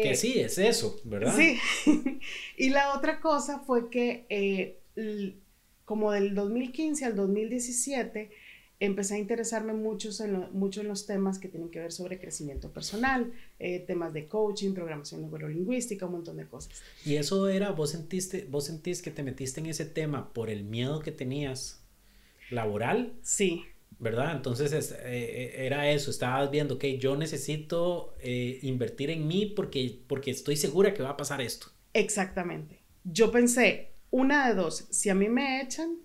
que 0.02 0.10
eh, 0.10 0.16
sí, 0.16 0.38
es 0.38 0.58
eso, 0.58 1.00
¿verdad? 1.04 1.34
Sí. 1.36 1.58
y 2.56 2.70
la 2.70 2.94
otra 2.94 3.20
cosa 3.20 3.60
fue 3.60 3.90
que 3.90 4.26
eh, 4.28 4.78
como 5.84 6.12
del 6.12 6.34
2015 6.34 7.04
al 7.04 7.16
2017 7.16 8.30
empecé 8.80 9.14
a 9.14 9.18
interesarme 9.18 9.72
mucho 9.72 10.10
en, 10.24 10.46
mucho 10.52 10.80
en 10.80 10.88
los 10.88 11.06
temas 11.06 11.38
que 11.38 11.48
tienen 11.48 11.70
que 11.70 11.80
ver 11.80 11.92
sobre 11.92 12.18
crecimiento 12.18 12.72
personal, 12.72 13.32
eh, 13.58 13.80
temas 13.80 14.12
de 14.12 14.28
coaching, 14.28 14.72
programación 14.72 15.22
neurolingüística, 15.22 16.06
un 16.06 16.12
montón 16.12 16.36
de 16.36 16.46
cosas. 16.46 16.80
Y 17.04 17.16
eso 17.16 17.48
era, 17.48 17.72
vos 17.72 17.90
sentiste, 17.90 18.46
vos 18.48 18.66
sentís 18.66 19.02
que 19.02 19.10
te 19.10 19.22
metiste 19.22 19.60
en 19.60 19.66
ese 19.66 19.84
tema 19.84 20.32
por 20.32 20.50
el 20.50 20.64
miedo 20.64 21.00
que 21.00 21.10
tenías 21.10 21.82
laboral. 22.50 23.14
Sí. 23.22 23.64
¿Verdad? 23.98 24.36
Entonces 24.36 24.72
eh, 24.72 24.96
eh, 25.04 25.66
era 25.66 25.90
eso, 25.90 26.10
estabas 26.10 26.50
viendo, 26.50 26.78
que 26.78 26.98
yo 26.98 27.16
necesito 27.16 28.14
eh, 28.20 28.58
invertir 28.62 29.10
en 29.10 29.26
mí 29.26 29.46
porque, 29.46 30.02
porque 30.06 30.30
estoy 30.30 30.56
segura 30.56 30.94
que 30.94 31.02
va 31.02 31.10
a 31.10 31.16
pasar 31.16 31.40
esto. 31.40 31.68
Exactamente. 31.92 32.82
Yo 33.04 33.30
pensé, 33.32 33.94
una 34.10 34.48
de 34.48 34.54
dos, 34.54 34.86
si 34.90 35.08
a 35.10 35.14
mí 35.14 35.28
me 35.28 35.62
echan, 35.62 35.98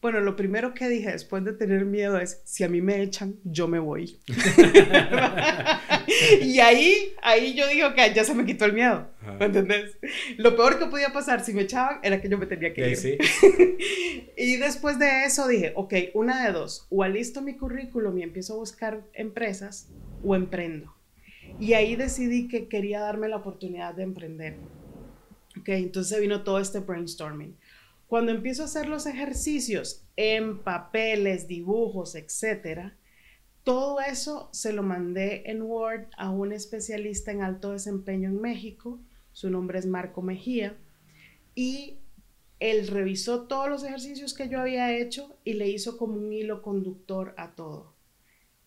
Bueno, 0.00 0.20
lo 0.20 0.34
primero 0.34 0.72
que 0.72 0.88
dije 0.88 1.12
después 1.12 1.44
de 1.44 1.52
tener 1.52 1.84
miedo 1.84 2.18
es, 2.18 2.40
si 2.44 2.64
a 2.64 2.68
mí 2.68 2.80
me 2.80 3.02
echan, 3.02 3.36
yo 3.44 3.68
me 3.68 3.78
voy. 3.78 4.18
y 6.40 6.58
ahí, 6.60 7.12
ahí 7.22 7.54
yo 7.54 7.68
digo 7.68 7.92
que 7.94 8.14
ya 8.14 8.24
se 8.24 8.34
me 8.34 8.46
quitó 8.46 8.64
el 8.64 8.72
miedo, 8.72 9.10
¿me 9.38 9.44
entendés? 9.44 9.98
Lo 10.38 10.56
peor 10.56 10.78
que 10.78 10.86
podía 10.86 11.12
pasar 11.12 11.44
si 11.44 11.52
me 11.52 11.60
echaban 11.62 11.98
era 12.02 12.22
que 12.22 12.30
yo 12.30 12.38
me 12.38 12.46
tenía 12.46 12.72
que 12.72 12.92
ir. 12.92 13.18
y 14.38 14.56
después 14.56 14.98
de 14.98 15.26
eso 15.26 15.46
dije, 15.46 15.74
ok, 15.76 15.92
una 16.14 16.46
de 16.46 16.52
dos, 16.52 16.86
o 16.88 17.02
alisto 17.02 17.42
mi 17.42 17.58
currículum 17.58 18.16
y 18.16 18.22
empiezo 18.22 18.54
a 18.54 18.56
buscar 18.56 19.02
empresas, 19.12 19.90
o 20.24 20.34
emprendo. 20.34 20.94
Y 21.58 21.74
ahí 21.74 21.96
decidí 21.96 22.48
que 22.48 22.68
quería 22.68 23.00
darme 23.00 23.28
la 23.28 23.36
oportunidad 23.36 23.94
de 23.94 24.04
emprender. 24.04 24.56
Ok, 25.58 25.68
entonces 25.68 26.18
vino 26.20 26.42
todo 26.42 26.58
este 26.58 26.78
brainstorming. 26.78 27.54
Cuando 28.10 28.32
empiezo 28.32 28.62
a 28.62 28.64
hacer 28.64 28.88
los 28.88 29.06
ejercicios 29.06 30.04
en 30.16 30.64
papeles, 30.64 31.46
dibujos, 31.46 32.16
etcétera, 32.16 32.96
todo 33.62 34.00
eso 34.00 34.48
se 34.52 34.72
lo 34.72 34.82
mandé 34.82 35.48
en 35.48 35.62
Word 35.62 36.08
a 36.16 36.30
un 36.30 36.50
especialista 36.52 37.30
en 37.30 37.40
alto 37.40 37.70
desempeño 37.70 38.28
en 38.28 38.40
México. 38.40 38.98
Su 39.30 39.48
nombre 39.48 39.78
es 39.78 39.86
Marco 39.86 40.22
Mejía. 40.22 40.76
Y 41.54 41.98
él 42.58 42.88
revisó 42.88 43.46
todos 43.46 43.68
los 43.68 43.84
ejercicios 43.84 44.34
que 44.34 44.48
yo 44.48 44.58
había 44.58 44.92
hecho 44.92 45.38
y 45.44 45.52
le 45.52 45.68
hizo 45.68 45.96
como 45.96 46.14
un 46.14 46.32
hilo 46.32 46.62
conductor 46.62 47.32
a 47.36 47.54
todo. 47.54 47.94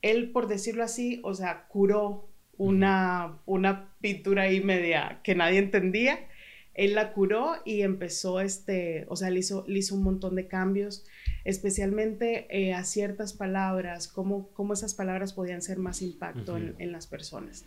Él, 0.01 0.31
por 0.31 0.47
decirlo 0.47 0.85
así, 0.85 1.19
o 1.21 1.33
sea, 1.33 1.67
curó 1.67 2.29
una, 2.55 3.39
una 3.45 3.93
pintura 3.99 4.43
ahí 4.43 4.61
media 4.61 5.19
que 5.21 5.35
nadie 5.35 5.59
entendía 5.59 6.29
él 6.74 6.95
la 6.95 7.13
curó 7.13 7.55
y 7.65 7.82
empezó, 7.82 8.39
este, 8.39 9.05
o 9.07 9.15
sea, 9.15 9.30
le 9.30 9.39
hizo, 9.39 9.63
hizo 9.67 9.95
un 9.95 10.03
montón 10.03 10.36
de 10.36 10.47
cambios, 10.47 11.05
especialmente 11.43 12.47
eh, 12.49 12.74
a 12.74 12.84
ciertas 12.84 13.34
palabras, 13.34 14.07
cómo, 14.07 14.49
cómo, 14.53 14.74
esas 14.74 14.95
palabras 14.95 15.34
podían 15.34 15.61
ser 15.61 15.78
más 15.78 16.01
impacto 16.01 16.57
en, 16.57 16.91
las 16.91 17.05
personas. 17.05 17.65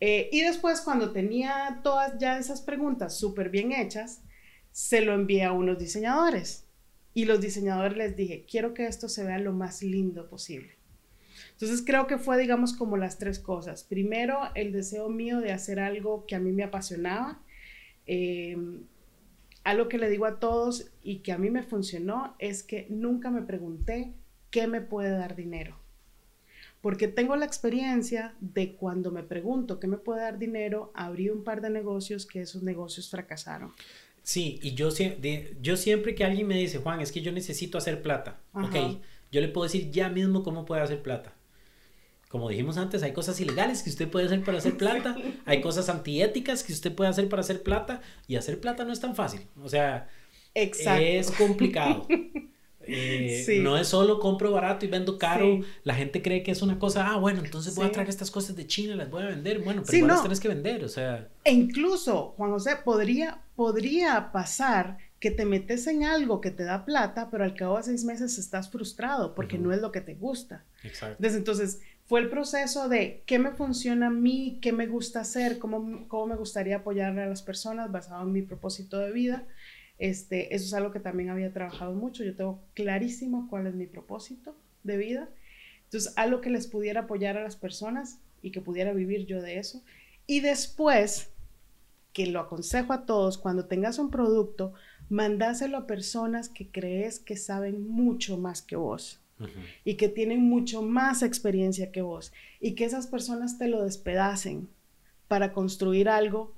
Eh, 0.00 0.28
y 0.32 0.40
después, 0.42 0.80
cuando 0.80 1.12
tenía 1.12 1.80
todas 1.84 2.18
ya 2.18 2.38
esas 2.38 2.60
preguntas 2.60 3.16
súper 3.16 3.50
bien 3.50 3.70
hechas, 3.70 4.20
se 4.72 5.00
lo 5.00 5.14
envié 5.14 5.44
a 5.44 5.52
unos 5.52 5.78
diseñadores. 5.78 6.64
Y 7.16 7.26
los 7.26 7.40
diseñadores 7.40 7.96
les 7.96 8.16
dije, 8.16 8.44
quiero 8.50 8.74
que 8.74 8.86
esto 8.88 9.08
se 9.08 9.22
vea 9.22 9.38
lo 9.38 9.52
más 9.52 9.82
lindo 9.84 10.28
posible. 10.28 10.72
Entonces 11.52 11.84
creo 11.86 12.08
que 12.08 12.18
fue, 12.18 12.36
digamos, 12.36 12.72
como 12.72 12.96
las 12.96 13.18
tres 13.18 13.38
cosas. 13.38 13.84
Primero, 13.84 14.40
el 14.56 14.72
deseo 14.72 15.08
mío 15.08 15.38
de 15.38 15.52
hacer 15.52 15.78
algo 15.78 16.26
que 16.26 16.34
a 16.34 16.40
mí 16.40 16.50
me 16.50 16.64
apasionaba 16.64 17.40
eh, 18.06 18.56
algo 19.64 19.88
que 19.88 19.98
le 19.98 20.10
digo 20.10 20.26
a 20.26 20.38
todos 20.38 20.90
y 21.02 21.18
que 21.18 21.32
a 21.32 21.38
mí 21.38 21.50
me 21.50 21.62
funcionó 21.62 22.34
es 22.38 22.62
que 22.62 22.86
nunca 22.90 23.30
me 23.30 23.42
pregunté 23.42 24.12
qué 24.50 24.66
me 24.66 24.80
puede 24.80 25.10
dar 25.10 25.36
dinero. 25.36 25.76
Porque 26.80 27.08
tengo 27.08 27.34
la 27.36 27.46
experiencia 27.46 28.34
de 28.40 28.74
cuando 28.74 29.10
me 29.10 29.22
pregunto 29.22 29.80
qué 29.80 29.86
me 29.86 29.96
puede 29.96 30.20
dar 30.20 30.38
dinero, 30.38 30.92
abrí 30.94 31.30
un 31.30 31.42
par 31.42 31.62
de 31.62 31.70
negocios 31.70 32.26
que 32.26 32.42
esos 32.42 32.62
negocios 32.62 33.08
fracasaron. 33.08 33.72
Sí, 34.22 34.58
y 34.62 34.74
yo, 34.74 34.90
yo 35.62 35.76
siempre 35.76 36.14
que 36.14 36.24
alguien 36.24 36.46
me 36.46 36.58
dice, 36.58 36.78
Juan, 36.78 37.00
es 37.00 37.10
que 37.10 37.22
yo 37.22 37.32
necesito 37.32 37.78
hacer 37.78 38.02
plata, 38.02 38.40
ok, 38.52 39.00
yo 39.32 39.40
le 39.40 39.48
puedo 39.48 39.64
decir 39.64 39.90
ya 39.90 40.08
mismo 40.08 40.42
cómo 40.42 40.64
puede 40.64 40.82
hacer 40.82 41.02
plata 41.02 41.34
como 42.34 42.48
dijimos 42.48 42.78
antes, 42.78 43.04
hay 43.04 43.12
cosas 43.12 43.40
ilegales 43.40 43.84
que 43.84 43.90
usted 43.90 44.10
puede 44.10 44.26
hacer 44.26 44.42
para 44.42 44.58
hacer 44.58 44.76
plata, 44.76 45.14
hay 45.46 45.60
cosas 45.60 45.88
antiéticas 45.88 46.64
que 46.64 46.72
usted 46.72 46.92
puede 46.92 47.08
hacer 47.08 47.28
para 47.28 47.42
hacer 47.42 47.62
plata, 47.62 48.00
y 48.26 48.34
hacer 48.34 48.60
plata 48.60 48.84
no 48.84 48.92
es 48.92 48.98
tan 48.98 49.14
fácil. 49.14 49.42
O 49.62 49.68
sea, 49.68 50.08
es 50.52 51.30
complicado. 51.30 52.08
Eh, 52.86 53.60
no 53.62 53.78
es 53.78 53.88
solo 53.88 54.20
compro 54.20 54.52
barato 54.52 54.84
y 54.84 54.88
vendo 54.90 55.16
caro. 55.16 55.60
La 55.84 55.94
gente 55.94 56.20
cree 56.20 56.42
que 56.42 56.50
es 56.50 56.60
una 56.60 56.78
cosa, 56.78 57.08
ah, 57.08 57.16
bueno, 57.16 57.40
entonces 57.42 57.74
voy 57.74 57.86
a 57.86 57.90
traer 57.90 58.10
estas 58.10 58.30
cosas 58.30 58.56
de 58.56 58.66
China, 58.66 58.94
las 58.94 59.08
voy 59.08 59.22
a 59.22 59.28
vender. 59.28 59.62
Bueno, 59.62 59.82
pero 59.86 59.96
igual 59.96 60.10
las 60.10 60.20
tienes 60.20 60.38
que 60.38 60.48
vender, 60.48 60.84
o 60.84 60.88
sea. 60.90 61.30
E 61.44 61.52
incluso, 61.54 62.34
Juan 62.36 62.50
José, 62.50 62.76
podría, 62.84 63.40
podría 63.56 64.30
pasar 64.32 64.98
que 65.18 65.30
te 65.30 65.46
metes 65.46 65.86
en 65.86 66.04
algo 66.04 66.42
que 66.42 66.50
te 66.50 66.64
da 66.64 66.84
plata, 66.84 67.30
pero 67.30 67.44
al 67.44 67.54
cabo 67.54 67.78
de 67.78 67.84
seis 67.84 68.04
meses 68.04 68.36
estás 68.36 68.68
frustrado 68.68 69.34
porque 69.34 69.56
no 69.56 69.72
es 69.72 69.80
lo 69.80 69.90
que 69.90 70.02
te 70.02 70.14
gusta. 70.14 70.66
Exacto. 70.82 71.16
Desde 71.18 71.38
entonces, 71.38 71.80
fue 72.06 72.20
el 72.20 72.28
proceso 72.28 72.88
de 72.88 73.22
qué 73.26 73.38
me 73.38 73.52
funciona 73.52 74.08
a 74.08 74.10
mí, 74.10 74.58
qué 74.60 74.72
me 74.72 74.86
gusta 74.86 75.20
hacer, 75.20 75.58
cómo, 75.58 76.06
cómo 76.08 76.26
me 76.26 76.36
gustaría 76.36 76.76
apoyar 76.76 77.18
a 77.18 77.26
las 77.26 77.42
personas 77.42 77.90
basado 77.90 78.22
en 78.22 78.32
mi 78.32 78.42
propósito 78.42 78.98
de 78.98 79.10
vida. 79.10 79.46
Este, 79.98 80.54
eso 80.54 80.66
es 80.66 80.74
algo 80.74 80.90
que 80.90 81.00
también 81.00 81.30
había 81.30 81.52
trabajado 81.52 81.94
mucho. 81.94 82.22
Yo 82.22 82.36
tengo 82.36 82.62
clarísimo 82.74 83.48
cuál 83.48 83.66
es 83.66 83.74
mi 83.74 83.86
propósito 83.86 84.54
de 84.82 84.98
vida. 84.98 85.30
Entonces, 85.84 86.12
algo 86.16 86.42
que 86.42 86.50
les 86.50 86.66
pudiera 86.66 87.02
apoyar 87.02 87.38
a 87.38 87.42
las 87.42 87.56
personas 87.56 88.18
y 88.42 88.50
que 88.50 88.60
pudiera 88.60 88.92
vivir 88.92 89.24
yo 89.24 89.40
de 89.40 89.58
eso. 89.58 89.82
Y 90.26 90.40
después, 90.40 91.30
que 92.12 92.26
lo 92.26 92.40
aconsejo 92.40 92.92
a 92.92 93.06
todos, 93.06 93.38
cuando 93.38 93.64
tengas 93.64 93.98
un 93.98 94.10
producto, 94.10 94.74
mandáselo 95.08 95.78
a 95.78 95.86
personas 95.86 96.50
que 96.50 96.70
crees 96.70 97.18
que 97.18 97.36
saben 97.36 97.88
mucho 97.88 98.36
más 98.36 98.60
que 98.60 98.76
vos 98.76 99.23
y 99.84 99.94
que 99.94 100.08
tienen 100.08 100.42
mucho 100.42 100.82
más 100.82 101.22
experiencia 101.22 101.90
que 101.90 102.02
vos 102.02 102.32
y 102.60 102.74
que 102.74 102.84
esas 102.84 103.06
personas 103.06 103.58
te 103.58 103.68
lo 103.68 103.82
despedacen 103.82 104.68
para 105.28 105.52
construir 105.52 106.08
algo 106.08 106.54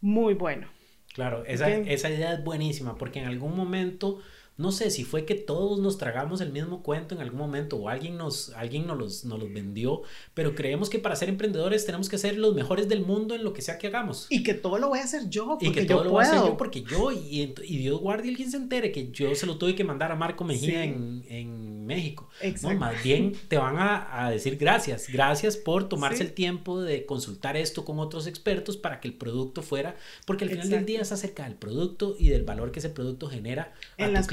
muy 0.00 0.34
bueno. 0.34 0.68
Claro, 1.14 1.44
esa, 1.44 1.68
esa 1.68 2.10
idea 2.10 2.32
es 2.34 2.42
buenísima 2.42 2.96
porque 2.96 3.20
en 3.20 3.26
algún 3.26 3.56
momento 3.56 4.20
no 4.56 4.70
sé 4.70 4.90
si 4.90 5.04
fue 5.04 5.24
que 5.24 5.34
todos 5.34 5.80
nos 5.80 5.98
tragamos 5.98 6.40
el 6.40 6.52
mismo 6.52 6.82
cuento 6.82 7.14
en 7.14 7.20
algún 7.20 7.38
momento 7.38 7.76
o 7.76 7.88
alguien 7.88 8.16
nos, 8.16 8.50
alguien 8.50 8.86
nos, 8.86 8.98
los, 8.98 9.24
nos 9.24 9.38
los 9.40 9.52
vendió, 9.52 10.02
pero 10.34 10.54
creemos 10.54 10.90
que 10.90 10.98
para 10.98 11.16
ser 11.16 11.28
emprendedores 11.28 11.84
tenemos 11.86 12.08
que 12.08 12.18
ser 12.18 12.38
los 12.38 12.54
mejores 12.54 12.88
del 12.88 13.04
mundo 13.04 13.34
en 13.34 13.42
lo 13.42 13.52
que 13.52 13.62
sea 13.62 13.78
que 13.78 13.88
hagamos. 13.88 14.26
Y 14.30 14.42
que 14.42 14.54
todo 14.54 14.78
lo 14.78 14.88
voy 14.88 15.00
a 15.00 15.04
hacer 15.04 15.28
yo, 15.28 15.46
porque 15.46 15.66
y 15.66 15.72
que 15.72 15.84
todo 15.86 16.04
lo 16.04 16.10
voy 16.10 16.24
a 16.24 16.28
hacer 16.28 16.44
yo 16.44 16.56
porque 16.56 16.82
yo, 16.82 17.10
y, 17.10 17.54
y 17.62 17.78
Dios 17.78 18.00
guarde 18.00 18.28
alguien 18.28 18.50
se 18.50 18.56
entere 18.56 18.92
que 18.92 19.10
yo 19.10 19.34
se 19.34 19.46
lo 19.46 19.58
tuve 19.58 19.74
que 19.74 19.84
mandar 19.84 20.12
a 20.12 20.16
Marco 20.16 20.44
Mejía 20.44 20.84
en, 20.84 21.24
en, 21.28 21.74
México. 21.84 22.30
No, 22.62 22.74
más 22.76 23.02
bien 23.02 23.34
te 23.48 23.58
van 23.58 23.76
a, 23.76 24.24
a 24.24 24.30
decir 24.30 24.56
gracias, 24.56 25.06
gracias 25.12 25.58
por 25.58 25.86
tomarse 25.86 26.22
el 26.22 26.32
tiempo 26.32 26.80
de 26.80 27.04
consultar 27.04 27.58
esto 27.58 27.84
con 27.84 27.98
otros 27.98 28.26
expertos 28.26 28.78
para 28.78 29.00
que 29.00 29.08
el 29.08 29.14
producto 29.14 29.60
fuera, 29.60 29.94
porque 30.24 30.44
al 30.44 30.50
final 30.50 30.70
del 30.70 30.86
día 30.86 31.02
es 31.02 31.12
acerca 31.12 31.44
del 31.44 31.56
producto 31.56 32.16
y 32.18 32.30
del 32.30 32.42
valor 32.42 32.72
que 32.72 32.78
ese 32.78 32.88
producto 32.88 33.28
genera 33.28 33.74
a 33.98 34.06
en 34.06 34.14
las 34.14 34.26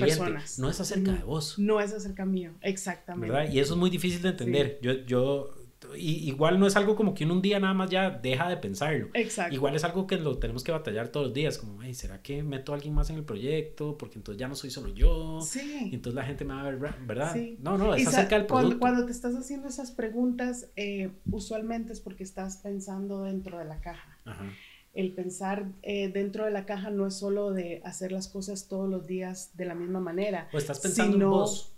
no 0.57 0.69
es 0.69 0.79
acerca 0.79 1.11
de 1.11 1.23
vos. 1.23 1.57
No 1.59 1.79
es 1.79 1.93
acerca 1.93 2.25
mío, 2.25 2.51
exactamente. 2.61 3.51
Y 3.51 3.59
eso 3.59 3.73
es 3.73 3.79
muy 3.79 3.89
difícil 3.89 4.21
de 4.21 4.29
entender. 4.29 4.79
Yo, 4.81 4.93
yo, 5.05 5.53
igual 5.95 6.59
no 6.59 6.67
es 6.67 6.75
algo 6.75 6.95
como 6.95 7.13
que 7.13 7.25
uno 7.25 7.35
un 7.35 7.41
día 7.41 7.59
nada 7.59 7.73
más 7.73 7.89
ya 7.89 8.09
deja 8.09 8.49
de 8.49 8.57
pensarlo. 8.57 9.09
Exacto. 9.13 9.53
Igual 9.53 9.75
es 9.75 9.83
algo 9.83 10.07
que 10.07 10.17
lo 10.17 10.37
tenemos 10.37 10.63
que 10.63 10.71
batallar 10.71 11.09
todos 11.09 11.27
los 11.27 11.33
días, 11.33 11.57
como, 11.57 11.81
¿será 11.93 12.21
que 12.21 12.43
meto 12.43 12.71
a 12.71 12.75
alguien 12.75 12.93
más 12.93 13.09
en 13.09 13.17
el 13.17 13.23
proyecto? 13.23 13.97
Porque 13.97 14.17
entonces 14.17 14.39
ya 14.39 14.47
no 14.47 14.55
soy 14.55 14.69
solo 14.69 14.89
yo. 14.89 15.41
Sí. 15.41 15.89
Y 15.91 15.95
entonces 15.95 16.15
la 16.15 16.25
gente 16.25 16.45
me 16.45 16.53
va 16.53 16.61
a 16.61 16.71
ver, 16.71 16.77
¿verdad? 17.05 17.33
Sí. 17.33 17.57
No, 17.61 17.77
no, 17.77 17.95
es 17.95 18.07
acerca 18.07 18.37
del 18.37 18.45
producto. 18.45 18.79
Cuando, 18.79 19.05
te 19.05 19.11
estás 19.11 19.35
haciendo 19.35 19.67
esas 19.67 19.91
preguntas, 19.91 20.69
eh, 20.75 21.11
usualmente 21.29 21.93
es 21.93 21.99
porque 21.99 22.23
estás 22.23 22.57
pensando 22.57 23.23
dentro 23.23 23.57
de 23.57 23.65
la 23.65 23.79
caja. 23.81 24.17
Ajá 24.25 24.45
el 24.93 25.13
pensar 25.13 25.71
eh, 25.83 26.09
dentro 26.09 26.45
de 26.45 26.51
la 26.51 26.65
caja 26.65 26.89
no 26.89 27.07
es 27.07 27.15
solo 27.15 27.51
de 27.51 27.81
hacer 27.85 28.11
las 28.11 28.27
cosas 28.27 28.67
todos 28.67 28.89
los 28.89 29.07
días 29.07 29.51
de 29.55 29.65
la 29.65 29.75
misma 29.75 29.99
manera. 29.99 30.49
O 30.53 30.57
estás 30.57 30.79
pensando 30.79 31.17
en 31.17 31.29
vos. 31.29 31.73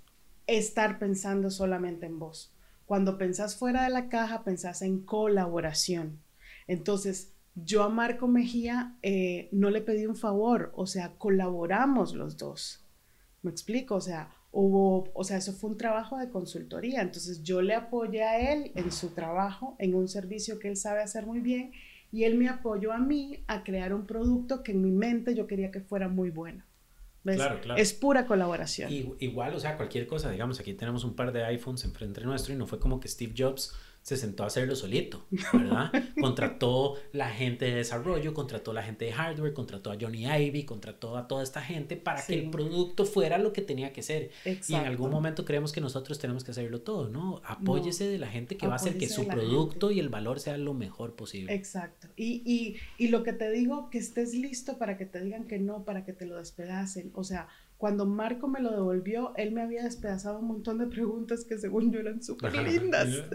Estar 0.48 1.00
pensando 1.00 1.52
solamente 1.52 2.06
en 2.06 2.20
vos. 2.20 2.54
Cuando 2.86 3.18
pensás 3.18 3.56
fuera 3.56 3.84
de 3.84 3.90
la 3.90 4.10
caja, 4.10 4.44
pensás 4.44 4.82
en 4.82 5.00
colaboración. 5.00 6.20
Entonces, 6.68 7.34
yo 7.56 7.84
a 7.84 7.90
Marco 7.90 8.28
Mejía 8.28 8.98
eh, 9.04 9.48
no 9.52 9.70
le 9.70 9.82
pedí 9.82 10.06
un 10.06 10.16
favor, 10.16 10.72
o 10.76 10.88
sea, 10.88 11.14
colaboramos 11.18 12.14
los 12.14 12.38
dos. 12.38 12.84
¿Me 13.42 13.52
explico? 13.52 13.96
O 13.96 14.02
sea, 14.02 14.32
hubo, 14.52 15.12
o 15.14 15.24
sea, 15.24 15.38
eso 15.38 15.54
fue 15.54 15.70
un 15.70 15.78
trabajo 15.78 16.18
de 16.18 16.30
consultoría. 16.30 17.02
Entonces, 17.02 17.44
yo 17.44 17.62
le 17.62 17.76
apoyé 17.76 18.24
a 18.24 18.54
él 18.54 18.72
en 18.76 18.92
su 18.92 19.10
trabajo, 19.10 19.76
en 19.80 19.94
un 19.94 20.08
servicio 20.08 20.60
que 20.60 20.70
él 20.70 20.78
sabe 20.78 21.02
hacer 21.02 21.26
muy 21.26 21.40
bien 21.40 21.72
y 22.14 22.26
él 22.26 22.38
me 22.38 22.48
apoyó 22.48 22.94
a 22.94 23.00
mí 23.00 23.44
a 23.48 23.64
crear 23.64 23.92
un 23.92 24.06
producto 24.06 24.62
que 24.62 24.72
en 24.72 24.84
mi 24.84 24.92
mente 24.92 25.34
yo 25.34 25.48
quería 25.48 25.72
que 25.72 25.82
fuera 25.82 26.08
muy 26.08 26.30
bueno. 26.30 26.64
Claro, 27.24 27.60
claro. 27.60 27.82
Es 27.82 27.92
pura 27.94 28.28
colaboración. 28.28 28.92
igual, 29.20 29.56
o 29.56 29.60
sea, 29.60 29.78
cualquier 29.78 30.06
cosa, 30.06 30.30
digamos, 30.30 30.60
aquí 30.60 30.76
tenemos 30.76 31.04
un 31.06 31.16
par 31.16 31.32
de 31.32 31.44
iPhones 31.44 31.84
enfrente 31.86 32.22
nuestro 32.22 32.54
y 32.54 32.58
no 32.58 32.68
fue 32.68 32.80
como 32.80 33.00
que 33.00 33.08
Steve 33.08 33.34
Jobs 33.36 33.74
se 34.04 34.18
sentó 34.18 34.44
a 34.44 34.48
hacerlo 34.48 34.76
solito, 34.76 35.26
¿verdad? 35.54 35.90
contrató 36.20 36.96
la 37.14 37.30
gente 37.30 37.66
de 37.66 37.76
desarrollo, 37.76 38.34
contrató 38.34 38.74
la 38.74 38.84
gente 38.84 39.06
de 39.06 39.14
hardware, 39.14 39.54
contrató 39.54 39.92
a 39.92 39.98
Johnny 40.00 40.26
Ivy, 40.26 40.66
contrató 40.66 41.16
a 41.18 41.26
toda 41.30 41.42
esta 41.42 41.62
gente 41.62 41.96
para 41.96 42.24
que 42.24 42.34
el 42.34 42.50
producto 42.50 43.06
fuera 43.06 43.38
lo 43.38 43.54
que 43.54 43.62
tenía 43.62 43.94
que 43.94 44.04
ser. 44.04 44.32
Y 44.46 44.74
en 44.74 44.86
algún 44.86 45.10
momento 45.10 45.46
creemos 45.46 45.72
que 45.72 45.80
nosotros 45.80 46.20
tenemos 46.20 46.44
que 46.44 46.52
hacerlo 46.52 46.82
todo, 46.82 47.08
¿no? 47.08 47.42
Apóyese 47.46 48.06
de 48.06 48.20
la 48.20 48.28
gente 48.28 48.58
que 48.58 48.68
va 48.68 48.74
a 48.74 48.76
hacer 48.76 48.98
que 48.98 49.08
su 49.08 49.26
producto 49.26 49.90
y 49.90 50.02
el 50.02 50.10
valor 50.10 50.42
sea 50.42 50.58
lo 50.58 50.74
mejor 50.74 51.16
posible. 51.16 51.54
Exacto. 51.54 52.10
Y, 52.18 52.44
y, 52.46 52.76
y 52.98 53.08
lo 53.08 53.24
que 53.24 53.32
te 53.32 53.50
digo, 53.52 53.90
que 53.90 54.00
estés 54.00 54.34
listo 54.34 54.78
para 54.78 54.98
que 54.98 55.06
te 55.06 55.24
digan 55.24 55.46
que 55.46 55.60
no, 55.60 55.86
para 55.86 56.04
que 56.04 56.12
te 56.12 56.26
lo 56.26 56.36
despedacen. 56.36 57.12
O 57.16 57.24
sea, 57.24 57.48
cuando 57.84 58.06
Marco 58.06 58.48
me 58.48 58.62
lo 58.62 58.72
devolvió, 58.72 59.34
él 59.36 59.52
me 59.52 59.62
había 59.62 59.84
despedazado 59.84 60.40
un 60.40 60.48
montón 60.48 60.78
de 60.78 60.88
preguntas 60.88 61.44
que 61.44 61.58
según 61.58 61.92
yo 61.92 62.00
eran 62.00 62.24
súper 62.24 62.56
lindas, 62.56 63.10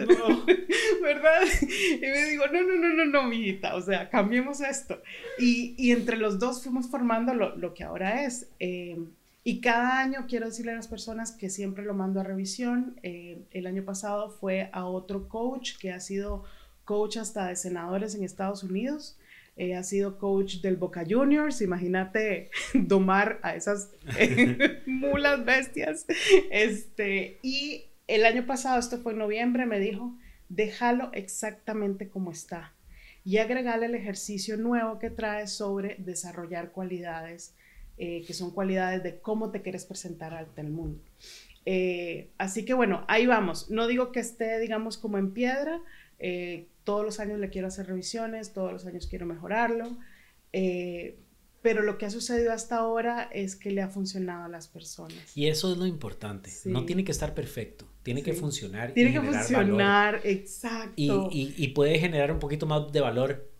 ¿verdad? 1.02 1.42
Y 1.60 2.00
me 2.00 2.24
dijo, 2.30 2.44
no, 2.46 2.62
no, 2.62 2.76
no, 2.76 2.94
no, 2.94 3.04
no, 3.04 3.22
mijita, 3.24 3.74
o 3.74 3.82
sea, 3.82 4.08
cambiemos 4.08 4.62
esto. 4.62 5.02
Y, 5.38 5.74
y 5.76 5.92
entre 5.92 6.16
los 6.16 6.38
dos 6.38 6.62
fuimos 6.62 6.88
formando 6.88 7.34
lo, 7.34 7.56
lo 7.56 7.74
que 7.74 7.84
ahora 7.84 8.24
es. 8.24 8.48
Eh, 8.58 8.98
y 9.44 9.60
cada 9.60 10.00
año 10.00 10.24
quiero 10.26 10.46
decirle 10.46 10.72
a 10.72 10.76
las 10.76 10.88
personas 10.88 11.32
que 11.32 11.50
siempre 11.50 11.84
lo 11.84 11.92
mando 11.92 12.18
a 12.18 12.24
revisión. 12.24 12.98
Eh, 13.02 13.42
el 13.50 13.66
año 13.66 13.84
pasado 13.84 14.30
fue 14.30 14.70
a 14.72 14.86
otro 14.86 15.28
coach 15.28 15.76
que 15.78 15.92
ha 15.92 16.00
sido 16.00 16.44
coach 16.86 17.18
hasta 17.18 17.48
de 17.48 17.56
senadores 17.56 18.14
en 18.14 18.24
Estados 18.24 18.62
Unidos. 18.62 19.18
Eh, 19.58 19.74
ha 19.74 19.82
sido 19.82 20.18
coach 20.18 20.60
del 20.60 20.76
Boca 20.76 21.04
Juniors, 21.06 21.60
imagínate 21.62 22.50
domar 22.74 23.40
a 23.42 23.56
esas 23.56 23.90
mulas 24.86 25.44
bestias. 25.44 26.06
Este, 26.50 27.38
y 27.42 27.86
el 28.06 28.24
año 28.24 28.46
pasado, 28.46 28.78
esto 28.78 28.98
fue 28.98 29.12
en 29.12 29.18
noviembre, 29.18 29.66
me 29.66 29.80
dijo, 29.80 30.16
déjalo 30.48 31.10
exactamente 31.12 32.08
como 32.08 32.30
está 32.30 32.72
y 33.24 33.38
agregarle 33.38 33.86
el 33.86 33.94
ejercicio 33.94 34.56
nuevo 34.56 34.98
que 34.98 35.10
trae 35.10 35.46
sobre 35.48 35.96
desarrollar 35.98 36.70
cualidades, 36.70 37.54
eh, 37.98 38.22
que 38.26 38.32
son 38.32 38.52
cualidades 38.52 39.02
de 39.02 39.18
cómo 39.18 39.50
te 39.50 39.60
quieres 39.60 39.84
presentar 39.84 40.32
ante 40.32 40.60
el 40.60 40.70
mundo. 40.70 41.02
Eh, 41.66 42.30
así 42.38 42.64
que 42.64 42.72
bueno, 42.72 43.04
ahí 43.08 43.26
vamos. 43.26 43.70
No 43.70 43.86
digo 43.86 44.12
que 44.12 44.20
esté, 44.20 44.58
digamos, 44.60 44.96
como 44.96 45.18
en 45.18 45.34
piedra, 45.34 45.82
eh, 46.18 46.68
todos 46.88 47.04
los 47.04 47.20
años 47.20 47.38
le 47.38 47.50
quiero 47.50 47.68
hacer 47.68 47.86
revisiones, 47.86 48.54
todos 48.54 48.72
los 48.72 48.86
años 48.86 49.06
quiero 49.08 49.26
mejorarlo, 49.26 49.98
eh, 50.54 51.18
pero 51.60 51.82
lo 51.82 51.98
que 51.98 52.06
ha 52.06 52.10
sucedido 52.10 52.50
hasta 52.50 52.76
ahora 52.76 53.28
es 53.30 53.56
que 53.56 53.70
le 53.70 53.82
ha 53.82 53.88
funcionado 53.88 54.44
a 54.44 54.48
las 54.48 54.68
personas. 54.68 55.36
Y 55.36 55.48
eso 55.48 55.70
es 55.70 55.76
lo 55.76 55.84
importante, 55.84 56.50
no 56.64 56.86
tiene 56.86 57.04
que 57.04 57.12
estar 57.12 57.34
perfecto, 57.34 57.86
tiene 58.02 58.22
que 58.22 58.32
funcionar. 58.32 58.94
Tiene 58.94 59.12
que 59.12 59.20
funcionar, 59.20 60.22
exacto. 60.24 61.28
Y, 61.30 61.52
y, 61.58 61.68
puede 61.68 61.98
generar 61.98 62.32
un 62.32 62.38
poquito 62.38 62.64
más 62.64 62.90
de 62.90 63.02
valor 63.02 63.52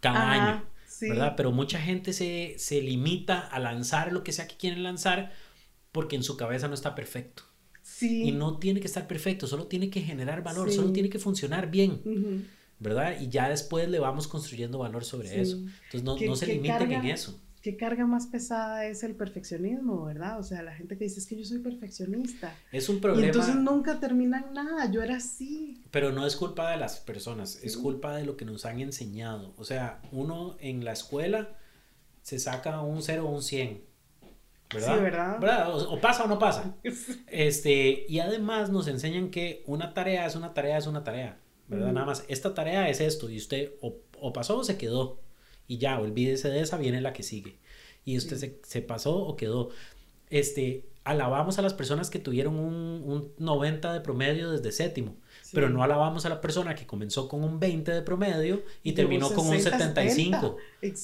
cada 0.00 0.32
año. 0.32 0.64
¿verdad? 1.02 1.34
Pero 1.36 1.52
mucha 1.52 1.78
gente 1.78 2.14
se, 2.14 2.54
se 2.56 2.80
limita 2.80 3.40
a 3.40 3.58
lanzar 3.58 4.10
lo 4.10 4.24
que 4.24 4.32
sea 4.32 4.48
que 4.48 4.56
quieren 4.56 4.82
lanzar 4.84 5.32
porque 5.92 6.16
en 6.16 6.22
su 6.22 6.38
cabeza 6.38 6.66
no 6.66 6.72
está 6.72 6.94
perfecto. 6.94 7.42
Y 8.00 8.32
no 8.32 8.58
tiene 8.58 8.80
que 8.80 8.86
estar 8.86 9.06
perfecto, 9.06 9.46
solo 9.46 9.66
tiene 9.66 9.90
que 9.90 10.00
generar 10.00 10.42
valor, 10.42 10.70
solo 10.70 10.92
tiene 10.92 11.08
que 11.08 11.18
funcionar 11.18 11.70
bien. 11.70 12.48
¿Verdad? 12.80 13.20
Y 13.20 13.28
ya 13.28 13.48
después 13.48 13.88
le 13.88 13.98
vamos 13.98 14.26
construyendo 14.26 14.78
valor 14.78 15.04
sobre 15.04 15.40
eso. 15.40 15.56
Entonces 15.56 16.02
no, 16.02 16.18
no 16.18 16.36
se 16.36 16.46
limiten 16.46 16.92
en 16.92 17.06
eso. 17.06 17.40
¿Qué 17.64 17.78
carga 17.78 18.04
más 18.04 18.26
pesada 18.26 18.84
es 18.84 19.02
el 19.04 19.14
perfeccionismo, 19.14 20.04
verdad? 20.04 20.38
O 20.38 20.42
sea, 20.42 20.62
la 20.62 20.74
gente 20.74 20.98
que 20.98 21.04
dice 21.04 21.18
es 21.18 21.26
que 21.26 21.34
yo 21.34 21.46
soy 21.46 21.60
perfeccionista. 21.60 22.54
Es 22.70 22.90
un 22.90 23.00
problema. 23.00 23.24
Y 23.24 23.30
entonces 23.30 23.56
nunca 23.56 23.98
terminan 24.00 24.52
nada, 24.52 24.90
yo 24.90 25.00
era 25.00 25.16
así. 25.16 25.82
Pero 25.90 26.12
no 26.12 26.26
es 26.26 26.36
culpa 26.36 26.70
de 26.72 26.76
las 26.76 26.98
personas, 26.98 27.58
es 27.62 27.78
culpa 27.78 28.16
de 28.16 28.26
lo 28.26 28.36
que 28.36 28.44
nos 28.44 28.66
han 28.66 28.80
enseñado. 28.80 29.54
O 29.56 29.64
sea, 29.64 30.02
uno 30.12 30.58
en 30.60 30.84
la 30.84 30.92
escuela 30.92 31.56
se 32.20 32.38
saca 32.38 32.82
un 32.82 33.02
0 33.02 33.26
o 33.26 33.34
un 33.34 33.42
100 33.42 33.93
¿verdad? 34.74 34.94
Sí, 34.96 35.02
¿verdad? 35.02 35.74
O, 35.74 36.00
pasa 36.00 36.24
o 36.24 36.28
no 36.28 36.38
pasa. 36.38 36.76
Este, 37.26 38.06
y 38.08 38.18
además 38.18 38.70
nos 38.70 38.88
enseñan 38.88 39.30
que 39.30 39.62
una 39.66 39.94
tarea 39.94 40.26
es 40.26 40.36
una 40.36 40.54
tarea, 40.54 40.78
es 40.78 40.86
una 40.86 41.04
tarea, 41.04 41.38
¿verdad? 41.68 41.92
Nada 41.92 42.06
más, 42.06 42.24
esta 42.28 42.54
tarea 42.54 42.88
es 42.88 43.00
esto 43.00 43.30
y 43.30 43.36
usted 43.36 43.72
o, 43.80 44.32
pasó 44.32 44.58
o 44.58 44.64
se 44.64 44.76
quedó 44.76 45.20
y 45.66 45.78
ya, 45.78 45.98
olvídese 45.98 46.48
de 46.48 46.60
esa, 46.60 46.76
viene 46.76 47.00
la 47.00 47.12
que 47.12 47.22
sigue. 47.22 47.58
Y 48.04 48.18
usted 48.18 48.36
se, 48.36 48.60
se, 48.62 48.82
pasó 48.82 49.16
o 49.16 49.36
quedó. 49.36 49.70
Este, 50.28 50.84
alabamos 51.04 51.58
a 51.58 51.62
las 51.62 51.74
personas 51.74 52.10
que 52.10 52.18
tuvieron 52.18 52.58
un, 52.58 53.02
un 53.06 53.32
90 53.38 53.92
de 53.92 54.00
promedio 54.00 54.50
desde 54.50 54.72
séptimo. 54.72 55.16
Pero 55.52 55.70
no 55.70 55.82
alabamos 55.82 56.26
a 56.26 56.28
la 56.28 56.40
persona 56.40 56.74
que 56.74 56.86
comenzó 56.86 57.28
con 57.28 57.44
un 57.44 57.60
20 57.60 57.92
de 57.92 58.02
promedio 58.02 58.62
y, 58.82 58.92
terminó 58.92 59.30
con 59.32 59.46
un 59.46 59.60
75. 59.60 60.56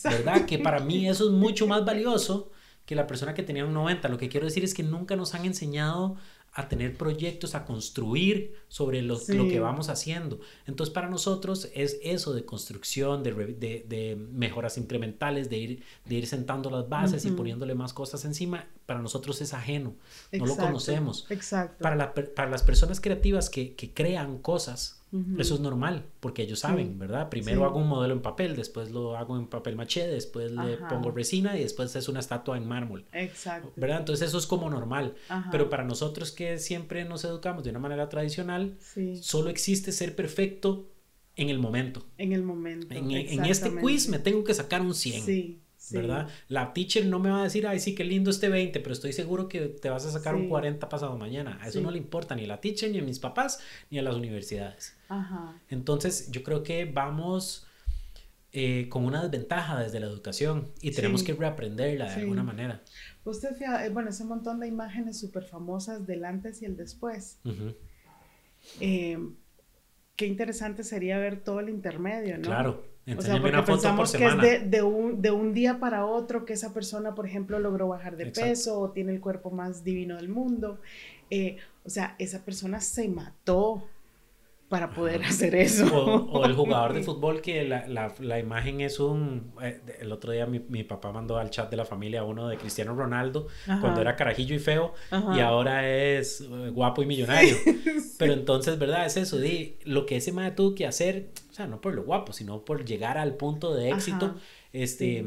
¿Verdad? 0.05 0.45
Que 0.45 0.59
para 0.59 0.81
mí 0.81 1.09
eso 1.09 1.27
es 1.27 1.31
mucho 1.31 1.67
más 1.67 1.85
valioso 1.85 2.51
que 2.87 2.95
la 2.95 3.07
persona 3.07 3.35
que 3.35 3.43
tenía 3.43 3.65
un 3.65 3.75
90. 3.75 4.09
Lo 4.09 4.19
que 4.19 4.29
quiero 4.29 4.47
decir 4.47 4.65
es 4.65 4.75
que 4.75 4.83
nunca 4.83 5.17
nos 5.17 5.35
han 5.35 5.45
enseñado 5.45 6.17
a 6.53 6.69
tener 6.69 6.97
proyectos, 6.97 7.55
a 7.55 7.65
construir 7.65 8.57
sobre 8.69 9.03
lo, 9.03 9.21
lo, 9.29 9.49
que 9.49 9.61
vamos 9.61 9.89
haciendo. 9.89 10.41
Entonces, 10.67 10.93
para 10.93 11.09
nosotros 11.09 11.69
es 11.75 11.99
eso 12.03 12.35
de 12.35 12.45
construcción, 12.45 13.23
de, 13.23 13.33
de, 13.33 13.87
de 13.89 14.17
mejoras 14.17 14.77
incrementales, 14.77 15.49
de 15.49 15.59
ir, 15.59 15.83
de 16.07 16.17
ir 16.17 16.27
sentando 16.27 16.69
las 16.69 16.89
bases 16.89 17.25
y 17.25 17.31
poniéndole 17.31 17.75
más 17.75 17.93
cosas 17.93 18.25
encima. 18.25 18.67
Para 18.87 19.01
nosotros 19.01 19.41
es 19.41 19.55
ajeno, 19.55 19.95
no 20.33 20.47
lo 20.47 20.57
conocemos. 20.57 21.27
Exacto. 21.31 21.83
Para, 21.83 21.95
la, 21.95 22.13
para 22.13 22.51
las 22.51 22.65
personas 22.65 23.01
creativas 23.01 23.49
que, 23.49 23.75
que 23.75 23.95
crean 23.95 24.39
cosas, 24.39 25.00
eso 25.39 25.55
es 25.55 25.61
normal, 25.61 26.05
porque 26.21 26.43
ellos 26.43 26.61
saben, 26.61 26.99
¿verdad? 26.99 27.29
Primero 27.31 27.65
hago 27.65 27.81
un 27.81 27.89
modelo 27.89 28.15
en 28.15 28.23
papel, 28.23 28.55
después 28.55 28.93
lo 28.93 29.17
hago 29.17 29.37
en 29.37 29.49
papel 29.49 29.75
maché, 29.75 30.07
después 30.07 30.53
le 30.53 30.77
pongo 30.89 31.11
resina 31.11 31.59
y 31.59 31.63
después 31.63 31.95
es 31.97 32.09
una 32.09 32.21
estatua 32.21 32.57
en 32.57 32.69
mármol. 32.69 33.05
Exacto. 33.13 33.73
¿Verdad? 33.77 33.99
Entonces 33.99 34.29
eso 34.29 34.39
es 34.39 34.47
como 34.47 34.71
normal. 34.71 35.15
Pero 35.51 35.69
para 35.69 35.85
nosotros 35.85 36.31
que 36.31 36.59
siempre 36.59 37.05
nos 37.05 37.25
educamos 37.25 37.65
de 37.65 37.71
una 37.71 37.81
manera 37.81 38.09
tradicional, 38.09 38.77
solo 39.21 39.51
existe 39.51 39.91
ser 39.93 40.15
perfecto 40.15 40.89
en 41.37 41.49
el 41.49 41.59
momento. 41.59 42.05
En 42.19 42.33
el 42.33 42.43
momento. 42.43 42.95
En, 42.95 43.11
en, 43.11 43.45
este 43.47 43.75
quiz 43.81 44.09
me 44.09 44.19
tengo 44.19 44.45
que 44.45 44.55
sacar 44.55 44.83
un 44.83 44.95
100. 44.95 45.23
Sí. 45.23 45.61
¿Verdad? 45.93 46.29
La 46.49 46.73
teacher 46.73 47.07
no 47.07 47.19
me 47.19 47.31
va 47.31 47.41
a 47.41 47.45
decir, 47.45 47.67
ay, 47.67 47.81
sí, 47.81 47.95
qué 47.95 48.05
lindo 48.05 48.31
este 48.31 48.49
20, 48.49 48.81
pero 48.81 48.93
estoy 48.93 49.13
seguro 49.13 49.49
que 49.49 49.69
te 49.69 49.91
vas 49.91 50.07
a 50.07 50.11
sacar 50.11 50.35
un 50.35 50.49
40 50.49 50.89
pasado 50.89 51.17
mañana. 51.17 51.59
A 51.61 51.69
eso 51.69 51.81
no 51.81 51.91
le 51.91 51.99
importa 51.99 52.35
ni 52.35 52.45
a 52.45 52.49
la 52.49 52.61
teacher, 52.61 52.91
ni 52.91 52.99
a 52.99 53.03
mis 53.03 53.19
papás, 53.19 53.61
ni 53.91 53.99
a 53.99 54.03
las 54.03 54.15
universidades. 54.15 54.97
Entonces, 55.69 56.31
yo 56.31 56.43
creo 56.43 56.63
que 56.63 56.85
vamos 56.85 57.67
eh, 58.53 58.89
con 58.89 59.05
una 59.05 59.23
desventaja 59.23 59.79
desde 59.81 60.01
la 60.01 60.07
educación 60.07 60.73
y 60.81 60.91
tenemos 60.91 61.23
que 61.23 61.35
reaprenderla 61.35 62.15
de 62.15 62.23
alguna 62.23 62.43
manera. 62.43 62.83
Usted, 63.25 63.55
fija, 63.55 63.87
eh, 63.87 63.91
bueno, 63.91 64.11
ese 64.11 64.25
montón 64.25 64.61
de 64.61 64.67
imágenes 64.67 65.19
súper 65.19 65.45
famosas 65.45 66.07
del 66.07 66.25
antes 66.25 66.63
y 66.63 66.65
el 66.65 66.77
después. 66.77 67.39
Eh, 68.81 69.19
qué 70.17 70.27
interesante 70.27 70.85
sería 70.85 71.19
ver 71.19 71.43
todo 71.43 71.61
el 71.61 71.69
intermedio, 71.69 72.39
¿no? 72.39 72.45
Claro 72.45 72.91
o 73.17 73.23
sea, 73.23 73.41
porque 73.41 73.63
pensamos 73.63 74.13
que 74.13 74.25
es 74.25 74.71
de, 74.71 74.83
un, 74.83 75.23
de, 75.23 75.31
un, 75.31 75.55
día 75.55 75.79
para 75.79 76.07
otro 76.07 76.45
que 76.45 76.53
esa 76.53 76.73
persona, 76.73 77.15
por 77.15 77.27
ejemplo, 77.27 77.59
logró 77.59 77.89
bajar 77.89 78.17
de 78.17 78.27
peso 78.27 78.81
o 78.81 78.91
tiene 78.91 79.13
el 79.13 79.21
cuerpo 79.21 79.51
más 79.51 79.85
divino 79.85 80.17
del 80.17 80.29
mundo. 80.29 80.81
Eh, 81.31 81.57
o 81.85 81.91
sea, 81.91 82.15
esa 82.19 82.45
persona 82.45 82.81
se 82.81 83.09
mató 83.09 83.89
para 84.71 84.91
poder 84.91 85.25
hacer 85.25 85.57
eso. 85.57 85.85
O, 85.93 86.47
el 86.47 86.55
jugador 86.55 86.95
de 86.95 87.03
fútbol 87.03 87.43
que 87.43 87.65
la, 87.65 87.89
la, 87.89 88.15
la 88.21 88.39
imagen 88.39 88.81
es 88.81 89.01
un... 89.01 89.53
Eh, 89.61 89.81
el 89.99 90.13
otro 90.13 90.31
día 90.31 90.47
mi, 90.47 90.61
mi, 90.61 90.85
papá 90.85 91.11
mandó 91.11 91.39
al 91.39 91.51
chat 91.51 91.69
de 91.69 91.77
la 91.77 91.85
familia 91.85 92.23
uno 92.23 92.47
de 92.47 92.57
Cristiano 92.57 92.95
Ronaldo 92.95 93.49
cuando 93.81 94.01
era 94.01 94.15
carajillo 94.15 94.55
y 94.55 94.61
feo 94.61 94.95
y 95.35 95.41
ahora 95.41 95.91
es 95.91 96.43
eh, 96.43 96.71
guapo 96.71 97.03
y 97.03 97.07
millonario. 97.07 97.57
Pero 98.19 98.33
entonces, 98.33 98.79
¿verdad? 98.79 99.05
Es 99.07 99.17
eso, 99.17 99.39
di, 99.39 99.77
lo 99.85 100.07
que 100.07 100.17
ese 100.17 100.31
madre 100.31 100.53
tuvo 100.53 100.77
que 100.77 100.87
hacer, 100.87 101.31
o 101.51 101.53
sea, 101.53 101.67
no 101.67 101.81
por 101.81 101.95
lo 101.95 102.05
guapo, 102.05 102.33
sino 102.33 102.65
por 102.65 102.85
llegar 102.85 103.19
al 103.19 103.35
punto 103.35 103.75
de 103.75 103.91
éxito, 103.91 104.37
este... 104.73 105.27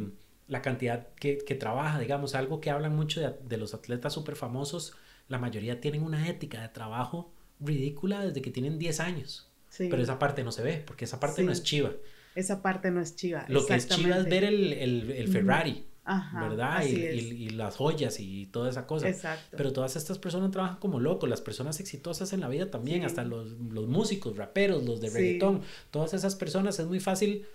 La 0.50 0.62
cantidad 0.62 1.08
que, 1.16 1.38
que, 1.38 1.56
trabaja, 1.56 2.00
digamos, 2.00 2.36
algo 2.36 2.60
que 2.60 2.70
hablan 2.70 2.94
mucho 2.94 3.22
de, 3.22 3.34
de 3.48 3.58
los 3.58 3.74
atletas 3.74 4.12
súper 4.12 4.36
famosos, 4.36 4.94
la 5.30 5.40
mayoría 5.40 5.80
tienen 5.80 6.04
una 6.04 6.28
ética 6.28 6.62
de 6.62 6.68
trabajo 6.68 7.32
ridícula 7.64 8.26
desde 8.26 8.42
que 8.42 8.52
tienen 8.52 8.78
10 8.78 9.00
años. 9.00 9.50
Pero 9.78 10.02
esa 10.02 10.20
parte 10.20 10.44
no 10.44 10.52
se 10.52 10.62
ve, 10.62 10.84
porque 10.86 11.06
esa 11.06 11.20
parte 11.20 11.44
no 11.44 11.52
es 11.52 11.64
chiva. 11.64 11.92
Esa 12.36 12.62
parte 12.62 12.92
no 12.92 13.02
es 13.02 13.16
chiva. 13.16 13.46
Lo 13.48 13.66
que 13.66 13.76
es 13.76 13.88
chiva 13.88 14.18
es 14.18 14.26
ver 14.26 14.44
el, 14.44 14.74
el, 14.74 15.28
Ferrari. 15.30 15.86
¿verdad? 16.06 16.84
Y, 16.86 16.96
y, 16.96 17.50
las 17.50 17.78
joyas 17.78 18.20
y 18.20 18.48
toda 18.48 18.70
esa 18.70 18.86
cosa. 18.86 19.08
Exacto. 19.08 19.56
Pero 19.58 19.72
todas 19.74 19.96
estas 19.96 20.20
personas 20.20 20.52
trabajan 20.52 20.78
como 20.78 21.00
locos, 21.00 21.30
las 21.30 21.42
personas 21.42 21.80
exitosas 21.80 22.34
en 22.34 22.42
la 22.42 22.50
vida 22.50 22.70
también, 22.70 23.04
hasta 23.06 23.24
los, 23.24 23.52
los, 23.52 23.88
músicos, 23.88 24.36
raperos, 24.36 24.84
los 24.84 25.00
de 25.00 25.10
reggaetón, 25.10 25.62
todas 25.92 26.14
esas 26.14 26.36
personas 26.36 26.78
es 26.80 26.88
muy 26.88 27.00
fácil 27.00 27.46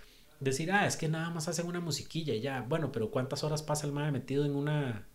decir, 0.40 0.72
ah, 0.72 0.86
es 0.86 0.96
que 0.96 1.08
nada 1.08 1.30
más 1.30 1.48
hacen 1.48 1.66
una 1.66 1.80
musiquilla 1.80 2.34
y 2.34 2.40
ya, 2.40 2.62
bueno, 2.62 2.90
pero 2.90 3.10
¿cuántas 3.10 3.44
horas 3.44 3.62
pasa 3.62 3.86
el 3.86 3.92
madre 3.92 4.12
metido 4.12 4.44
en 4.44 4.56
una, 4.56 5.06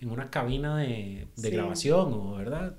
en 0.00 0.10
una 0.10 0.30
cabina 0.30 0.78
de, 0.78 1.28
de 1.36 1.50
grabación 1.50 2.12
o, 2.12 2.34
verdad? 2.36 2.76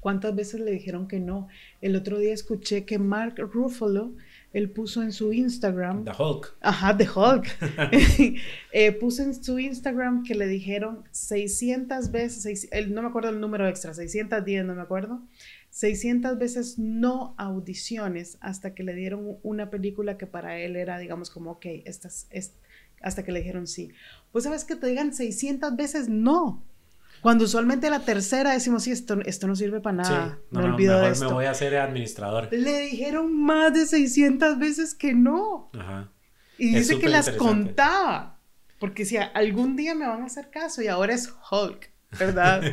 ¿Cuántas 0.00 0.34
veces 0.34 0.60
le 0.60 0.70
dijeron 0.70 1.08
que 1.08 1.20
no? 1.20 1.48
El 1.80 1.96
otro 1.96 2.18
día 2.18 2.32
escuché 2.32 2.84
que 2.84 2.98
Mark 2.98 3.36
Ruffalo, 3.38 4.14
él 4.52 4.70
puso 4.70 5.02
en 5.02 5.12
su 5.12 5.32
Instagram. 5.32 6.04
The 6.04 6.12
Hulk. 6.18 6.56
Ajá, 6.60 6.96
The 6.96 7.08
Hulk. 7.08 7.46
eh, 8.72 8.92
puso 8.92 9.22
en 9.22 9.34
su 9.34 9.58
Instagram 9.58 10.24
que 10.24 10.34
le 10.34 10.46
dijeron 10.46 11.04
600 11.10 12.10
veces, 12.10 12.68
no 12.88 13.02
me 13.02 13.08
acuerdo 13.08 13.30
el 13.30 13.40
número 13.40 13.66
extra, 13.68 13.94
610, 13.94 14.64
no 14.64 14.74
me 14.74 14.82
acuerdo. 14.82 15.22
600 15.70 16.38
veces 16.38 16.78
no 16.78 17.34
audiciones 17.38 18.36
hasta 18.40 18.74
que 18.74 18.82
le 18.82 18.94
dieron 18.94 19.38
una 19.42 19.70
película 19.70 20.18
que 20.18 20.26
para 20.26 20.58
él 20.58 20.76
era, 20.76 20.98
digamos, 20.98 21.30
como, 21.30 21.52
ok, 21.52 21.64
esta 21.86 22.08
es, 22.08 22.52
hasta 23.00 23.24
que 23.24 23.32
le 23.32 23.40
dijeron 23.40 23.66
sí. 23.66 23.90
Pues 24.32 24.44
sabes 24.44 24.64
que 24.64 24.76
te 24.76 24.86
digan 24.86 25.14
600 25.14 25.74
veces 25.76 26.08
no 26.10 26.62
Cuando 27.22 27.44
usualmente 27.44 27.88
la 27.88 28.00
tercera 28.04 28.50
decimos, 28.52 28.82
sí, 28.82 28.90
esto, 28.90 29.18
esto 29.24 29.46
no 29.46 29.54
sirve 29.54 29.80
para 29.80 29.96
nada. 29.96 30.38
no, 30.50 30.60
me 30.60 30.66
no, 30.66 30.74
olvido 30.74 30.94
mejor 30.94 31.06
de 31.06 31.12
esto. 31.12 31.26
me 31.28 31.32
voy 31.32 31.44
a 31.44 31.52
hacer 31.52 31.76
administrador. 31.76 32.48
Le 32.50 32.80
dijeron 32.80 33.32
más 33.32 33.72
de 33.72 33.86
600 33.86 34.58
veces 34.58 34.94
que 34.94 35.14
no. 35.14 35.70
Ajá. 35.78 36.10
Y 36.58 36.74
Es 36.76 36.88
dice 36.88 36.98
que 37.00 37.08
las 37.08 37.30
contaba. 37.30 38.40
Porque 38.80 39.04
si 39.04 39.16
algún 39.16 39.76
día 39.76 39.94
me 39.94 40.06
van 40.06 40.22
a 40.22 40.26
hacer 40.26 40.50
caso 40.50 40.82
y 40.82 40.88
ahora 40.88 41.14
es 41.14 41.32
Hulk, 41.50 41.90
¿verdad? 42.18 42.60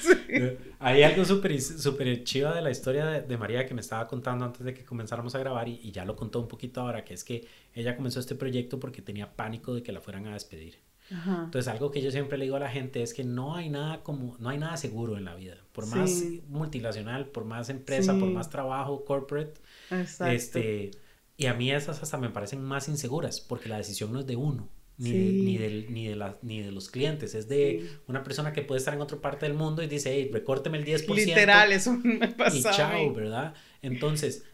Sí. 0.00 0.56
Hay 0.78 1.02
algo 1.02 1.24
súper 1.24 1.60
súper 1.60 2.22
chiva 2.24 2.54
de 2.54 2.62
la 2.62 2.70
historia 2.70 3.04
de, 3.06 3.22
de 3.22 3.36
María 3.36 3.66
que 3.66 3.74
me 3.74 3.80
estaba 3.80 4.06
contando 4.06 4.44
antes 4.44 4.64
de 4.64 4.72
que 4.72 4.84
comenzáramos 4.84 5.34
a 5.34 5.38
grabar 5.40 5.68
y, 5.68 5.80
y 5.82 5.90
ya 5.90 6.04
lo 6.04 6.14
contó 6.16 6.40
un 6.40 6.48
poquito 6.48 6.80
ahora, 6.80 7.04
que 7.04 7.12
es 7.14 7.24
que 7.24 7.46
ella 7.74 7.96
comenzó 7.96 8.20
este 8.20 8.36
proyecto 8.36 8.78
porque 8.78 9.02
tenía 9.02 9.34
pánico 9.34 9.74
de 9.74 9.82
que 9.82 9.90
la 9.92 10.00
fueran 10.00 10.26
a 10.28 10.32
despedir. 10.34 10.78
Ajá. 11.12 11.42
Entonces, 11.46 11.66
algo 11.72 11.90
que 11.90 12.00
yo 12.02 12.10
siempre 12.10 12.38
le 12.38 12.44
digo 12.44 12.56
a 12.56 12.60
la 12.60 12.70
gente 12.70 13.02
es 13.02 13.14
que 13.14 13.24
no 13.24 13.56
hay 13.56 13.68
nada 13.68 14.02
como, 14.02 14.36
no 14.38 14.48
hay 14.48 14.58
nada 14.58 14.76
seguro 14.76 15.16
en 15.18 15.24
la 15.24 15.34
vida. 15.34 15.56
Por 15.72 15.86
más 15.86 16.10
Sí. 16.10 16.42
multinacional, 16.48 17.26
por 17.26 17.44
más 17.44 17.68
empresa, 17.68 18.12
por 18.18 18.28
Sí. 18.28 18.34
más 18.34 18.48
trabajo, 18.50 19.04
corporate, 19.04 19.54
Exacto. 19.90 20.32
este, 20.32 20.90
y 21.36 21.46
a 21.46 21.54
mí 21.54 21.70
esas 21.72 22.02
hasta 22.02 22.16
me 22.18 22.30
parecen 22.30 22.62
más 22.62 22.88
inseguras, 22.88 23.40
porque 23.40 23.68
la 23.68 23.78
decisión 23.78 24.12
no 24.12 24.20
es 24.20 24.26
de 24.26 24.36
uno, 24.36 24.68
ni, 24.98 25.10
de, 25.12 25.18
Sí. 25.30 25.42
ni, 25.42 25.58
del- 25.58 25.92
ni, 25.92 26.06
de 26.06 26.14
la- 26.16 26.38
ni 26.42 26.60
de 26.60 26.70
los 26.70 26.90
clientes, 26.90 27.34
es 27.34 27.48
de 27.48 27.80
Sí. 27.82 27.96
una 28.06 28.22
persona 28.22 28.52
que 28.52 28.62
puede 28.62 28.78
estar 28.78 28.92
en 28.94 29.00
otra 29.00 29.18
parte 29.20 29.46
del 29.46 29.54
mundo 29.56 29.82
y 29.82 29.86
dice, 29.86 30.12
hey, 30.12 30.30
recórteme 30.32 30.78
el 30.78 30.84
10%. 30.84 31.26
Literal, 31.34 31.72
eso 31.72 31.92
me 31.94 32.14
y 32.26 32.28
pasaba. 32.28 32.70
a 32.74 32.76
chao. 32.76 33.12
¿verdad? 33.14 33.54
Entonces, 33.82 34.44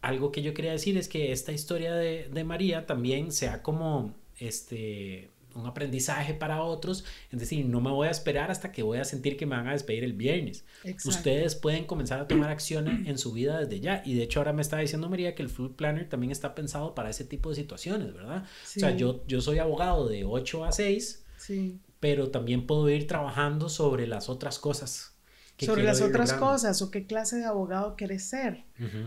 algo 0.00 0.30
que 0.30 0.42
yo 0.42 0.54
quería 0.54 0.70
decir 0.72 0.96
es 0.96 1.08
que 1.08 1.32
esta 1.32 1.50
historia 1.52 1.94
de, 1.94 2.28
de 2.32 2.44
María 2.44 2.86
también 2.86 3.32
sea 3.32 3.62
como 3.62 4.14
este 4.38 5.30
un 5.58 5.66
aprendizaje 5.66 6.34
para 6.34 6.62
otros, 6.62 7.04
es 7.30 7.38
decir, 7.40 7.66
no 7.66 7.80
me 7.80 7.90
voy 7.90 8.08
a 8.08 8.10
esperar 8.10 8.50
hasta 8.50 8.72
que 8.72 8.82
voy 8.82 8.98
a 8.98 9.04
sentir 9.04 9.36
que 9.36 9.46
me 9.46 9.56
van 9.56 9.68
a 9.68 9.72
despedir 9.72 10.04
el 10.04 10.12
viernes. 10.12 10.64
Exacto. 10.84 11.08
Ustedes 11.10 11.54
pueden 11.54 11.84
comenzar 11.84 12.20
a 12.20 12.28
tomar 12.28 12.50
acciones 12.50 13.06
en 13.06 13.18
su 13.18 13.32
vida 13.32 13.58
desde 13.60 13.80
ya. 13.80 14.02
Y 14.04 14.14
de 14.14 14.22
hecho 14.22 14.40
ahora 14.40 14.52
me 14.52 14.62
está 14.62 14.78
diciendo 14.78 15.08
María 15.08 15.34
que 15.34 15.42
el 15.42 15.48
Full 15.48 15.72
Planner 15.72 16.08
también 16.08 16.30
está 16.32 16.54
pensado 16.54 16.94
para 16.94 17.10
ese 17.10 17.24
tipo 17.24 17.50
de 17.50 17.56
situaciones, 17.56 18.14
¿verdad? 18.14 18.44
O 18.44 18.80
sea, 18.80 18.90
yo, 18.96 19.24
yo 19.26 19.40
soy 19.40 19.58
abogado 19.58 20.08
de 20.08 20.24
8 20.24 20.64
a 20.64 20.72
6, 20.72 21.24
Sí. 21.38 21.78
pero 22.00 22.30
también 22.30 22.66
puedo 22.66 22.88
ir 22.90 23.06
trabajando 23.06 23.68
sobre 23.68 24.06
las 24.06 24.28
otras 24.28 24.58
cosas. 24.58 25.14
Sobre 25.58 25.82
las 25.82 26.00
otras 26.00 26.28
logrando. 26.30 26.46
cosas 26.52 26.82
o 26.82 26.90
qué 26.92 27.04
clase 27.06 27.36
de 27.36 27.44
abogado 27.44 27.96
quieres 27.96 28.22
ser. 28.28 28.64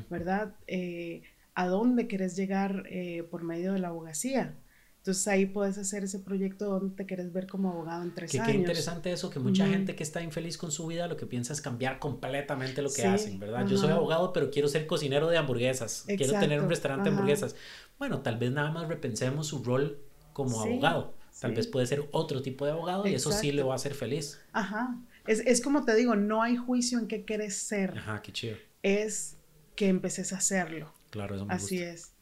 ¿verdad? 0.09 0.53
Eh, 0.67 1.21
¿A 1.55 1.67
dónde 1.67 2.07
quieres 2.07 2.35
llegar 2.35 2.83
eh, 2.89 3.23
por 3.29 3.43
medio 3.43 3.73
de 3.73 3.79
la 3.79 3.89
abogacía? 3.89 4.55
Entonces 5.01 5.27
ahí 5.27 5.45
puedes 5.47 5.77
hacer 5.77 6.03
ese 6.03 6.19
proyecto 6.19 6.65
donde 6.65 6.95
te 6.95 7.05
quieres 7.05 7.33
ver 7.33 7.47
como 7.47 7.69
abogado 7.71 8.03
en 8.03 8.13
tres 8.13 8.31
Que 8.31 8.41
qué 8.41 8.51
años. 8.51 8.61
interesante 8.61 9.11
eso, 9.11 9.29
que 9.29 9.39
mucha 9.39 9.65
Ujú. 9.65 9.71
gente 9.73 9.93
que 9.95 10.03
está 10.03 10.21
infeliz 10.23 10.57
con 10.57 10.71
su 10.71 10.87
vida 10.87 11.07
lo 11.07 11.17
que 11.17 11.25
piensa 11.27 11.51
es 11.51 11.59
cambiar 11.61 11.99
completamente 11.99 12.81
lo 12.81 12.93
que 12.93 13.03
Sí, 13.03 13.07
hacen, 13.07 13.39
¿verdad? 13.39 13.67
Yo 13.67 13.77
soy 13.77 13.91
abogado, 13.91 14.31
pero 14.31 14.49
quiero 14.51 14.69
ser 14.69 14.87
cocinero 14.87 15.27
de 15.27 15.37
hamburguesas, 15.37 16.13
quiero 16.15 16.37
tener 16.37 16.61
un 16.61 16.69
Exacto, 16.69 16.69
restaurante 16.69 17.09
de 17.09 17.11
ajá. 17.11 17.11
hamburguesas. 17.11 17.55
Bueno, 17.99 18.21
tal 18.21 18.37
vez 18.37 18.51
nada 18.51 18.71
más 18.71 18.87
repensemos 18.87 19.47
su 19.47 19.63
rol 19.63 19.99
como 20.31 20.61
Sí, 20.61 20.61
abogado. 20.61 21.13
Tal 21.39 21.51
sí. 21.51 21.53
vez 21.53 21.67
puede 21.67 21.87
ser 21.87 22.07
otro 22.11 22.41
tipo 22.41 22.65
de 22.65 22.71
abogado 22.71 23.05
y 23.07 23.15
eso 23.15 23.31
sí 23.33 23.51
le 23.51 23.63
Exacto. 23.63 23.63
va 23.63 23.73
a 23.73 23.75
hacer 23.75 23.95
feliz. 23.95 24.39
Ajá. 24.53 24.97
Es, 25.27 25.41
es 25.41 25.61
como 25.61 25.85
te 25.85 25.95
digo, 25.95 26.15
no 26.15 26.41
hay 26.43 26.57
juicio 26.57 26.99
en 26.99 27.07
qué 27.07 27.25
quieres 27.25 27.57
ser, 27.57 27.95
Ajá, 27.95 28.21
qué 28.21 28.31
chido. 28.33 28.57
es 28.83 29.37
que 29.75 29.87
empeces 29.89 30.33
a 30.33 30.37
hacerlo. 30.37 30.93
Claro, 31.11 31.35
eso 31.35 31.45
me 31.45 31.55
Así 31.55 31.57
gusta. 31.57 31.83
es. 31.83 32.13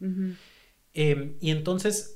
Eh, 0.93 1.37
y 1.39 1.51
entonces 1.51 2.13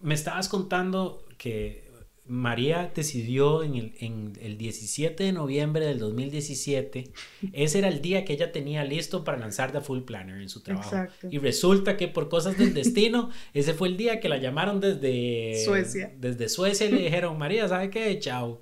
me 0.00 0.14
estabas 0.14 0.48
contando 0.48 1.24
que 1.38 1.90
María 2.30 2.92
decidió 2.94 3.64
en 3.64 3.74
el, 3.74 3.94
en 3.98 4.32
el 4.40 4.56
17 4.56 5.24
de 5.24 5.32
noviembre 5.32 5.84
del 5.84 5.98
2017, 5.98 7.10
ese 7.52 7.78
era 7.78 7.88
el 7.88 8.00
día 8.00 8.24
que 8.24 8.34
ella 8.34 8.52
tenía 8.52 8.84
listo 8.84 9.24
para 9.24 9.36
lanzar 9.36 9.72
The 9.72 9.80
Full 9.80 10.02
Planner 10.02 10.40
en 10.40 10.48
su 10.48 10.62
trabajo. 10.62 10.94
Exacto. 10.94 11.26
Y 11.28 11.38
resulta 11.38 11.96
que 11.96 12.06
por 12.06 12.28
cosas 12.28 12.56
del 12.56 12.72
destino, 12.72 13.30
ese 13.52 13.74
fue 13.74 13.88
el 13.88 13.96
día 13.96 14.20
que 14.20 14.28
la 14.28 14.36
llamaron 14.36 14.78
desde 14.78 15.64
Suecia. 15.64 16.12
Desde 16.20 16.48
Suecia 16.48 16.86
y 16.86 16.92
le 16.92 17.02
dijeron, 17.02 17.36
María, 17.36 17.66
¿sabe 17.66 17.90
qué? 17.90 18.16
Chao. 18.20 18.60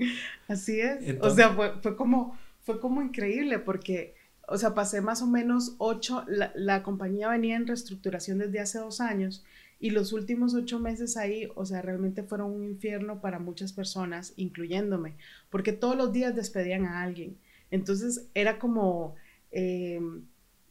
Así 0.48 0.80
es. 0.80 1.18
o 1.20 1.28
sea, 1.28 1.50
fue, 1.50 1.74
fue 1.82 1.94
como, 1.94 2.38
fue 2.62 2.80
como 2.80 3.02
increíble 3.02 3.58
porque, 3.58 4.14
o 4.46 4.56
sea, 4.56 4.74
pasé 4.74 5.02
más 5.02 5.20
o 5.20 5.26
menos 5.26 5.74
ocho, 5.76 6.24
la, 6.26 6.52
la 6.54 6.82
compañía 6.82 7.28
venía 7.28 7.56
en 7.56 7.66
reestructuración 7.66 8.38
desde 8.38 8.60
hace 8.60 8.78
dos 8.78 9.02
años 9.02 9.44
y 9.80 9.90
los 9.90 10.12
últimos 10.12 10.54
ocho 10.54 10.80
meses 10.80 11.16
ahí, 11.16 11.48
o 11.54 11.64
sea, 11.64 11.82
realmente 11.82 12.22
fueron 12.22 12.50
un 12.52 12.64
infierno 12.64 13.20
para 13.20 13.38
muchas 13.38 13.72
personas, 13.72 14.32
incluyéndome, 14.36 15.14
porque 15.50 15.72
todos 15.72 15.96
los 15.96 16.12
días 16.12 16.34
despedían 16.34 16.84
a 16.86 17.02
alguien. 17.02 17.36
Entonces 17.70 18.28
era 18.34 18.58
como, 18.58 19.14
eh, 19.52 20.00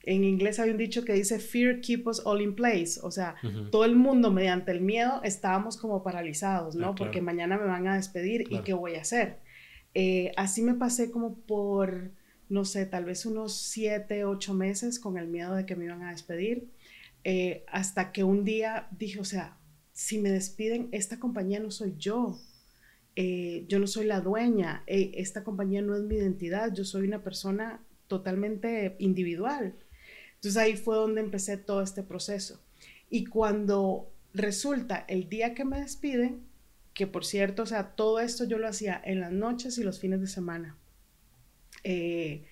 en 0.03 0.24
inglés 0.24 0.60
hay 0.60 0.70
un 0.72 0.78
dicho 0.78 1.03
que 1.05 1.14
dice, 1.14 1.39
fear 1.39 1.80
keep 1.82 2.08
us 2.08 2.22
all 2.26 2.41
in 2.41 2.55
place, 2.55 2.99
o 3.01 3.12
sea, 3.12 3.36
todo 3.72 3.86
el 3.86 3.95
mundo 3.95 4.32
mediante 4.32 4.72
el 4.72 4.82
miedo 4.82 5.22
estábamos 5.24 5.78
como 5.78 6.01
paralizados, 6.03 6.76
¿no? 6.76 6.88
Ah, 6.88 6.95
claro. 6.95 6.95
Porque 6.95 7.22
mañana 7.22 7.58
me 7.58 7.66
van 7.66 7.88
a 7.88 7.95
despedir 7.95 8.43
Claro. 8.45 8.62
y 8.62 8.66
qué 8.66 8.74
voy 8.74 8.95
a 8.95 9.01
hacer. 9.01 9.39
Eh, 9.93 10.32
así 10.38 10.62
me 10.62 10.76
pasé 10.76 11.12
como 11.12 11.36
por, 11.36 12.12
no 12.49 12.66
sé, 12.66 12.86
tal 12.86 13.05
vez 13.05 13.26
unos 13.26 13.53
siete, 13.58 14.26
ocho 14.26 14.53
meses 14.53 14.99
con 14.99 15.18
el 15.18 15.28
miedo 15.28 15.55
de 15.55 15.66
que 15.66 15.76
me 15.76 15.86
iban 15.86 16.03
a 16.03 16.12
despedir, 16.12 16.70
eh, 17.30 17.65
hasta 17.67 18.13
que 18.13 18.23
un 18.23 18.45
día 18.45 18.88
dije, 18.91 19.19
o 19.19 19.25
sea, 19.25 19.57
si 19.91 20.17
me 20.17 20.32
despiden, 20.32 20.88
esta 20.93 21.19
compañía 21.19 21.59
no 21.59 21.71
soy 21.71 21.93
yo. 21.97 22.39
Eh, 23.17 23.65
yo 23.67 23.80
no 23.80 23.88
soy 23.88 24.05
la 24.05 24.21
dueña, 24.21 24.84
eh, 24.88 25.11
esta 25.15 25.43
compañía 25.43 25.82
no 25.82 25.93
es 25.93 26.03
mi 26.03 26.15
identidad, 26.15 26.71
yo 26.73 26.86
soy 26.86 27.05
una 27.05 27.23
persona 27.23 27.84
totalmente 28.07 28.95
individual. 28.99 29.75
Entonces 30.36 30.55
ahí 30.55 30.78
fue 30.78 30.95
donde 30.95 31.19
empecé 31.19 31.57
todo 31.57 31.82
este 31.82 32.01
proceso. 32.01 32.61
Y 33.09 33.25
cuando 33.25 34.09
resulta 34.34 35.03
el 35.09 35.28
día 35.28 35.53
que 35.53 35.65
me 35.65 35.82
despiden, 35.82 36.45
que 36.93 37.07
por 37.07 37.25
cierto, 37.25 37.63
o 37.63 37.65
sea, 37.65 37.89
todo 37.89 38.21
esto 38.21 38.45
yo 38.45 38.57
lo 38.57 38.69
hacía 38.69 39.01
en 39.03 39.19
las 39.19 39.34
noches 39.34 39.78
y 39.78 39.84
los 39.84 39.99
fines 39.99 40.21
de 40.21 40.28
semana. 40.28 40.78
Eh, 41.84 42.45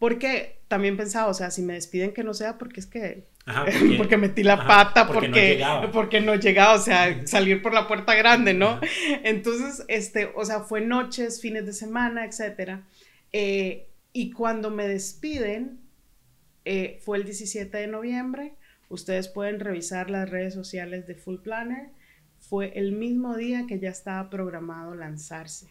porque 0.00 0.62
también 0.66 0.96
pensaba, 0.96 1.28
o 1.28 1.34
sea, 1.34 1.50
si 1.50 1.60
me 1.60 1.74
despiden 1.74 2.12
que 2.12 2.24
no 2.24 2.32
sea 2.32 2.56
porque 2.56 2.80
es 2.80 2.86
que 2.86 3.26
Ajá, 3.44 3.66
porque, 3.98 4.16
metí 4.16 4.42
la 4.42 4.54
ajá, 4.54 4.66
pata, 4.66 5.06
porque 5.06 5.26
porque, 5.26 5.40
no 5.40 5.46
llegaba. 5.46 5.92
porque 5.92 6.20
no 6.22 6.34
llegaba, 6.36 6.74
o 6.74 6.78
sea, 6.78 7.26
salir 7.26 7.60
por 7.60 7.74
la 7.74 7.86
puerta 7.86 8.14
grande, 8.14 8.54
¿no? 8.54 8.80
Entonces, 9.22 9.84
este, 9.88 10.32
o 10.34 10.44
sea, 10.46 10.60
fue 10.60 10.80
noches, 10.80 11.42
fines 11.42 11.66
de 11.66 11.74
semana, 11.74 12.24
etcétera. 12.24 12.88
Eh, 13.34 13.88
y 14.14 14.32
cuando 14.32 14.70
me 14.70 14.88
despiden, 14.88 15.78
eh, 16.64 16.98
fue 17.04 17.18
el 17.18 17.24
17 17.24 17.76
de 17.76 17.86
noviembre. 17.86 18.54
Ustedes 18.88 19.28
pueden 19.28 19.60
revisar 19.60 20.08
las 20.08 20.30
redes 20.30 20.54
sociales 20.54 21.06
de 21.06 21.14
Full 21.14 21.40
Planner. 21.42 21.90
Fue 22.38 22.72
el 22.74 22.92
mismo 22.92 23.36
día 23.36 23.66
que 23.68 23.78
ya 23.78 23.90
estaba 23.90 24.30
programado 24.30 24.94
lanzarse. 24.94 25.68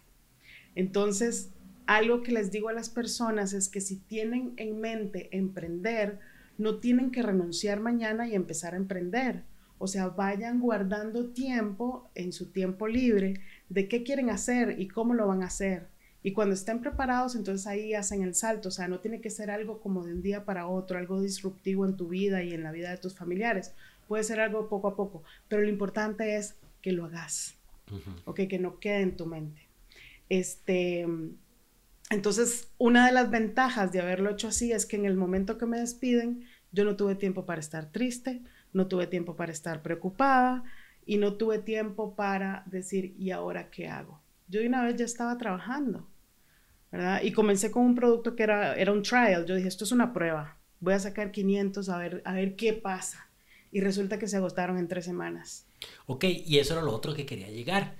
Entonces, 0.76 1.50
algo 1.90 2.22
que 2.22 2.32
les 2.32 2.52
digo 2.52 2.70
a 2.70 2.74
las 2.74 2.88
personas 2.88 3.52
es 3.52 3.68
que 3.68 3.82
si 3.82 3.96
tienen 3.96 4.54
en 4.58 4.80
mente 4.80 5.28
emprender, 5.36 6.20
no 6.60 6.78
tienen 6.78 7.10
que 7.10 7.24
renunciar 7.24 7.80
mañana 7.80 8.28
y 8.28 8.36
empezar 8.36 8.76
a 8.76 8.78
emprender. 8.78 9.42
O 9.80 9.88
sea, 9.88 10.10
vayan 10.10 10.60
guardando 10.60 11.32
tiempo 11.32 12.08
en 12.14 12.32
su 12.32 12.52
tiempo 12.52 12.88
libre 12.88 13.42
de 13.70 13.88
qué 13.88 14.04
quieren 14.04 14.30
hacer 14.30 14.80
y 14.80 14.88
cómo 14.88 15.16
lo 15.16 15.26
van 15.26 15.42
a 15.42 15.48
hacer. 15.48 15.88
Y 16.22 16.34
cuando 16.34 16.54
estén 16.54 16.80
preparados, 16.80 17.36
entonces 17.36 17.66
ahí 17.66 17.96
hacen 17.96 18.22
el 18.22 18.36
salto. 18.36 18.70
O 18.70 18.72
sea, 18.72 18.88
no 18.88 19.00
tiene 19.00 19.20
que 19.20 19.32
ser 19.32 19.50
algo 19.50 19.82
como 19.82 20.06
de 20.06 20.14
un 20.14 20.22
día 20.22 20.46
para 20.46 20.68
otro, 20.68 21.00
algo 21.00 21.20
disruptivo 21.20 21.88
en 21.88 21.98
tu 21.98 22.10
vida 22.10 22.44
y 22.44 22.54
en 22.54 22.62
la 22.62 22.72
vida 22.72 22.92
de 22.92 22.98
tus 22.98 23.16
familiares. 23.16 23.74
Puede 24.08 24.24
ser 24.24 24.42
algo 24.42 24.70
poco 24.70 24.90
a 24.90 24.96
poco, 24.96 25.24
pero 25.48 25.64
lo 25.64 25.70
importante 25.70 26.36
es 26.36 26.54
que 26.84 26.92
lo 26.92 27.06
hagas, 27.06 27.56
Ujú. 27.92 28.12
¿ok? 28.26 28.42
Que 28.48 28.60
no 28.60 28.80
quede 28.80 29.02
en 29.02 29.18
tu 29.18 29.26
mente. 29.26 29.68
Este, 30.30 31.08
entonces, 32.10 32.70
una 32.80 33.05
de 33.05 33.12
las 33.12 33.30
ventajas 33.30 33.91
de 33.91 34.01
haberlo 34.01 34.32
hecho 34.32 34.47
así 34.47 34.72
es 34.72 34.86
que 34.86 34.95
en 34.95 35.05
el 35.05 35.16
momento 35.16 35.57
que 35.57 35.68
me 35.68 35.80
despiden, 35.80 36.45
yo 36.72 36.84
no 36.84 36.95
tuve 36.95 37.16
tiempo 37.16 37.45
para 37.45 37.60
estar 37.60 37.91
triste, 37.91 38.41
no 38.74 38.88
tuve 38.88 39.05
tiempo 39.07 39.36
para 39.36 39.51
estar 39.51 39.82
preocupada 39.82 40.64
y 41.05 41.18
no 41.18 41.34
tuve 41.34 41.60
tiempo 41.60 42.16
para 42.16 42.64
decir, 42.66 43.16
¿y 43.18 43.32
ahora 43.32 43.70
qué 43.70 43.88
hago? 43.88 44.22
Yo 44.47 44.60
de 44.60 44.68
una 44.68 44.84
vez 44.84 44.95
ya 44.95 45.05
estaba 45.05 45.38
trabajando, 45.38 46.07
¿verdad? 46.91 47.22
Y 47.22 47.32
comencé 47.32 47.70
con 47.70 47.86
un 47.86 47.95
producto 47.95 48.36
que 48.36 48.43
era, 48.43 48.76
era 48.76 48.91
un 48.91 49.03
trial. 49.03 49.45
Yo 49.45 49.55
dije, 49.55 49.68
esto 49.68 49.84
es 49.84 49.91
una 49.91 50.12
prueba, 50.12 50.57
voy 50.80 50.95
a 50.95 50.99
sacar 50.99 51.32
500 51.32 51.89
a 51.89 51.97
ver, 51.97 52.22
a 52.26 52.34
ver 52.34 52.55
qué 52.55 52.74
pasa. 52.74 53.28
Y 53.72 53.82
resulta 53.82 54.18
que 54.18 54.28
se 54.28 54.38
agotaron 54.38 54.80
en 54.80 54.88
tres 54.88 55.05
semanas. 55.05 55.69
Ok, 56.06 56.26
y 56.26 56.60
eso 56.60 56.74
era 56.74 56.82
lo 56.82 56.94
otro 56.94 57.14
que 57.14 57.26
quería 57.26 57.50
llegar. 57.50 57.96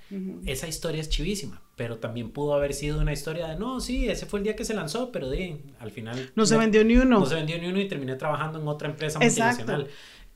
Esa 0.46 0.68
historia 0.68 1.02
es 1.02 1.10
chivísima, 1.10 1.62
pero 1.76 2.00
también 2.00 2.32
pudo 2.32 2.54
haber 2.54 2.74
sido 2.74 3.00
una 3.00 3.14
historia 3.14 3.48
de, 3.48 3.56
no, 3.58 3.80
sí, 3.80 4.10
ese 4.10 4.26
fue 4.26 4.40
el 4.40 4.44
día 4.44 4.56
que 4.56 4.66
se 4.66 4.74
lanzó, 4.74 5.12
pero 5.12 5.30
de, 5.30 5.62
al 5.80 5.92
final... 5.92 6.32
No 6.36 6.46
se 6.46 6.58
vendió 6.58 6.84
ni 6.84 6.98
uno. 6.98 7.20
No 7.20 7.26
se 7.26 7.36
vendió 7.36 7.58
ni 7.60 7.68
uno 7.68 7.80
y 7.80 7.88
terminé 7.88 8.16
trabajando 8.16 8.60
en 8.60 8.68
otra 8.68 8.90
empresa 8.90 9.20
Exacto. 9.24 9.64
multinacional. 9.64 9.88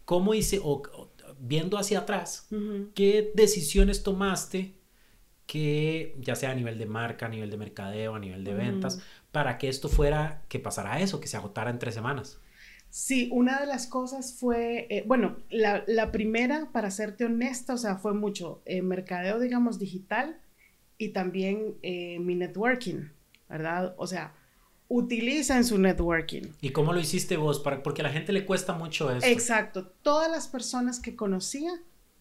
¿Cómo 0.05 0.33
hice, 0.33 0.59
o, 0.59 0.81
o- 0.93 1.11
viendo 1.39 1.77
hacia 1.77 1.99
atrás, 1.99 2.47
qué 2.93 3.31
decisiones 3.35 4.03
tomaste 4.03 4.75
que 5.45 6.15
ya 6.19 6.35
sea 6.35 6.51
a 6.51 6.55
nivel 6.55 6.77
de 6.77 6.85
marca, 6.85 7.25
a 7.25 7.29
nivel 7.29 7.49
de 7.49 7.57
mercadeo, 7.57 8.15
a 8.15 8.19
nivel 8.19 8.43
de 8.43 8.53
ventas, 8.53 9.01
para 9.31 9.57
que 9.57 9.67
esto 9.67 9.89
fuera, 9.89 10.43
que 10.47 10.59
pasara 10.59 10.99
eso, 11.01 11.19
que 11.19 11.27
se 11.27 11.37
agotara 11.37 11.69
en 11.69 11.79
tres 11.79 11.95
semanas? 11.95 12.39
Sí, 12.95 13.27
una 13.31 13.59
de 13.59 13.65
las 13.65 13.87
cosas 13.87 14.35
fue, 14.39 14.85
eh, 14.91 15.03
bueno, 15.07 15.37
la, 15.49 15.83
la, 15.87 16.11
primera, 16.11 16.69
para 16.71 16.91
serte 16.91 17.25
honesta, 17.25 17.73
o 17.73 17.77
sea, 17.79 17.95
fue 17.95 18.13
mucho 18.13 18.61
eh, 18.65 18.83
mercadeo, 18.83 19.39
digamos, 19.39 19.79
digital 19.79 20.39
y 20.99 21.09
también 21.09 21.73
eh, 21.81 22.19
mi 22.19 22.35
networking, 22.35 23.09
¿verdad? 23.49 23.95
O 23.97 24.05
sea, 24.05 24.35
utilizan 24.89 25.65
su 25.65 25.79
networking. 25.79 26.43
¿Y 26.61 26.69
cómo 26.69 26.93
lo 26.93 26.99
hiciste 26.99 27.35
vos? 27.35 27.59
Para, 27.61 27.81
porque 27.81 28.01
a 28.01 28.03
la 28.03 28.11
gente 28.11 28.31
le 28.31 28.45
cuesta 28.45 28.73
mucho 28.73 29.09
eso. 29.09 29.25
Exacto. 29.25 29.87
Todas 30.03 30.29
las 30.29 30.47
personas 30.47 30.99
que 30.99 31.15
conocía, 31.15 31.71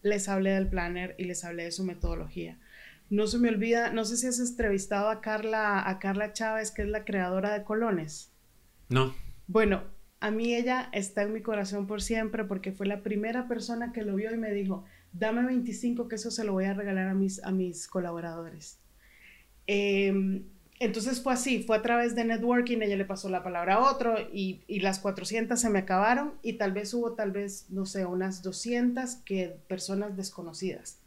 les 0.01 0.27
hablé 0.27 0.53
del 0.53 0.69
planner 0.69 1.13
y 1.19 1.25
les 1.25 1.43
hablé 1.43 1.65
de 1.65 1.71
su 1.71 1.83
metodología. 1.83 2.59
No 3.11 3.27
se 3.27 3.37
me 3.37 3.49
olvida, 3.49 3.91
no 3.91 4.05
sé 4.05 4.17
si 4.17 4.25
has 4.25 4.39
entrevistado 4.39 5.11
a 5.11 5.21
Carla, 5.21 5.87
a 5.87 5.99
Carla 5.99 6.33
Chávez, 6.33 6.71
que 6.71 6.81
es 6.81 6.87
la 6.87 7.05
creadora 7.05 7.53
de 7.53 7.63
Colones. 7.63 8.31
No. 8.89 9.13
Bueno, 9.45 9.83
a 10.23 10.31
mí 10.31 10.55
ella 10.55 10.87
está 10.93 11.23
en 11.23 11.33
mi 11.33 11.41
corazón 11.41 11.85
por 11.85 12.01
siempre 12.01 12.45
porque 12.45 12.71
fue 12.71 12.85
la 12.85 13.03
primera 13.03 13.49
persona 13.49 13.91
que 13.91 14.03
lo 14.03 14.15
vio 14.15 14.33
y 14.33 14.37
me 14.37 14.53
dijo, 14.53 14.85
dame 15.11 15.43
25 15.43 16.07
que 16.07 16.15
eso 16.15 16.31
se 16.31 16.45
lo 16.45 16.53
voy 16.53 16.63
a 16.63 16.73
regalar 16.73 17.09
a 17.09 17.13
mis, 17.13 17.43
a 17.43 17.51
mis 17.51 17.89
colaboradores. 17.89 18.79
Em, 19.67 20.45
entonces 20.79 21.21
fue 21.21 21.33
así, 21.33 21.61
fue 21.63 21.75
a 21.75 21.81
través 21.81 22.15
de 22.15 22.23
networking, 22.23 22.81
ella 22.81 22.95
le 22.95 23.03
pasó 23.03 23.27
la 23.27 23.43
palabra 23.43 23.73
a 23.73 23.91
otro 23.91 24.15
y, 24.31 24.61
y, 24.65 24.79
las 24.79 24.99
400 24.99 25.59
se 25.59 25.69
me 25.69 25.79
acabaron 25.79 26.35
y 26.41 26.53
tal 26.53 26.71
vez 26.71 26.93
hubo 26.93 27.15
tal 27.15 27.33
vez, 27.33 27.65
no 27.67 27.85
sé, 27.85 28.05
unas 28.05 28.41
200 28.43 29.15
que 29.25 29.57
personas 29.67 30.15
desconocidas. 30.15 30.99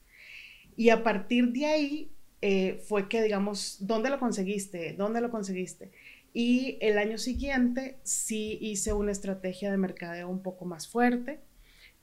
Y 0.77 0.91
a 0.91 1.03
partir 1.03 1.53
de 1.53 1.65
ahí 1.65 2.11
eh, 2.43 2.83
fue 2.87 3.09
que, 3.09 3.23
digamos, 3.23 3.79
¿dónde 3.81 4.11
lo 4.11 4.19
conseguiste? 4.19 4.93
¿Dónde 4.93 5.21
lo 5.21 5.31
conseguiste? 5.31 5.91
Y 6.39 6.77
el 6.83 6.99
año 6.99 7.17
siguiente 7.17 7.97
sí 8.03 8.59
hice 8.61 8.93
una 8.93 9.11
estrategia 9.11 9.71
de 9.71 9.79
mercadeo 9.79 10.29
un 10.29 10.43
poco 10.43 10.67
más 10.67 10.87
fuerte. 10.87 11.41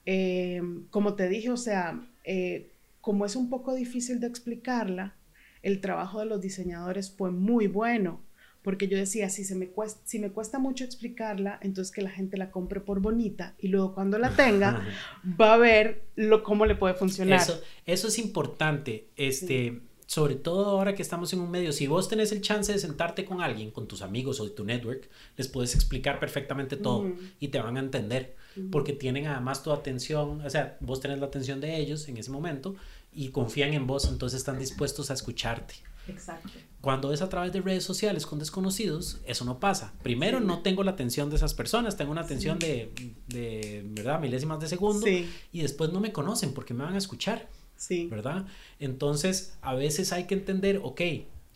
Eh, 0.08 0.60
como 0.90 1.14
te 1.14 1.30
dije, 1.30 1.52
o 1.52 1.58
sea, 1.58 2.04
eh, 2.24 2.72
como 3.00 3.28
es 3.28 3.36
un 3.36 3.52
poco 3.52 3.76
difícil 3.76 4.20
de 4.20 4.26
explicarla, 4.26 5.14
el 5.62 5.82
trabajo 5.82 6.20
de 6.20 6.26
los 6.26 6.42
diseñadores 6.42 7.12
fue 7.12 7.30
muy 7.30 7.68
bueno, 7.68 8.22
porque 8.64 8.88
yo 8.88 8.98
decía, 8.98 9.30
si, 9.30 9.44
se 9.44 9.54
me 9.54 9.68
cuesta, 9.68 10.02
si 10.04 10.18
me 10.18 10.32
cuesta 10.32 10.58
mucho 10.58 10.84
explicarla, 10.84 11.60
entonces 11.62 11.94
que 11.94 12.02
la 12.02 12.10
gente 12.10 12.36
la 12.36 12.50
compre 12.50 12.80
por 12.80 13.02
bonita 13.02 13.54
y 13.60 13.68
luego 13.68 13.94
cuando 13.94 14.18
la 14.18 14.36
tenga 14.36 14.84
va 15.40 15.54
a 15.54 15.58
ver 15.58 16.06
lo, 16.16 16.42
cómo 16.42 16.66
le 16.66 16.74
puede 16.74 16.96
funcionar. 16.96 17.40
Eso, 17.40 17.62
eso 17.86 18.08
es 18.08 18.18
importante, 18.18 19.10
este, 19.16 19.80
sobre 20.08 20.36
todo 20.36 20.66
ahora 20.66 20.96
que 20.96 21.02
estamos 21.02 21.34
en 21.34 21.40
un 21.40 21.50
medio, 21.50 21.72
si 21.72 21.88
vos 21.88 22.08
tenés 22.08 22.32
el 22.32 22.42
chance 22.42 22.72
de 22.72 22.80
sentarte 22.80 23.26
con 23.26 23.42
alguien, 23.42 23.72
con 23.72 23.88
tus 23.88 24.02
amigos 24.02 24.40
o 24.40 24.46
de 24.46 24.52
tu 24.52 24.64
network, 24.64 25.10
les 25.38 25.48
puedes 25.48 25.76
explicar 25.76 26.20
perfectamente 26.20 26.78
todo 26.78 27.12
y 27.40 27.50
te 27.50 27.60
van 27.60 27.78
a 27.78 27.80
entender, 27.80 28.36
porque 28.72 28.94
tienen 28.94 29.28
además 29.28 29.64
tu 29.64 29.72
atención, 29.72 30.42
o 30.42 30.50
sea, 30.50 30.78
vos 30.82 31.00
tenés 31.00 31.20
la 31.20 31.28
atención 31.28 31.62
de 31.62 31.78
ellos 31.78 32.08
en 32.08 32.18
ese 32.18 32.32
momento 32.32 32.76
y 33.14 33.30
confían 33.30 33.74
en 33.74 33.88
vos, 33.88 34.08
entonces 34.10 34.40
están 34.40 34.60
dispuestos 34.60 35.12
a 35.12 35.14
escucharte. 35.14 35.76
Exacto. 36.08 36.50
Cuando 36.82 37.14
es 37.14 37.22
a 37.22 37.30
través 37.30 37.54
de 37.54 37.62
redes 37.62 37.86
sociales 37.86 38.26
con 38.26 38.40
desconocidos, 38.40 39.22
eso 39.26 39.46
no 39.46 39.60
pasa. 39.60 39.94
Primero, 40.04 40.42
no 40.42 40.62
tengo 40.62 40.84
la 40.84 40.92
atención 40.92 41.30
de 41.30 41.38
esas 41.38 41.54
personas, 41.54 41.96
tengo 41.96 42.12
una 42.12 42.22
atención 42.22 42.60
de, 42.60 42.92
de, 43.28 43.84
¿verdad? 43.86 44.20
Milésimas 44.20 44.60
de 44.60 44.68
segundo. 44.68 45.08
Y 45.08 45.62
después 45.62 45.94
no 45.94 46.02
me 46.02 46.12
conocen 46.12 46.54
porque 46.54 46.74
me 46.74 46.84
van 46.84 46.96
a 46.96 46.98
escuchar. 46.98 47.48
Sí. 47.84 48.08
¿Verdad? 48.08 48.46
Entonces, 48.80 49.58
a 49.62 49.74
veces 49.76 50.14
hay 50.14 50.24
que 50.24 50.36
entender, 50.36 50.80
ok, 50.82 51.02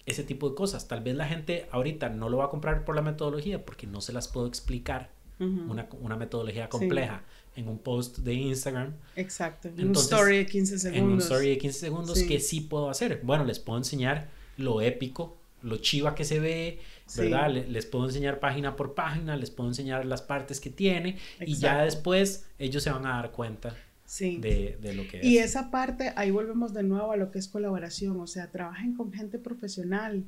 ese 0.05 0.23
tipo 0.23 0.49
de 0.49 0.55
cosas. 0.55 0.87
Tal 0.89 1.01
vez 1.01 1.15
la 1.15 1.25
gente 1.25 1.67
ahorita 1.71 2.09
no 2.09 2.27
lo 2.27 2.37
va 2.37 2.45
a 2.45 2.49
comprar 2.49 2.83
por 2.83 2.95
la 2.95 3.01
metodología 3.01 3.63
porque 3.63 3.87
no 3.87 4.01
se 4.01 4.11
las 4.11 4.27
puedo 4.27 4.45
explicar. 4.45 5.09
una, 5.39 5.87
una, 6.01 6.17
metodología 6.17 6.67
compleja 6.67 7.23
en 7.55 7.69
un 7.69 7.79
post 7.79 8.17
de 8.19 8.33
Instagram. 8.33 8.93
Exacto. 9.15 9.69
En 9.69 9.89
un 9.89 9.95
story 9.95 10.37
de 10.37 10.45
15 10.45 10.79
segundos. 10.79 11.01
En 11.01 11.13
un 11.13 11.19
story 11.19 11.49
de 11.49 11.57
15 11.59 11.79
segundos, 11.79 12.23
que 12.23 12.39
sí 12.39 12.61
puedo 12.61 12.89
hacer? 12.89 13.21
Bueno, 13.23 13.45
les 13.45 13.59
puedo 13.59 13.77
enseñar 13.77 14.29
lo 14.57 14.81
épico, 14.81 15.37
lo 15.61 15.77
chiva 15.77 16.13
que 16.13 16.25
se 16.25 16.39
ve, 16.39 16.79
¿verdad? 17.15 17.51
Les 17.51 17.85
puedo 17.85 18.05
enseñar 18.05 18.39
página 18.39 18.75
por 18.75 18.95
página, 18.95 19.37
les 19.37 19.51
puedo 19.51 19.69
enseñar 19.69 20.05
las 20.05 20.21
partes 20.21 20.59
que 20.59 20.69
tiene 20.69 21.17
y 21.39 21.55
ya 21.55 21.83
después 21.83 22.47
ellos 22.59 22.83
se 22.83 22.89
van 22.89 23.05
a 23.05 23.21
dar 23.21 23.31
cuenta 23.31 23.75
de, 24.07 24.77
de, 24.81 24.93
lo 24.93 25.07
que 25.07 25.19
es. 25.19 25.25
Y 25.25 25.37
esa 25.37 25.69
parte, 25.69 26.13
ahí 26.15 26.31
volvemos 26.31 26.73
de 26.73 26.83
nuevo 26.83 27.11
a 27.11 27.17
lo 27.17 27.29
que 27.31 27.39
es 27.39 27.47
colaboración, 27.47 28.19
o 28.19 28.27
sea, 28.27 28.49
trabajen 28.51 28.95
con 28.95 29.11
gente 29.11 29.37
profesional. 29.37 30.23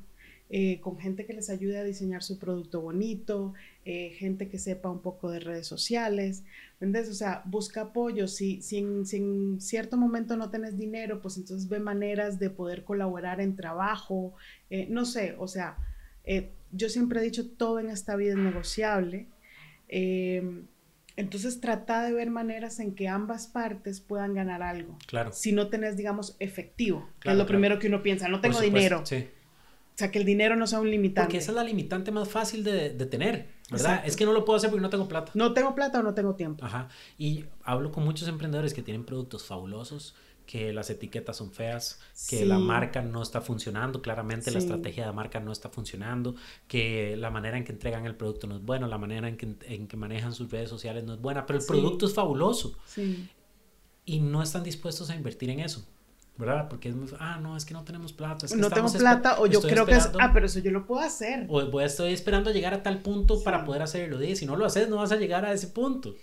Eh, 0.52 0.80
con 0.80 0.98
gente 0.98 1.26
que 1.26 1.32
les 1.32 1.48
ayude 1.48 1.78
a 1.78 1.84
diseñar 1.84 2.24
su 2.24 2.36
producto 2.36 2.80
bonito, 2.80 3.54
eh, 3.84 4.10
gente 4.18 4.48
que 4.48 4.58
sepa 4.58 4.90
un 4.90 5.00
poco 5.00 5.30
de 5.30 5.38
redes 5.38 5.68
sociales, 5.68 6.42
¿entiendes? 6.80 7.08
O 7.08 7.14
sea, 7.14 7.42
busca 7.44 7.82
apoyo. 7.82 8.26
Si, 8.26 8.60
si, 8.60 8.78
en, 8.78 9.60
cierto 9.60 9.96
momento 9.96 10.36
no 10.36 10.50
tenés 10.50 10.76
dinero, 10.76 11.22
pues 11.22 11.36
entonces 11.36 11.68
ve 11.68 11.78
maneras 11.78 12.40
de 12.40 12.50
poder 12.50 12.82
colaborar 12.82 13.40
en 13.40 13.54
trabajo, 13.54 14.34
eh, 14.70 14.88
no 14.90 15.04
sé, 15.04 15.36
o 15.38 15.46
sea, 15.46 15.76
yo 16.72 16.88
siempre 16.88 17.20
he 17.20 17.22
dicho, 17.22 17.48
todo 17.48 17.78
en 17.78 17.88
esta 17.88 18.16
vida 18.16 18.32
es 18.32 18.38
negociable. 18.38 19.28
Entonces 21.16 21.60
trata 21.60 22.02
de 22.02 22.12
ver 22.12 22.30
maneras 22.30 22.80
en 22.80 22.94
que 22.94 23.08
ambas 23.08 23.46
partes 23.46 24.00
puedan 24.00 24.34
ganar 24.34 24.62
algo. 24.62 24.98
Claro. 25.06 25.32
Si 25.32 25.52
no 25.52 25.68
tenés, 25.68 25.96
digamos, 25.96 26.36
efectivo, 26.38 27.08
que 27.20 27.30
es 27.30 27.36
lo 27.36 27.46
primero 27.46 27.78
que 27.78 27.88
uno 27.88 28.02
piensa, 28.02 28.28
no 28.28 28.40
tengo 28.40 28.60
dinero. 28.60 29.04
Sí. 29.04 29.28
O 29.94 29.98
sea, 30.00 30.10
que 30.10 30.18
el 30.18 30.24
dinero 30.24 30.56
no 30.56 30.66
sea 30.66 30.80
un 30.80 30.90
limitante. 30.90 31.26
Porque 31.26 31.38
esa 31.38 31.50
es 31.52 31.56
la 31.56 31.64
limitante 31.64 32.10
más 32.10 32.26
fácil 32.26 32.64
de, 32.64 32.90
de 32.90 33.06
tener, 33.06 33.48
¿verdad? 33.70 34.02
Es 34.06 34.16
que 34.16 34.24
no 34.24 34.32
lo 34.32 34.46
puedo 34.46 34.56
hacer 34.56 34.70
porque 34.70 34.80
no 34.80 34.88
tengo 34.88 35.08
plata. 35.08 35.30
No 35.34 35.52
tengo 35.52 35.74
plata 35.74 36.00
o 36.00 36.02
no 36.02 36.14
tengo 36.14 36.34
tiempo. 36.36 36.64
Ajá. 36.64 36.88
Y 37.18 37.44
hablo 37.64 37.92
con 37.92 38.04
muchos 38.04 38.26
emprendedores 38.26 38.72
que 38.72 38.82
tienen 38.82 39.04
productos 39.04 39.44
fabulosos, 39.44 40.14
que 40.50 40.72
las 40.72 40.90
etiquetas 40.90 41.36
son 41.36 41.52
feas, 41.52 42.00
que 42.28 42.44
la 42.44 42.58
marca 42.58 43.02
no 43.02 43.22
está 43.22 43.40
funcionando, 43.40 44.02
claramente 44.02 44.50
la 44.50 44.58
estrategia 44.58 45.06
de 45.06 45.12
marca 45.12 45.38
no 45.38 45.52
está 45.52 45.68
funcionando, 45.68 46.34
que 46.66 47.16
la 47.16 47.30
manera 47.30 47.56
en 47.56 47.62
que 47.62 47.70
entregan 47.70 48.04
el 48.04 48.16
producto 48.16 48.48
no 48.48 48.56
es 48.56 48.62
buena, 48.62 48.88
la 48.88 48.98
manera 48.98 49.28
en 49.28 49.36
que, 49.36 49.54
en 49.68 49.86
que 49.86 49.96
manejan 49.96 50.32
sus 50.32 50.50
redes 50.50 50.68
sociales 50.68 51.04
no 51.04 51.14
es 51.14 51.20
buena, 51.20 51.46
pero 51.46 51.60
el 51.60 51.64
producto 51.64 52.04
es 52.04 52.14
fabuloso. 52.14 52.76
Sí. 52.84 53.28
Y 54.04 54.18
no 54.18 54.42
están 54.42 54.64
dispuestos 54.64 55.08
a 55.10 55.14
invertir 55.14 55.50
en 55.50 55.60
eso. 55.60 55.86
¿verdad? 56.36 56.68
Porque 56.68 56.88
es 56.88 56.96
muy, 56.96 57.06
ah, 57.20 57.38
no, 57.40 57.56
es 57.56 57.66
que 57.66 57.74
no 57.74 57.84
tenemos 57.84 58.14
plata. 58.14 58.46
Es 58.46 58.52
que 58.52 58.58
no 58.58 58.70
tengo 58.70 58.90
plata 58.90 59.38
o 59.40 59.46
yo 59.46 59.60
creo 59.60 59.84
que 59.84 59.94
es, 59.94 60.10
ah, 60.18 60.30
pero 60.32 60.46
eso 60.46 60.58
yo 60.58 60.70
lo 60.70 60.86
puedo 60.86 61.02
hacer. 61.02 61.46
O 61.48 61.70
voy, 61.70 61.84
estoy 61.84 62.12
esperando 62.12 62.50
llegar 62.50 62.72
a 62.72 62.82
tal 62.82 63.02
punto 63.02 63.44
para 63.44 63.64
poder 63.64 63.82
hacerlo. 63.82 64.20
Y 64.22 64.34
si 64.34 64.46
no 64.46 64.56
lo 64.56 64.64
haces, 64.64 64.88
no 64.88 64.96
vas 64.96 65.12
a 65.12 65.16
llegar 65.16 65.44
a 65.44 65.52
ese 65.52 65.68
punto. 65.68 66.14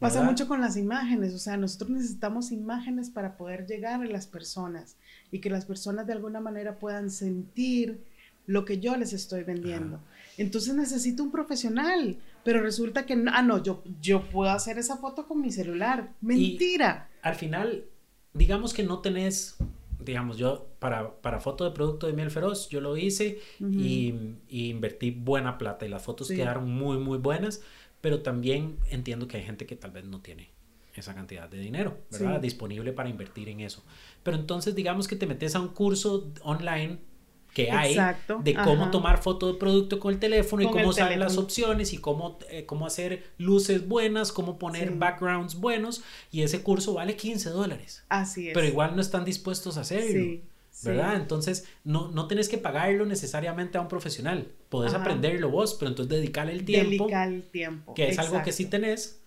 Pasa 0.00 0.22
mucho 0.22 0.48
con 0.48 0.62
las 0.62 0.78
imágenes, 0.78 1.34
o 1.34 1.38
sea, 1.38 1.58
nosotros 1.58 1.90
necesitamos 1.90 2.52
imágenes 2.52 3.10
para 3.10 3.36
poder 3.36 3.66
llegar 3.66 4.00
a 4.00 4.06
las 4.06 4.26
personas 4.26 4.96
y 5.30 5.40
que 5.40 5.50
las 5.50 5.66
personas 5.66 6.06
de 6.06 6.14
alguna 6.14 6.40
manera 6.40 6.78
puedan 6.78 7.10
sentir 7.10 8.00
lo 8.46 8.64
que 8.64 8.80
yo 8.80 8.96
les 8.96 9.12
estoy 9.12 9.44
vendiendo. 9.44 10.00
Entonces 10.38 10.74
necesito 10.74 11.22
un 11.22 11.30
profesional, 11.30 12.16
pero 12.44 12.62
resulta 12.62 13.04
que, 13.04 13.22
ah, 13.30 13.42
no, 13.42 13.62
yo, 13.62 13.82
yo 14.00 14.28
puedo 14.30 14.50
hacer 14.50 14.78
esa 14.78 14.96
foto 14.96 15.28
con 15.28 15.40
mi 15.40 15.52
celular. 15.52 16.14
Mentira. 16.22 17.08
al 17.20 17.34
final, 17.34 17.84
digamos 18.32 18.72
que 18.72 18.82
no 18.82 19.00
tenés, 19.00 19.56
digamos, 20.02 20.38
yo 20.38 20.66
para, 20.78 21.14
para 21.20 21.40
foto 21.40 21.64
de 21.64 21.72
producto 21.72 22.06
de 22.06 22.14
miel 22.14 22.30
feroz, 22.30 22.68
yo 22.70 22.80
lo 22.80 22.96
hice 22.96 23.38
y, 23.60 24.14
invertí 24.48 25.10
buena 25.10 25.58
plata 25.58 25.84
y 25.84 25.90
las 25.90 26.02
fotos 26.02 26.28
quedaron 26.28 26.70
muy, 26.70 26.96
muy 26.98 27.18
buenas, 27.18 27.60
pero 28.00 28.20
también 28.20 28.78
entiendo 28.90 29.28
que 29.28 29.36
hay 29.36 29.44
gente 29.44 29.66
que 29.66 29.76
tal 29.76 29.90
vez 29.90 30.04
no 30.04 30.20
tiene 30.20 30.50
esa 30.94 31.14
cantidad 31.14 31.48
de 31.48 31.58
dinero, 31.58 31.98
¿verdad? 32.10 32.40
Disponible 32.40 32.92
para 32.92 33.08
invertir 33.08 33.48
en 33.48 33.60
eso. 33.60 33.82
Pero 34.22 34.36
entonces 34.36 34.74
digamos 34.74 35.08
que 35.08 35.16
te 35.16 35.26
metes 35.26 35.54
a 35.54 35.60
un 35.60 35.68
curso 35.68 36.32
online 36.42 36.98
que 37.54 37.70
hay 37.70 37.96
de 38.42 38.54
cómo 38.54 38.90
tomar 38.90 39.20
foto 39.22 39.52
de 39.52 39.58
producto 39.58 39.98
con 39.98 40.14
el 40.14 40.20
teléfono 40.20 40.62
y 40.62 40.66
cómo 40.66 40.92
saben 40.92 41.18
las 41.18 41.36
opciones 41.36 41.92
y 41.92 41.98
cómo, 41.98 42.38
eh, 42.48 42.64
cómo 42.64 42.86
hacer 42.86 43.32
luces 43.38 43.86
buenas, 43.88 44.32
cómo 44.32 44.58
poner 44.58 44.92
backgrounds 44.92 45.56
buenos 45.56 46.02
y 46.30 46.42
ese 46.42 46.62
curso 46.62 46.94
vale 46.94 47.16
15 47.16 47.50
dólares. 47.50 48.04
Así 48.08 48.48
es. 48.48 48.54
Pero 48.54 48.66
igual 48.66 48.94
no 48.94 49.02
están 49.02 49.24
dispuestos 49.24 49.78
a 49.78 49.80
hacerlo. 49.80 50.40
¿Verdad? 50.82 51.16
Entonces, 51.16 51.66
no, 51.84 52.10
no 52.10 52.26
tienes 52.26 52.48
que 52.48 52.58
pagarlo 52.58 53.06
necesariamente 53.06 53.78
a 53.78 53.80
un 53.80 53.88
profesional. 53.88 54.48
Podés 54.68 54.94
aprenderlo 54.94 55.50
vos, 55.50 55.74
pero 55.74 55.90
entonces 55.90 56.10
dedicarle 56.16 56.52
el 56.52 56.64
tiempo. 56.64 57.04
Dedicar 57.04 57.28
el 57.28 57.42
tiempo. 57.42 57.94
Que 57.94 58.08
es 58.08 58.18
algo 58.18 58.42
que 58.42 58.52
sí 58.52 58.66
tenés, 58.66 59.20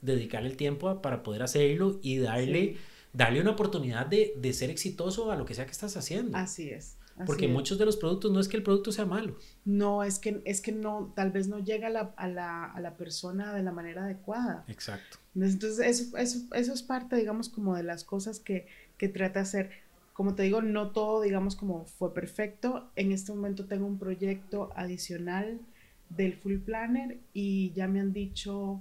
dedicar 0.00 0.44
el 0.44 0.56
tiempo 0.56 1.02
para 1.02 1.22
poder 1.22 1.42
hacerlo 1.42 1.98
y 2.02 2.18
darle, 2.18 2.76
darle 3.12 3.40
una 3.40 3.50
oportunidad 3.50 4.06
de, 4.06 4.34
de 4.36 4.52
ser 4.52 4.70
exitoso 4.70 5.30
a 5.30 5.36
lo 5.36 5.44
que 5.44 5.54
sea 5.54 5.66
que 5.66 5.72
estás 5.72 5.96
haciendo. 5.96 6.36
Así 6.36 6.70
es. 6.70 6.96
Porque 7.26 7.46
muchos 7.46 7.78
de 7.78 7.86
los 7.86 7.96
productos 7.96 8.32
no 8.32 8.40
es 8.40 8.48
que 8.48 8.56
el 8.56 8.62
producto 8.62 8.90
sea 8.90 9.06
malo. 9.06 9.36
No, 9.64 10.02
es 10.02 10.18
que, 10.18 10.42
es 10.44 10.60
que 10.60 10.72
no, 10.72 11.12
tal 11.14 11.30
vez 11.30 11.46
no 11.46 11.60
llega 11.60 11.86
a 11.86 11.90
la, 11.90 12.12
a 12.16 12.28
la, 12.28 12.64
a 12.64 12.80
la 12.80 12.96
persona 12.96 13.54
de 13.54 13.62
la 13.62 13.70
manera 13.70 14.04
adecuada. 14.04 14.64
Exacto. 14.66 15.18
Entonces, 15.36 15.78
eso, 15.78 16.16
eso, 16.16 16.40
eso, 16.54 16.72
es 16.72 16.82
parte, 16.82 17.16
digamos, 17.16 17.48
como 17.48 17.76
de 17.76 17.84
las 17.84 18.04
cosas 18.04 18.40
que, 18.40 18.66
que 18.98 19.08
trata 19.08 19.40
de 19.40 19.42
hacer. 19.42 19.70
Como 20.14 20.36
te 20.36 20.44
digo, 20.44 20.62
no 20.62 20.92
todo, 20.92 21.20
digamos, 21.22 21.56
como 21.56 21.84
fue 21.84 22.14
perfecto. 22.14 22.88
En 22.94 23.12
este 23.12 23.32
momento 23.32 23.66
tengo 23.66 23.84
un 23.84 23.98
proyecto 23.98 24.70
adicional 24.76 25.60
del 26.08 26.34
Full 26.34 26.58
Planner 26.58 27.18
y 27.32 27.72
ya 27.72 27.88
me 27.88 27.98
han 28.00 28.12
dicho 28.12 28.80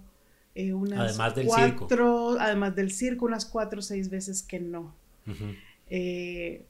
eh, 0.53 0.73
unas 0.73 0.99
Además 0.99 1.35
del 1.35 1.47
cuatro, 1.47 2.29
circo. 2.29 2.37
además 2.39 2.75
del 2.75 2.91
circo, 2.91 3.25
unas 3.25 3.45
cuatro 3.47 3.79
o 3.79 3.81
seis 3.81 4.11
veces 4.11 4.43
que 4.43 4.59
no. 4.59 4.93
Eh, 5.89 6.65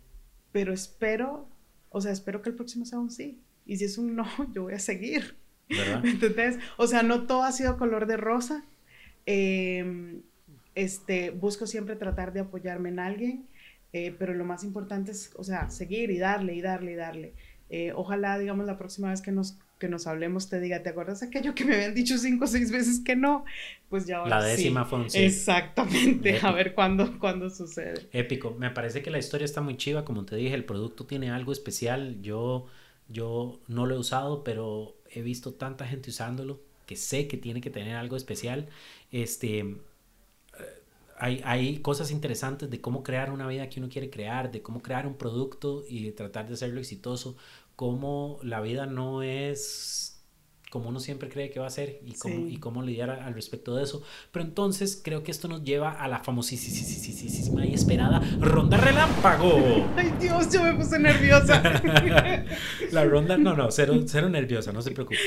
pero 0.53 0.71
espero, 0.71 1.45
o 1.89 1.99
sea, 1.99 2.13
espero 2.13 2.41
que 2.41 2.49
el 2.49 2.55
próximo 2.55 2.85
sea 2.85 2.99
un 2.99 3.11
sí. 3.11 3.41
Y 3.65 3.75
si 3.77 3.83
es 3.83 3.97
un 3.97 4.15
no, 4.15 4.25
yo 4.53 4.63
voy 4.63 4.73
a 4.75 4.79
seguir. 4.79 5.35
¿Verdad? 5.67 6.05
¿Entendés? 6.05 6.57
O 6.77 6.87
sea, 6.87 7.03
no 7.03 7.23
todo 7.27 7.43
ha 7.43 7.51
sido 7.51 7.77
color 7.77 8.05
de 8.05 8.15
rosa. 8.15 8.63
Eh, 9.25 10.21
este, 10.75 11.31
busco 11.31 11.67
siempre 11.67 11.95
tratar 11.95 12.33
de 12.33 12.41
apoyarme 12.41 12.89
en 12.89 12.99
alguien, 12.99 13.45
eh, 13.93 14.13
pero 14.17 14.33
lo 14.33 14.43
más 14.43 14.63
importante 14.63 15.11
es, 15.11 15.31
o 15.37 15.43
sea, 15.43 15.69
seguir 15.69 16.11
y 16.11 16.17
darle 16.17 16.55
y 16.55 16.61
darle 16.61 16.91
y 16.91 16.95
darle. 16.95 17.33
Eh, 17.69 17.91
ojalá, 17.95 18.37
digamos, 18.37 18.65
la 18.65 18.77
próxima 18.77 19.09
vez 19.09 19.21
que 19.21 19.31
nos, 19.31 19.57
que 19.79 19.87
nos 19.87 20.05
hablemos 20.07 20.49
te 20.49 20.59
diga, 20.59 20.83
¿te 20.83 20.89
acuerdas 20.89 21.23
aquello 21.23 21.55
que 21.55 21.65
me 21.65 21.75
habían 21.75 21.95
dicho 21.95 22.17
cinco 22.17 22.45
o 22.45 22.47
seis 22.47 22.71
veces 22.71 22.99
que 22.99 23.15
no? 23.15 23.45
Pues 23.89 24.05
ya 24.05 24.17
ahora 24.17 24.39
La 24.39 24.43
décima 24.43 24.83
sí. 24.83 24.89
fue 24.89 24.99
un 24.99 25.09
sí. 25.09 25.19
Exactamente, 25.19 26.29
Épico. 26.31 26.47
a 26.47 26.51
ver 26.51 26.73
cuándo, 26.73 27.17
cuándo 27.19 27.49
sucede. 27.49 28.07
Épico. 28.11 28.55
Me 28.59 28.69
parece 28.71 29.01
que 29.01 29.11
la 29.11 29.19
historia 29.19 29.45
está 29.45 29.61
muy 29.61 29.77
chiva. 29.77 30.05
Como 30.05 30.25
te 30.25 30.35
dije, 30.35 30.53
el 30.53 30.65
producto 30.65 31.05
tiene 31.05 31.31
algo 31.31 31.51
especial. 31.51 32.21
Yo, 32.21 32.67
yo 33.09 33.59
no 33.67 33.85
lo 33.85 33.95
he 33.95 33.97
usado, 33.99 34.43
pero 34.43 34.95
he 35.09 35.21
visto 35.21 35.53
tanta 35.53 35.87
gente 35.87 36.09
usándolo 36.09 36.59
que 36.85 36.95
sé 36.95 37.27
que 37.27 37.37
tiene 37.37 37.61
que 37.61 37.69
tener 37.69 37.95
algo 37.95 38.17
especial. 38.17 38.67
Este, 39.11 39.77
hay, 41.23 41.77
cosas 41.79 42.11
interesantes 42.11 42.69
de 42.69 42.81
cómo 42.81 43.01
crear 43.01 43.31
una 43.31 43.47
vida 43.47 43.69
que 43.69 43.79
uno 43.79 43.89
quiere 43.89 44.09
crear, 44.09 44.51
de 44.51 44.61
cómo 44.61 44.81
crear 44.81 45.07
un 45.07 45.15
producto 45.15 45.83
y 45.87 46.11
tratar 46.11 46.47
de 46.47 46.55
hacerlo 46.55 46.79
exitoso. 46.79 47.37
Cómo 47.75 48.39
la 48.43 48.61
vida 48.61 48.85
no 48.85 49.23
es 49.23 50.12
como 50.73 50.89
uno 50.89 50.99
siempre 50.99 51.29
cree 51.29 51.51
que 51.51 51.59
va 51.59 51.67
a 51.67 51.69
ser 51.69 51.99
y 52.03 52.13
cómo, 52.13 52.33
Sí. 52.35 52.47
y 52.55 52.57
cómo 52.57 52.81
lidiar 52.81 53.11
a- 53.11 53.27
al 53.27 53.35
respecto 53.35 53.75
de 53.75 53.83
eso. 53.83 54.01
Pero 54.31 54.43
entonces 54.43 54.99
creo 55.03 55.21
que 55.21 55.29
esto 55.29 55.47
nos 55.47 55.63
lleva 55.63 55.91
a 55.91 56.07
la 56.07 56.23
famosísima 56.23 57.63
y 57.63 57.75
esperada 57.75 58.19
ronda 58.39 58.77
relámpago. 58.77 59.53
Ay 59.95 60.11
Dios, 60.19 60.51
yo 60.51 60.63
me 60.63 60.73
puse 60.73 60.97
nerviosa. 60.97 61.61
La 62.91 63.05
ronda, 63.05 63.37
no, 63.37 63.55
no, 63.55 63.69
cero, 63.69 63.93
cero 64.07 64.29
nerviosa, 64.29 64.71
no 64.73 64.81
se 64.81 64.89
preocupe. 64.89 65.19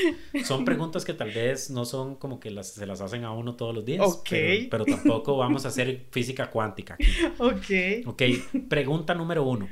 Son 0.43 0.65
preguntas 0.65 1.05
que 1.05 1.13
tal 1.13 1.31
vez 1.31 1.69
no 1.69 1.85
son 1.85 2.15
como 2.15 2.41
que 2.41 2.51
las, 2.51 2.73
se 2.73 2.85
las 2.85 2.99
hacen 2.99 3.23
a 3.23 3.31
uno 3.31 3.55
todos 3.55 3.73
los 3.73 3.85
días. 3.85 4.01
Ok. 4.05 4.27
Pero, 4.29 4.69
pero 4.69 4.85
tampoco 4.85 5.37
vamos 5.37 5.63
a 5.63 5.69
hacer 5.69 6.07
física 6.11 6.49
cuántica 6.49 6.95
aquí. 6.95 7.05
ok. 7.37 8.07
Ok, 8.07 8.21
pregunta 8.67 9.13
número 9.13 9.43
uno. 9.43 9.69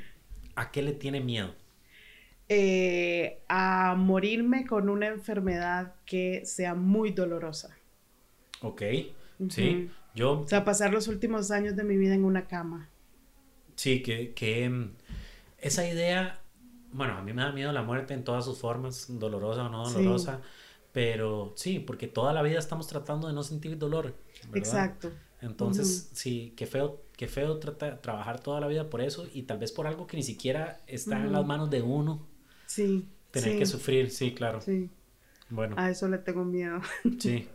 ¿A 0.54 0.70
qué 0.70 0.80
le 0.82 0.92
tiene 0.92 1.20
miedo? 1.20 1.54
Eh, 2.48 3.05
a 3.48 3.94
morirme 3.96 4.66
con 4.66 4.88
una 4.88 5.06
enfermedad 5.08 5.94
que 6.04 6.44
sea 6.46 6.74
muy 6.74 7.10
dolorosa. 7.12 7.76
Ok, 8.62 8.82
sí. 9.48 9.90
Yo 10.14 10.40
O 10.40 10.48
sea, 10.48 10.64
pasar 10.64 10.92
los 10.92 11.08
últimos 11.08 11.50
años 11.50 11.76
de 11.76 11.84
mi 11.84 11.96
vida 11.96 12.14
en 12.14 12.24
una 12.24 12.46
cama. 12.46 12.88
Sí, 13.74 14.02
que, 14.02 14.32
que 14.32 14.68
mm, 14.68 14.90
esa 15.58 15.86
idea, 15.86 16.40
bueno, 16.92 17.14
a 17.18 17.22
mí 17.22 17.32
me 17.34 17.42
da 17.42 17.52
miedo 17.52 17.70
la 17.72 17.82
muerte 17.82 18.14
en 18.14 18.24
todas 18.24 18.44
sus 18.46 18.58
formas, 18.58 19.06
dolorosa 19.08 19.66
o 19.66 19.68
no 19.68 19.84
Sí. 19.84 19.94
dolorosa, 19.94 20.40
pero 20.92 21.52
sí, 21.56 21.78
porque 21.80 22.06
toda 22.06 22.32
la 22.32 22.42
vida 22.42 22.58
estamos 22.58 22.86
tratando 22.86 23.28
de 23.28 23.34
no 23.34 23.42
sentir 23.42 23.76
dolor. 23.78 24.14
¿verdad? 24.50 24.56
Exacto. 24.58 25.12
Entonces, 25.42 26.08
sí, 26.14 26.54
qué 26.56 26.64
feo, 26.66 27.02
qué 27.16 27.28
feo 27.28 27.58
trata- 27.58 28.00
trabajar 28.00 28.40
toda 28.40 28.58
la 28.60 28.68
vida 28.68 28.88
por 28.88 29.02
eso 29.02 29.26
y 29.34 29.42
tal 29.42 29.58
vez 29.58 29.70
por 29.70 29.86
algo 29.86 30.06
que 30.06 30.16
ni 30.16 30.22
siquiera 30.22 30.80
está 30.86 31.18
en 31.22 31.32
las 31.32 31.44
manos 31.44 31.68
de 31.68 31.82
uno, 31.82 32.26
Sí. 32.66 33.06
Tener 33.40 33.54
sí, 33.54 33.58
que 33.58 33.66
sufrir, 33.66 34.10
sí, 34.10 34.32
claro. 34.32 34.60
Sí. 34.60 34.90
Bueno, 35.48 35.76
A 35.78 35.90
eso 35.90 36.08
le 36.08 36.18
tengo 36.18 36.44
miedo. 36.44 36.80
sí. 37.18 37.48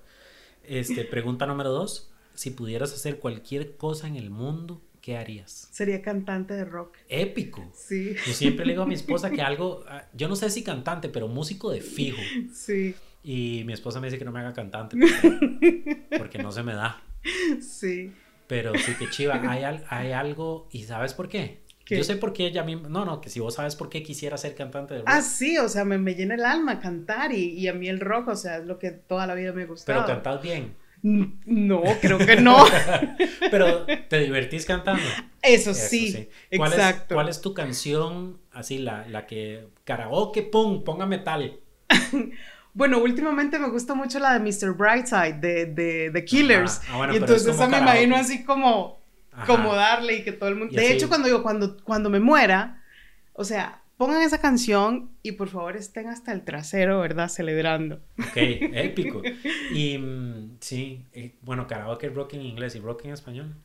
Este, 0.63 1.03
pregunta 1.03 1.45
número 1.45 1.71
dos, 1.71 2.11
si 2.33 2.51
pudieras 2.51 2.93
hacer 2.93 3.19
cualquier 3.19 3.75
cosa 3.75 4.07
en 4.07 4.15
el 4.15 4.29
mundo, 4.29 4.81
¿qué 5.01 5.17
harías? 5.17 5.67
Sería 5.71 6.01
cantante 6.01 6.53
de 6.53 6.65
rock. 6.65 6.97
Épico. 7.09 7.69
Sí. 7.73 8.15
Yo 8.25 8.33
siempre 8.33 8.65
le 8.65 8.73
digo 8.73 8.83
a 8.83 8.87
mi 8.87 8.93
esposa 8.95 9.31
que 9.31 9.41
algo, 9.41 9.83
ah, 9.87 10.05
yo 10.13 10.27
no 10.27 10.35
sé 10.35 10.49
si 10.49 10.63
cantante, 10.63 11.09
pero 11.09 11.27
músico 11.27 11.71
de 11.71 11.81
fijo. 11.81 12.21
Sí. 12.53 12.95
Y 13.23 13.63
mi 13.65 13.73
esposa 13.73 13.99
me 13.99 14.07
dice 14.07 14.17
que 14.17 14.25
no 14.25 14.31
me 14.31 14.39
haga 14.39 14.53
cantante 14.53 14.97
porque, 14.97 16.07
porque 16.17 16.37
no 16.39 16.51
se 16.51 16.63
me 16.63 16.73
da. 16.73 17.01
Sí. 17.59 18.13
Pero 18.47 18.73
sí 18.75 18.95
que 18.95 19.09
chiva, 19.09 19.41
hay, 19.49 19.81
hay 19.87 20.11
algo, 20.11 20.67
¿y 20.71 20.83
sabes 20.83 21.13
por 21.13 21.29
qué? 21.29 21.61
¿Qué? 21.85 21.97
Yo 21.97 22.03
sé 22.03 22.15
por 22.15 22.33
qué 22.33 22.47
ella 22.47 22.63
misma, 22.63 22.89
no, 22.89 23.05
no, 23.05 23.21
que 23.21 23.29
si 23.29 23.39
vos 23.39 23.55
sabes 23.55 23.75
por 23.75 23.89
qué 23.89 24.03
quisiera 24.03 24.37
ser 24.37 24.55
cantante 24.55 24.93
de 24.93 24.99
rock. 25.01 25.09
Ah, 25.09 25.21
sí, 25.21 25.57
o 25.57 25.67
sea, 25.67 25.83
me, 25.83 25.97
me 25.97 26.15
llena 26.15 26.35
el 26.35 26.45
alma 26.45 26.79
cantar 26.79 27.31
y, 27.31 27.49
y 27.49 27.67
a 27.67 27.73
mí 27.73 27.89
el 27.89 27.99
rock, 27.99 28.29
o 28.29 28.35
sea, 28.35 28.57
es 28.57 28.65
lo 28.65 28.79
que 28.79 28.91
toda 28.91 29.27
la 29.27 29.33
vida 29.33 29.51
me 29.51 29.63
ha 29.63 29.65
gustado. 29.65 30.05
pero 30.05 30.13
cantás 30.13 30.41
bien. 30.41 30.75
No, 31.03 31.81
creo 31.99 32.19
que 32.19 32.35
no. 32.35 32.63
Pero 33.51 33.85
te 34.07 34.19
divertís 34.19 34.65
cantando. 34.65 35.01
Eso 35.41 35.71
Eso 35.71 35.73
sí, 35.73 36.29
¿Cuál 36.55 36.73
exacto. 36.73 37.05
Es, 37.09 37.15
¿Cuál 37.15 37.29
es 37.29 37.41
tu 37.41 37.53
canción, 37.53 38.39
así, 38.51 38.77
la, 38.77 39.07
la 39.07 39.25
que, 39.25 39.67
karaoke, 39.83 40.43
pum, 40.43 40.83
póngame 40.83 41.17
tal? 41.19 41.59
Bueno, 42.73 42.99
últimamente 42.99 43.59
me 43.59 43.67
gusta 43.67 43.95
mucho 43.95 44.17
la 44.17 44.39
de 44.39 44.39
Mr. 44.39 44.73
Brightside, 44.73 45.33
de, 45.41 45.65
de 45.65 46.09
The 46.13 46.23
Killers. 46.23 46.79
Ah, 46.89 46.95
bueno, 46.95 47.13
y 47.13 47.17
entonces 47.17 47.53
esa 47.53 47.67
me 47.67 47.79
imagino 47.79 48.15
así 48.15 48.45
como, 48.45 49.00
Ajá. 49.31 49.45
como 49.47 49.73
darle 49.75 50.15
y 50.17 50.23
que 50.23 50.31
todo 50.31 50.49
el 50.49 50.55
mundo... 50.55 50.73
Y 50.73 50.77
De 50.77 50.83
así- 50.85 50.93
hecho, 50.93 51.07
cuando 51.09 51.27
digo, 51.27 51.41
cuando, 51.43 51.77
cuando 51.83 52.09
me 52.09 52.19
muera, 52.19 52.83
o 53.33 53.43
sea, 53.43 53.81
pongan 53.97 54.21
esa 54.23 54.39
canción 54.41 55.11
y 55.23 55.33
por 55.33 55.47
favor 55.49 55.77
estén 55.77 56.07
hasta 56.07 56.31
el 56.33 56.43
trasero, 56.43 56.99
¿verdad? 56.99 57.29
Celebrando. 57.29 58.01
Ok, 58.19 58.35
épico. 58.37 59.21
Y 59.73 59.97
mm, 59.97 60.57
sí, 60.59 61.05
eh, 61.13 61.35
bueno, 61.41 61.65
karaoke, 61.67 62.09
rock 62.09 62.33
en 62.33 62.41
inglés 62.41 62.75
y 62.75 62.79
rock 62.79 63.05
en 63.05 63.11
español. 63.11 63.55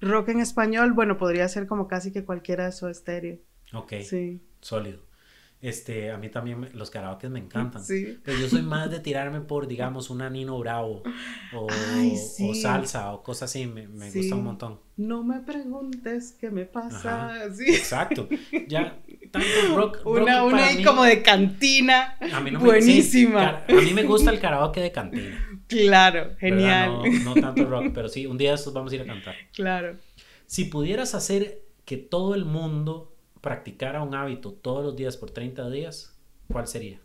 Rock 0.00 0.28
en 0.28 0.40
español, 0.40 0.92
bueno, 0.92 1.16
podría 1.18 1.48
ser 1.48 1.66
como 1.66 1.88
casi 1.88 2.12
que 2.12 2.24
cualquiera 2.24 2.66
de 2.66 2.72
su 2.72 2.86
estéreo. 2.88 3.38
Ok, 3.72 3.94
Sí. 4.04 4.40
sólido. 4.60 5.00
Este, 5.68 6.10
a 6.12 6.16
mí 6.18 6.28
también 6.28 6.68
los 6.74 6.90
karaoke 6.90 7.28
me 7.28 7.40
encantan. 7.40 7.82
Sí. 7.84 8.18
Pero 8.24 8.38
yo 8.38 8.48
soy 8.48 8.62
más 8.62 8.90
de 8.90 9.00
tirarme 9.00 9.40
por, 9.40 9.66
digamos, 9.66 10.10
una 10.10 10.30
Nino 10.30 10.58
Bravo 10.58 11.02
o, 11.54 11.66
Ay, 11.94 12.12
o 12.12 12.16
sí. 12.16 12.54
salsa 12.54 13.12
o 13.12 13.22
cosas 13.22 13.50
así, 13.50 13.66
me, 13.66 13.88
me 13.88 14.10
Sí. 14.10 14.18
gusta 14.20 14.36
un 14.36 14.44
montón. 14.44 14.80
No 14.96 15.24
me 15.24 15.40
preguntes 15.40 16.36
qué 16.40 16.50
me 16.50 16.66
pasa. 16.66 17.30
Ajá. 17.30 17.52
Sí. 17.54 17.64
Exacto. 17.74 18.28
Ya, 18.68 18.98
tanto 19.32 19.48
rock. 19.74 19.96
rock 20.04 20.06
Una, 20.06 20.44
una 20.44 20.56
para 20.56 20.68
ahí 20.68 20.76
mí- 20.78 20.84
como 20.84 21.02
de 21.02 21.22
cantina. 21.22 22.16
a 22.32 22.40
mí 22.40 22.50
no 22.52 22.60
me- 22.60 22.66
Buenísima. 22.66 23.64
a 23.68 23.72
mí 23.72 23.92
me 23.92 24.04
gusta 24.04 24.30
el 24.30 24.38
karaoke 24.38 24.80
de 24.80 24.92
cantina. 24.92 25.42
Claro, 25.66 26.36
genial. 26.38 27.00
No, 27.24 27.34
no 27.34 27.40
tanto 27.40 27.64
rock, 27.64 27.86
pero 27.92 28.08
sí, 28.08 28.24
un 28.26 28.38
día 28.38 28.54
estos 28.54 28.72
vamos 28.72 28.92
a 28.92 28.94
ir 28.94 29.02
a 29.02 29.06
cantar. 29.06 29.34
Claro. 29.52 29.96
Si 30.46 30.66
pudieras 30.66 31.14
hacer 31.16 31.62
que 31.84 31.96
todo 31.96 32.36
el 32.36 32.44
mundo 32.44 33.15
practicara 33.46 34.02
un 34.02 34.12
hábito 34.12 34.52
todos 34.52 34.84
los 34.84 34.96
días 34.96 35.16
por 35.16 35.30
30 35.30 35.70
días, 35.70 36.18
¿cuál 36.48 36.66
sería? 36.66 36.98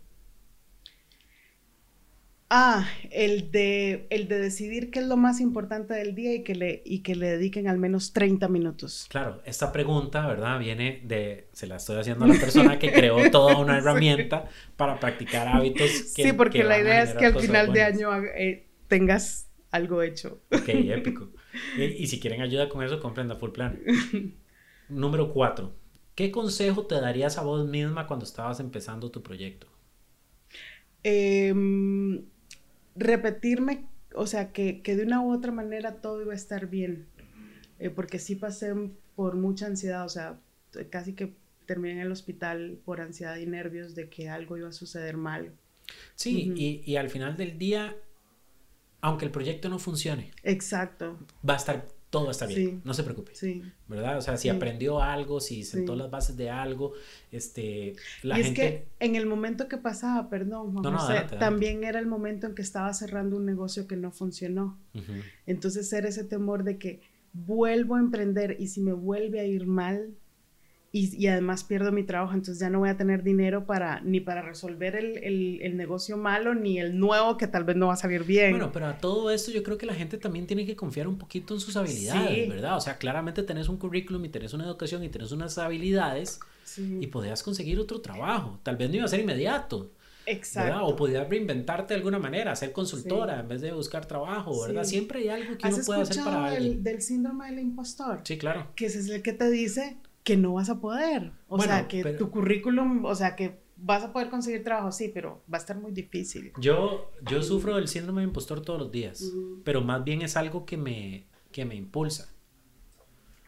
Ah, 2.50 2.90
el 3.12 3.52
de, 3.52 4.08
el 4.10 4.28
de 4.28 4.40
decidir 4.40 4.90
qué 4.90 5.02
es 5.02 5.06
lo 5.06 5.18
más 5.18 5.40
importante 5.40 5.94
del 5.94 6.16
día 6.16 6.34
y 6.34 6.44
que, 6.44 6.56
le, 6.56 6.82
y 6.84 7.04
que 7.04 7.16
le 7.16 7.28
dediquen 7.28 7.68
al 7.68 7.78
menos 7.78 8.12
30 8.14 8.48
minutos. 8.48 9.06
Claro, 9.08 9.44
esta 9.46 9.72
pregunta, 9.72 10.26
¿verdad? 10.26 10.58
Viene 10.58 11.04
de, 11.04 11.48
se 11.54 11.68
la 11.68 11.76
estoy 11.76 12.00
haciendo 12.00 12.26
a 12.26 12.30
la 12.30 12.40
persona 12.40 12.80
que 12.80 12.92
creó 12.92 13.18
toda 13.32 13.60
una 13.60 13.78
herramienta 13.78 14.50
para 14.78 15.00
practicar 15.00 15.48
hábitos. 15.48 15.92
Que, 16.16 16.24
sí, 16.24 16.34
porque 16.34 16.58
que 16.58 16.64
la 16.64 16.80
idea 16.80 17.04
es 17.04 17.14
que 17.14 17.28
al 17.28 17.40
final 17.40 17.72
de 17.72 17.84
año 17.84 18.10
eh, 18.36 18.66
tengas 18.88 19.48
algo 19.70 20.02
hecho. 20.02 20.42
Ok, 20.52 20.70
épico. 20.70 21.30
Y, 21.78 21.84
y 21.84 22.08
si 22.08 22.20
quieren 22.20 22.42
ayuda 22.42 22.68
con 22.68 22.84
eso, 22.84 23.00
compren 23.00 23.28
la 23.28 23.36
Full 23.36 23.52
Plan. 23.52 23.80
Número 24.90 25.32
4. 25.32 25.81
¿Qué 26.22 26.30
consejo 26.30 26.86
te 26.86 27.02
darías 27.02 27.40
a 27.40 27.42
vos 27.42 27.68
misma 27.68 28.06
cuando 28.06 28.26
estabas 28.26 28.60
empezando 28.60 29.10
tu 29.10 29.24
proyecto? 29.24 29.66
Em, 31.02 32.26
repetirme, 32.96 33.88
o 34.14 34.28
sea, 34.28 34.52
que, 34.52 34.84
que 34.84 34.96
de 34.96 35.02
una 35.02 35.20
u 35.22 35.34
otra 35.34 35.52
manera 35.52 35.96
todo 35.96 36.22
iba 36.22 36.34
a 36.34 36.36
estar 36.36 36.68
bien. 36.68 37.08
Eh, 37.80 37.90
porque 37.90 38.20
sí 38.20 38.36
pasé 38.36 38.72
por 39.16 39.36
mucha 39.36 39.66
ansiedad, 39.66 40.06
o 40.06 40.10
sea, 40.10 40.40
casi 40.92 41.14
que 41.14 41.34
terminé 41.66 41.94
en 41.94 42.02
el 42.02 42.12
hospital 42.12 42.78
por 42.86 43.02
ansiedad 43.02 43.38
y 43.38 43.48
nervios 43.48 43.96
de 43.96 44.08
que 44.08 44.30
algo 44.30 44.58
iba 44.58 44.70
a 44.70 44.74
suceder 44.74 45.18
mal. 45.18 45.54
Sí, 46.14 46.54
y, 46.56 46.84
y 46.86 46.98
al 46.98 47.10
final 47.10 47.36
del 47.36 47.58
día, 47.58 47.96
aunque 49.02 49.26
el 49.26 49.32
proyecto 49.32 49.70
no 49.70 49.80
funcione, 49.80 50.30
Exacto, 50.44 51.18
va 51.50 51.56
a 51.56 51.58
estar, 51.58 51.88
todo 52.12 52.30
estar 52.30 52.48
bien. 52.48 52.60
Sí. 52.70 52.82
No 52.84 52.94
se 52.94 53.02
preocupe. 53.04 53.32
sí. 53.34 53.64
¿Verdad? 53.88 54.18
O 54.20 54.22
sea, 54.22 54.38
si 54.38 54.44
Sí. 54.44 54.50
aprendió 54.50 55.02
algo, 55.02 55.40
si 55.40 55.64
sentó 55.64 55.96
las 55.96 56.12
bases 56.12 56.38
de 56.38 56.50
algo, 56.52 56.94
este, 57.32 57.96
la 58.22 58.40
y 58.40 58.44
gente... 58.44 58.66
es 58.66 58.72
que 58.82 58.88
en 59.00 59.16
el 59.16 59.26
momento 59.26 59.68
que 59.68 59.78
pasaba, 59.78 60.30
perdón, 60.30 60.72
Juan 60.74 60.84
No, 60.84 60.92
no, 60.92 60.98
José, 61.00 61.14
adelante, 61.14 61.36
adelante. 61.36 61.38
también 61.46 61.84
era 61.84 62.00
el 62.00 62.06
momento 62.06 62.46
en 62.48 62.54
que 62.54 62.62
estaba 62.62 62.94
cerrando 62.94 63.38
un 63.38 63.46
negocio 63.46 63.88
que 63.88 63.96
no 63.98 64.12
funcionó. 64.12 64.78
Entonces 65.48 65.92
era 65.94 66.08
ese 66.10 66.24
temor 66.24 66.64
de 66.64 66.78
que 66.78 67.02
vuelvo 67.34 67.96
a 67.96 68.00
emprender 68.00 68.58
y 68.60 68.68
si 68.68 68.82
me 68.82 68.94
vuelve 68.94 69.40
a 69.40 69.46
ir 69.46 69.66
mal, 69.66 70.14
y, 70.94 71.16
y, 71.24 71.28
además 71.28 71.64
pierdo 71.64 71.94
mi 71.94 72.04
trabajo, 72.04 72.34
entonces 72.34 72.60
ya 72.60 72.70
no 72.70 72.80
voy 72.80 72.90
a 72.90 72.98
tener 72.98 73.24
dinero 73.24 73.66
para 73.66 74.02
ni 74.02 74.20
para 74.20 74.42
resolver 74.42 74.98
el, 74.98 75.18
el, 75.24 75.60
el, 75.62 75.78
negocio 75.78 76.18
malo 76.18 76.54
ni 76.54 76.80
el 76.80 77.00
nuevo 77.00 77.38
que 77.38 77.48
tal 77.48 77.64
vez 77.64 77.78
no 77.78 77.88
va 77.88 77.94
a 77.94 77.98
salir 77.98 78.26
bien. 78.26 78.52
Bueno, 78.52 78.74
pero 78.74 78.88
a 78.88 78.98
todo 78.98 79.32
esto 79.32 79.52
yo 79.52 79.64
creo 79.64 79.78
que 79.78 79.86
la 79.86 79.94
gente 79.94 80.18
también 80.18 80.48
tiene 80.48 80.66
que 80.66 80.76
confiar 80.76 81.08
un 81.08 81.18
poquito 81.18 81.54
en 81.54 81.62
sus 81.62 81.78
habilidades, 81.78 82.50
¿verdad? 82.50 82.76
O 82.76 82.82
sea, 82.82 82.98
claramente 82.98 83.42
tenés 83.44 83.70
un 83.70 83.78
currículum 83.78 84.26
y 84.26 84.30
tenés 84.30 84.54
una 84.54 84.66
educación 84.66 85.02
y 85.06 85.08
tenés 85.08 85.32
unas 85.32 85.58
habilidades 85.58 86.42
sí. 86.66 86.98
y 87.00 87.08
podías 87.08 87.42
conseguir 87.42 87.80
otro 87.80 88.02
trabajo. 88.02 88.60
Tal 88.62 88.76
vez 88.76 88.90
no 88.90 88.98
iba 88.98 89.06
a 89.06 89.08
ser 89.08 89.22
inmediato. 89.22 89.94
Exacto. 90.26 90.72
¿verdad? 90.72 90.90
O 90.90 90.96
podías 90.98 91.28
reinventarte 91.30 91.94
de 91.94 92.00
alguna 92.00 92.20
manera, 92.20 92.54
ser 92.58 92.74
consultora 92.74 93.40
en 93.40 93.48
vez 93.48 93.62
de 93.62 93.72
buscar 93.72 94.06
trabajo, 94.06 94.62
¿verdad? 94.62 94.84
Siempre 94.84 95.20
hay 95.20 95.30
algo 95.30 95.58
que 95.58 95.68
uno 95.70 95.78
puede 95.86 96.02
hacer 96.02 96.24
para 96.24 96.46
alguien. 96.48 96.74
Del, 96.74 96.84
del 96.84 97.02
síndrome 97.02 97.50
del 97.50 97.60
impostor. 97.60 98.20
Sí, 98.26 98.38
claro. 98.38 98.68
Que 98.76 98.88
ese 98.88 99.00
es 99.00 99.10
el 99.10 99.22
que 99.22 99.32
te 99.32 99.50
dice 99.50 99.98
que 100.24 100.38
no 100.38 100.54
vas 100.54 100.70
a 100.70 100.80
poder. 100.80 101.32
O 101.48 101.60
sea, 101.60 101.88
que 101.88 102.04
tu 102.14 102.30
currículum, 102.30 103.06
o 103.06 103.16
sea, 103.16 103.36
que 103.36 103.60
vas 103.78 104.04
a 104.04 104.14
poder 104.14 104.30
conseguir 104.30 104.64
trabajo, 104.64 104.92
sí, 104.92 105.10
pero 105.14 105.42
va 105.52 105.58
a 105.58 105.62
estar 105.62 105.78
muy 105.78 105.92
difícil. 105.92 106.54
Yo, 106.60 107.12
yo 107.30 107.42
sufro 107.42 107.76
del 107.76 107.88
síndrome 107.88 108.22
de 108.22 108.28
impostor 108.28 108.62
todos 108.62 108.80
los 108.80 108.92
días, 108.92 109.32
pero 109.64 109.82
más 109.82 110.04
bien 110.04 110.22
es 110.22 110.38
algo 110.38 110.66
que 110.66 110.78
me, 110.78 111.26
que 111.52 111.66
me 111.66 111.76
impulsa. 111.76 112.30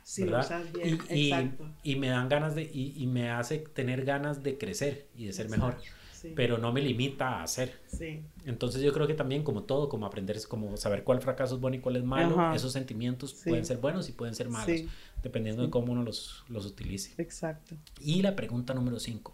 Sí, 0.03 0.23
¿verdad? 0.23 0.63
bien, 0.73 0.99
y, 1.09 1.31
exacto. 1.31 1.69
Y, 1.81 1.95
me 1.95 2.09
dan 2.09 2.27
ganas 2.27 2.55
de, 2.55 2.63
y, 2.63 2.93
y, 2.97 3.07
me 3.07 3.29
hace 3.29 3.59
tener 3.59 4.03
ganas 4.03 4.43
de 4.43 4.57
crecer 4.57 5.07
y 5.15 5.25
de 5.25 5.33
ser 5.33 5.45
exacto. 5.45 5.67
mejor. 5.67 5.81
Sí. 6.11 6.31
pero 6.37 6.57
no 6.57 6.71
me 6.71 6.81
limita 6.81 7.39
a 7.39 7.43
hacer. 7.43 7.81
Sí. 7.85 8.21
Entonces 8.45 8.81
yo 8.81 8.93
creo 8.93 9.07
que 9.07 9.13
también 9.13 9.43
como 9.43 9.63
todo, 9.63 9.89
como 9.89 10.05
aprender, 10.05 10.39
como 10.47 10.77
saber 10.77 11.03
cuál 11.03 11.19
fracaso 11.19 11.55
es 11.55 11.61
bueno 11.61 11.75
y 11.75 11.79
cuál 11.79 11.97
es 11.97 12.03
malo, 12.05 12.39
Ajá. 12.39 12.55
esos 12.55 12.71
sentimientos 12.71 13.31
sí. 13.31 13.49
pueden 13.49 13.65
ser 13.65 13.77
buenos 13.79 14.07
y 14.07 14.13
pueden 14.13 14.33
ser 14.33 14.47
malos, 14.47 14.83
sí. 15.23 15.29
dependiendo 15.29 15.63
de 15.63 15.69
cómo 15.69 15.91
uno 15.91 16.03
los, 16.03 16.43
los 16.49 16.65
utilice. 16.65 17.13
Exacto. 17.17 17.75
Y 17.99 18.21
la 18.21 18.35
pregunta 18.35 18.73
número 18.73 18.99
5. 18.99 19.33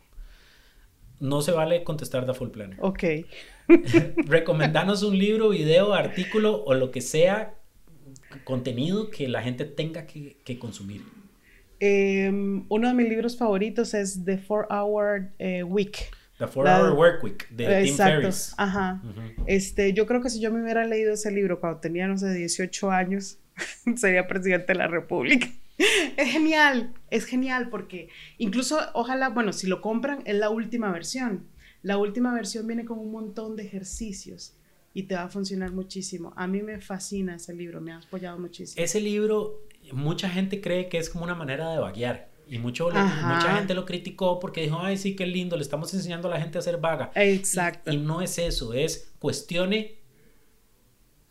No 1.19 1.41
se 1.41 1.51
vale 1.51 1.83
contestar 1.83 2.25
de 2.25 2.33
Full 2.33 2.49
Planner. 2.49 2.77
Ok. 2.81 3.03
Recomendanos 4.25 5.03
un 5.03 5.17
libro, 5.17 5.49
video, 5.49 5.93
artículo 5.93 6.63
o 6.63 6.73
lo 6.73 6.91
que 6.91 7.01
sea, 7.01 7.55
contenido 8.45 9.09
que 9.09 9.27
la 9.27 9.41
gente 9.41 9.65
tenga 9.65 10.05
que, 10.05 10.37
que 10.45 10.57
consumir. 10.57 11.03
Eh, 11.79 12.29
uno 12.67 12.87
de 12.87 12.93
mis 12.93 13.07
libros 13.07 13.37
favoritos 13.37 13.93
es 13.93 14.23
The 14.25 14.37
Four 14.37 14.67
Hour 14.69 15.31
eh, 15.39 15.63
Week. 15.63 15.97
The 16.37 16.47
Four 16.47 16.65
la, 16.65 16.81
Hour 16.81 16.93
Work 16.93 17.23
Week 17.23 17.49
de 17.49 17.81
exacto, 17.81 18.13
Tim 18.13 18.21
Ferriss. 18.21 18.53
Ajá. 18.57 19.01
Uh 19.03 19.07
-huh. 19.09 19.43
Este, 19.47 19.93
yo 19.93 20.05
creo 20.05 20.21
que 20.21 20.29
si 20.29 20.39
yo 20.39 20.51
me 20.51 20.61
hubiera 20.61 20.85
leído 20.85 21.13
ese 21.13 21.31
libro 21.31 21.59
cuando 21.59 21.79
tenía, 21.79 22.07
no 22.07 22.17
sé, 22.17 22.33
18 22.33 22.91
años, 22.91 23.39
sería 23.95 24.27
presidente 24.27 24.73
de 24.73 24.79
la 24.79 24.87
República. 24.87 25.47
Es 26.17 26.31
genial, 26.31 26.93
es 27.09 27.25
genial 27.25 27.69
porque 27.69 28.09
incluso, 28.37 28.79
ojalá, 28.93 29.29
bueno, 29.29 29.53
si 29.53 29.67
lo 29.67 29.81
compran, 29.81 30.21
es 30.25 30.35
la 30.35 30.49
última 30.49 30.91
versión. 30.91 31.47
La 31.81 31.97
última 31.97 32.33
versión 32.33 32.67
viene 32.67 32.85
con 32.85 32.99
un 32.99 33.11
montón 33.11 33.55
de 33.55 33.63
ejercicios 33.63 34.53
y 34.93 35.03
te 35.03 35.15
va 35.15 35.23
a 35.23 35.29
funcionar 35.29 35.71
muchísimo. 35.71 36.33
A 36.35 36.47
mí 36.47 36.61
me 36.61 36.81
fascina 36.81 37.35
ese 37.35 37.53
libro, 37.53 37.79
me 37.79 37.93
ha 37.93 37.97
apoyado 37.97 38.37
muchísimo. 38.37 38.83
Ese 38.83 38.99
libro, 38.99 39.61
mucha 39.93 40.29
gente 40.29 40.59
cree 40.59 40.89
que 40.89 40.97
es 40.97 41.09
como 41.09 41.23
una 41.23 41.35
manera 41.35 41.71
de 41.71 41.79
vaguear. 41.79 42.29
Y 42.49 42.57
mucho, 42.57 42.89
mucha 42.89 43.55
gente 43.57 43.75
lo 43.75 43.85
criticó 43.85 44.39
porque 44.39 44.61
dijo, 44.61 44.79
ay, 44.81 44.97
sí, 44.97 45.15
qué 45.15 45.27
lindo, 45.27 45.55
le 45.55 45.61
estamos 45.61 45.93
enseñando 45.93 46.27
a 46.27 46.31
la 46.31 46.41
gente 46.41 46.57
a 46.57 46.61
ser 46.61 46.77
vaga. 46.79 47.11
Exacto. 47.13 47.91
Y, 47.91 47.95
y 47.95 47.97
no 47.99 48.21
es 48.21 48.39
eso, 48.39 48.73
es 48.73 49.13
cuestione 49.19 49.98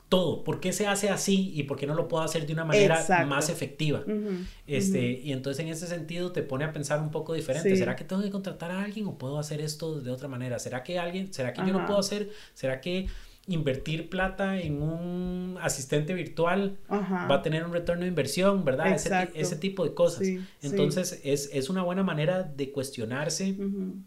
todo. 0.08 0.42
¿Por 0.44 0.60
qué 0.60 0.72
se 0.72 0.86
hace 0.86 1.10
así 1.10 1.52
y 1.54 1.64
por 1.64 1.76
qué 1.76 1.86
no 1.86 1.94
lo 1.94 2.08
puedo 2.08 2.22
hacer 2.22 2.46
de 2.46 2.52
una 2.52 2.64
manera 2.64 3.00
Exacto. 3.00 3.26
más 3.26 3.48
efectiva? 3.48 4.02
Uh 4.06 4.10
-huh, 4.10 4.46
este, 4.66 4.98
uh 4.98 5.02
-huh. 5.02 5.24
Y 5.24 5.32
entonces 5.32 5.64
en 5.64 5.70
ese 5.70 5.86
sentido 5.86 6.32
te 6.32 6.42
pone 6.42 6.64
a 6.64 6.72
pensar 6.72 7.00
un 7.00 7.10
poco 7.10 7.34
diferente. 7.34 7.70
Sí. 7.70 7.76
¿Será 7.76 7.96
que 7.96 8.04
tengo 8.04 8.22
que 8.22 8.30
contratar 8.30 8.70
a 8.70 8.82
alguien 8.82 9.06
o 9.06 9.18
puedo 9.18 9.38
hacer 9.38 9.60
esto 9.60 10.00
de 10.00 10.10
otra 10.10 10.28
manera? 10.28 10.58
¿Será 10.58 10.82
que 10.82 10.98
alguien, 10.98 11.32
será 11.32 11.52
que 11.52 11.60
Ajá. 11.60 11.70
yo 11.70 11.78
lo 11.78 11.86
puedo 11.86 11.98
hacer? 11.98 12.30
¿Será 12.54 12.80
que 12.80 13.06
invertir 13.48 14.10
plata 14.10 14.60
en 14.60 14.82
un 14.82 15.56
asistente 15.60 16.12
virtual 16.12 16.76
Ajá. 16.88 17.26
va 17.26 17.36
a 17.36 17.42
tener 17.42 17.64
un 17.64 17.72
retorno 17.72 18.02
de 18.02 18.08
inversión, 18.08 18.64
¿verdad? 18.64 18.92
Ese, 18.92 19.30
ese, 19.34 19.56
tipo 19.56 19.84
de 19.84 19.94
cosas. 19.94 20.26
Sí, 20.26 20.38
Entonces 20.60 21.08
sí. 21.08 21.30
Es, 21.30 21.48
es, 21.52 21.70
una 21.70 21.82
buena 21.82 22.02
manera 22.02 22.42
de 22.42 22.70
cuestionarse 22.70 23.56
uh 23.58 23.62
-huh. 23.62 24.02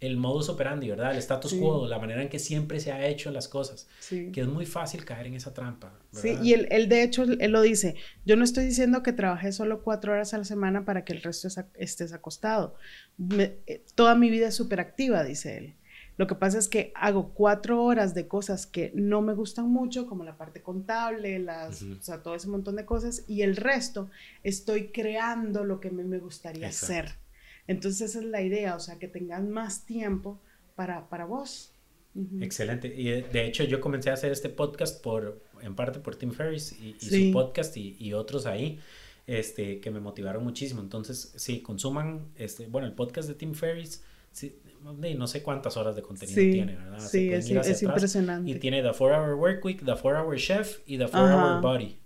El 0.00 0.16
modus 0.16 0.48
operandi, 0.48 0.88
¿verdad? 0.88 1.12
El 1.12 1.18
status 1.18 1.50
sí. 1.50 1.60
quo, 1.60 1.86
la 1.86 1.98
manera 1.98 2.22
en 2.22 2.30
que 2.30 2.38
siempre 2.38 2.80
se 2.80 2.90
ha 2.90 3.06
hecho 3.06 3.30
las 3.30 3.48
cosas. 3.48 3.86
Que 4.08 4.40
es 4.40 4.46
muy 4.46 4.64
fácil 4.64 5.04
caer 5.04 5.26
en 5.26 5.34
esa 5.34 5.52
trampa. 5.52 5.92
¿verdad? 6.12 6.22
Sí, 6.22 6.38
y 6.42 6.54
él, 6.54 6.66
él, 6.70 6.88
de 6.88 7.02
hecho, 7.02 7.24
él 7.24 7.50
lo 7.50 7.60
dice, 7.60 7.96
yo 8.24 8.36
no 8.36 8.44
estoy 8.44 8.64
diciendo 8.64 9.02
que 9.02 9.12
trabajé 9.12 9.52
solo 9.52 9.82
cuatro 9.82 10.12
horas 10.12 10.32
a 10.32 10.38
la 10.38 10.44
semana 10.44 10.84
para 10.86 11.04
que 11.04 11.12
el 11.12 11.22
resto 11.22 11.48
estés 11.74 12.12
acostado. 12.14 12.74
Me, 13.18 13.58
eh, 13.66 13.84
toda 13.94 14.14
mi 14.14 14.30
vida 14.30 14.48
es 14.48 14.54
súper 14.54 14.80
activa, 14.80 15.22
dice 15.22 15.58
él. 15.58 15.74
Lo 16.16 16.26
que 16.26 16.34
pasa 16.34 16.58
es 16.58 16.68
que 16.68 16.92
hago 16.94 17.32
cuatro 17.32 17.82
horas 17.82 18.14
de 18.14 18.28
cosas 18.28 18.66
que 18.66 18.92
no 18.94 19.22
me 19.22 19.32
gustan 19.32 19.70
mucho, 19.70 20.06
como 20.06 20.24
la 20.24 20.36
parte 20.36 20.60
contable, 20.62 21.38
las, 21.38 21.82
uh 21.82 21.86
-huh. 21.86 21.98
o 21.98 22.02
sea, 22.02 22.22
todo 22.22 22.34
ese 22.34 22.48
montón 22.48 22.76
de 22.76 22.84
cosas, 22.84 23.24
y 23.26 23.40
el 23.40 23.56
resto 23.56 24.10
estoy 24.42 24.88
creando 24.88 25.64
lo 25.64 25.80
que 25.80 25.90
me, 25.90 26.04
me 26.04 26.18
gustaría 26.18 26.66
Exacto. 26.66 26.92
hacer. 26.92 27.19
Entonces 27.70 28.10
esa 28.10 28.18
es 28.18 28.24
la 28.24 28.42
idea, 28.42 28.74
o 28.74 28.80
sea, 28.80 28.98
que 28.98 29.06
tengas 29.06 29.44
más 29.44 29.86
tiempo 29.86 30.40
para, 30.74 31.08
para 31.08 31.24
vos. 31.24 31.72
Uh 32.16 32.22
-huh. 32.22 32.44
Excelente. 32.44 32.88
Y 32.88 33.04
de 33.22 33.46
hecho 33.46 33.62
yo 33.62 33.80
comencé 33.80 34.10
a 34.10 34.14
hacer 34.14 34.32
este 34.32 34.48
podcast 34.48 35.00
por, 35.00 35.40
en 35.62 35.76
parte 35.76 36.00
por 36.00 36.16
Tim 36.16 36.32
Ferriss 36.32 36.72
y, 36.72 36.96
y 37.00 37.00
sí. 37.00 37.26
su 37.28 37.32
podcast 37.32 37.76
y, 37.76 37.96
y 38.00 38.12
otros 38.12 38.46
ahí. 38.46 38.80
Este, 39.24 39.78
que 39.78 39.92
me 39.92 40.00
motivaron 40.00 40.42
muchísimo. 40.42 40.80
Entonces, 40.80 41.32
sí, 41.36 41.60
consuman, 41.60 42.32
este, 42.34 42.66
bueno, 42.66 42.88
el 42.88 42.94
podcast 42.94 43.28
de 43.28 43.34
Tim 43.36 43.54
Ferriss, 43.54 44.02
sí, 44.32 44.58
no 44.82 45.26
sé 45.28 45.44
cuántas 45.44 45.76
horas 45.76 45.94
de 45.94 46.02
contenido 46.02 46.34
sí, 46.34 46.50
tiene, 46.50 46.74
¿verdad? 46.74 46.98
Sí, 46.98 47.32
es, 47.32 47.48
es 47.48 47.82
impresionante. 47.84 48.50
Y 48.50 48.58
tiene 48.58 48.82
The 48.82 48.90
4 48.90 49.06
Hour 49.06 49.34
Work 49.34 49.64
Week, 49.64 49.84
The 49.84 49.94
4 49.94 50.24
Hour 50.24 50.36
Chef 50.36 50.78
y 50.86 50.98
The 50.98 51.06
4 51.06 51.20
Hour 51.20 51.60
Body. 51.62 52.00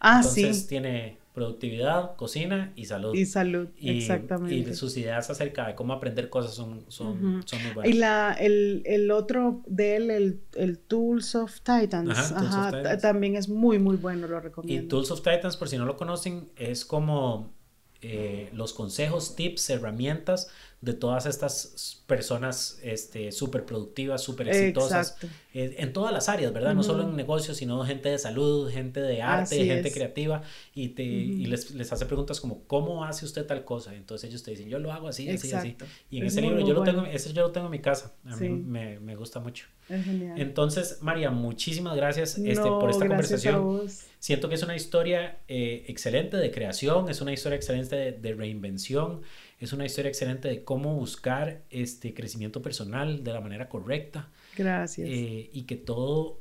Ah, 0.00 0.20
Entonces, 0.20 0.62
sí. 0.62 0.68
tiene 0.68 1.18
productividad, 1.34 2.14
cocina 2.14 2.72
y 2.76 2.84
salud. 2.84 3.12
Y 3.12 3.26
salud, 3.26 3.68
y, 3.76 3.98
exactamente. 3.98 4.70
Y 4.70 4.74
sus 4.74 4.96
ideas 4.96 5.28
acerca 5.30 5.66
de 5.66 5.74
cómo 5.74 5.92
aprender 5.92 6.30
cosas 6.30 6.54
son, 6.54 6.84
son, 6.88 7.08
uh 7.08 7.38
-huh. 7.40 7.42
son 7.44 7.62
muy 7.64 7.72
buenas. 7.72 7.92
Y 7.92 7.98
la, 7.98 8.32
el, 8.38 8.82
el 8.86 9.10
otro 9.10 9.60
de 9.66 9.96
él, 9.96 10.10
el, 10.10 10.40
el 10.54 10.78
Tools 10.78 11.34
of 11.34 11.60
Titans, 11.60 12.10
Ajá, 12.10 12.28
Tools 12.36 12.54
Ajá, 12.54 12.68
of 12.68 12.76
Titans. 12.76 13.02
también 13.02 13.34
es 13.34 13.48
muy, 13.48 13.80
muy 13.80 13.96
bueno, 13.96 14.28
lo 14.28 14.38
recomiendo. 14.38 14.84
Y 14.84 14.88
Tools 14.88 15.10
of 15.10 15.22
Titans, 15.22 15.56
por 15.56 15.68
si 15.68 15.76
no 15.76 15.84
lo 15.86 15.96
conocen, 15.96 16.50
es 16.56 16.84
como 16.84 17.52
eh, 18.00 18.50
los 18.52 18.72
consejos, 18.72 19.34
tips, 19.34 19.70
herramientas 19.70 20.48
de 20.84 20.92
todas 20.92 21.24
estas 21.24 22.02
personas 22.06 22.78
este, 22.82 23.32
súper 23.32 23.64
productivas, 23.64 24.22
súper 24.22 24.48
exitosas, 24.48 25.16
eh, 25.54 25.76
en 25.78 25.92
todas 25.94 26.12
las 26.12 26.28
áreas, 26.28 26.52
¿verdad? 26.52 26.70
Uh 26.70 26.74
-huh. 26.74 26.76
No 26.76 26.82
solo 26.82 27.02
en 27.04 27.16
negocios, 27.16 27.56
sino 27.56 27.82
gente 27.84 28.10
de 28.10 28.18
salud, 28.18 28.70
gente 28.70 29.00
de 29.00 29.22
arte, 29.22 29.56
Así 29.56 29.66
gente 29.66 29.88
es. 29.88 29.94
creativa, 29.94 30.42
y, 30.74 30.88
te, 30.90 31.02
uh 31.02 31.06
-huh. 31.06 31.40
y 31.40 31.46
les, 31.46 31.70
les, 31.70 31.90
hace 31.92 32.04
preguntas 32.04 32.40
como, 32.40 32.64
¿cómo 32.64 33.04
hace 33.04 33.24
usted 33.24 33.46
tal 33.46 33.64
cosa? 33.64 33.94
Entonces 33.94 34.28
ellos 34.28 34.42
te 34.42 34.50
dicen, 34.50 34.68
yo 34.68 34.78
lo 34.78 34.92
hago 34.92 35.08
así, 35.08 35.28
así, 35.30 35.52
así. 35.52 35.76
Y 36.10 36.18
en 36.18 36.26
es 36.26 36.32
ese 36.32 36.42
libro, 36.42 36.58
yo 36.60 36.74
bueno. 36.74 36.80
lo 36.80 36.84
tengo, 36.84 37.06
ese 37.06 37.32
yo 37.32 37.42
lo 37.42 37.50
tengo 37.50 37.66
en 37.68 37.72
mi 37.72 37.80
casa, 37.80 38.12
a 38.26 38.36
sí. 38.36 38.48
mí 38.48 38.62
me, 38.62 39.00
me, 39.00 39.16
gusta 39.16 39.40
mucho. 39.40 39.66
Es 39.88 40.04
genial. 40.04 40.38
Entonces, 40.38 40.98
María, 41.00 41.30
muchísimas 41.30 41.96
gracias 41.96 42.36
este, 42.36 42.68
por 42.68 42.90
esta 42.90 43.06
conversación. 43.06 43.82
Siento 44.18 44.48
que 44.48 44.54
es 44.54 44.62
una 44.62 44.74
historia 44.74 45.38
eh, 45.48 45.84
excelente 45.88 46.36
de 46.38 46.50
creación, 46.50 47.08
es 47.10 47.20
una 47.20 47.32
historia 47.32 47.56
excelente 47.56 47.94
de, 47.94 48.12
de 48.12 48.34
reinvención, 48.34 49.20
es 49.64 49.72
una 49.72 49.84
historia 49.84 50.08
excelente 50.08 50.48
de 50.48 50.64
cómo 50.64 50.94
buscar 50.94 51.62
este 51.70 52.14
crecimiento 52.14 52.62
personal 52.62 53.24
de 53.24 53.32
la 53.32 53.40
manera 53.40 53.68
correcta. 53.68 54.30
Gracias. 54.56 55.08
Eh, 55.08 55.50
y 55.52 55.62
que 55.62 55.76
todo, 55.76 56.40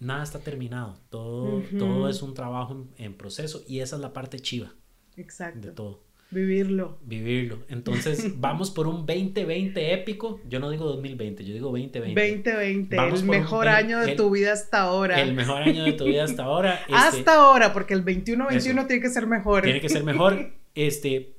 nada 0.00 0.22
está 0.22 0.38
terminado, 0.40 0.98
todo, 1.10 1.56
uh 1.56 1.62
-huh. 1.62 1.78
todo 1.78 2.08
es 2.08 2.22
un 2.22 2.34
trabajo 2.34 2.74
en, 2.96 3.04
en, 3.04 3.14
proceso 3.14 3.62
y 3.66 3.80
esa 3.80 3.96
es 3.96 4.02
la 4.02 4.12
parte 4.12 4.38
chiva. 4.40 4.74
Exacto. 5.16 5.68
De 5.68 5.72
todo. 5.72 6.08
Vivirlo. 6.30 6.98
Vivirlo. 7.02 7.60
Entonces, 7.68 8.32
vamos 8.38 8.70
por 8.70 8.86
un 8.86 9.06
2020 9.06 9.94
épico. 9.94 10.40
Yo 10.46 10.60
no 10.60 10.68
digo 10.70 10.84
2020, 10.84 11.44
yo 11.44 11.54
digo 11.54 11.70
2020. 11.70 12.20
2020, 12.20 12.96
vamos 12.96 13.22
el 13.22 13.28
mejor 13.28 13.66
un, 13.66 13.72
año 13.72 14.00
de 14.00 14.10
el, 14.10 14.16
tu 14.16 14.30
vida 14.30 14.52
hasta 14.52 14.82
ahora. 14.82 15.22
El 15.22 15.32
mejor 15.32 15.62
año 15.62 15.84
de 15.84 15.92
tu 15.92 16.04
vida 16.04 16.24
hasta 16.24 16.44
ahora. 16.44 16.80
Este, 16.88 16.94
hasta 16.94 17.34
ahora, 17.34 17.72
porque 17.72 17.94
el 17.94 18.04
21-21 18.04 18.86
tiene 18.86 19.02
que 19.02 19.08
ser 19.08 19.26
mejor. 19.26 19.62
Tiene 19.62 19.80
que 19.80 19.88
ser 19.88 20.04
mejor. 20.04 20.52
Este, 20.74 21.37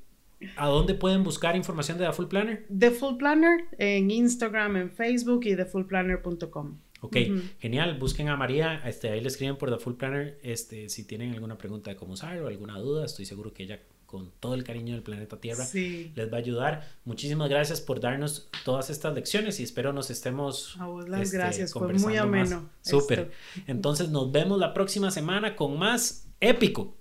¿A 0.56 0.68
dónde 0.68 0.94
pueden 0.94 1.22
buscar 1.22 1.56
información 1.56 1.98
de 1.98 2.06
The 2.06 2.12
Full 2.12 2.26
Planner? 2.26 2.66
The 2.78 2.90
Full 2.90 3.16
Planner 3.16 3.64
en 3.78 4.10
Instagram, 4.10 4.76
en 4.76 4.90
Facebook 4.90 5.44
y 5.44 5.56
thefullplanner.com. 5.56 6.78
Ok, 7.02 7.16
uh 7.16 7.18
-huh. 7.18 7.42
genial. 7.58 7.98
Busquen 7.98 8.28
a 8.28 8.36
María, 8.36 8.82
este, 8.86 9.10
ahí 9.10 9.20
le 9.20 9.28
escriben 9.28 9.56
por 9.56 9.70
The 9.70 9.78
Full 9.78 9.94
Planner. 9.94 10.38
Este, 10.42 10.88
si 10.88 11.04
tienen 11.04 11.32
alguna 11.32 11.56
pregunta 11.56 11.90
de 11.90 11.96
cómo 11.96 12.12
usar 12.12 12.40
o 12.42 12.48
alguna 12.48 12.78
duda, 12.78 13.04
estoy 13.04 13.24
seguro 13.24 13.52
que 13.52 13.64
ella 13.64 13.80
con 14.10 14.32
todo 14.40 14.54
el 14.54 14.64
cariño 14.64 14.94
del 14.94 15.04
planeta 15.04 15.40
Tierra 15.40 15.64
sí. 15.64 16.10
les 16.16 16.32
va 16.32 16.38
a 16.38 16.40
ayudar. 16.40 16.88
Muchísimas 17.04 17.48
gracias 17.48 17.80
por 17.80 18.00
darnos 18.00 18.48
todas 18.64 18.90
estas 18.90 19.14
lecciones 19.14 19.60
y 19.60 19.62
espero 19.62 19.92
nos 19.92 20.10
estemos 20.10 20.76
a 20.80 20.86
vos 20.86 21.08
las 21.08 21.20
este, 21.20 21.36
gracias, 21.36 21.72
fue 21.72 21.92
muy 21.92 22.16
ameno. 22.16 22.68
Súper. 22.80 23.30
Entonces 23.68 24.08
nos 24.08 24.32
vemos 24.32 24.58
la 24.58 24.74
próxima 24.74 25.12
semana 25.12 25.54
con 25.54 25.78
más 25.78 26.28
épico. 26.40 26.96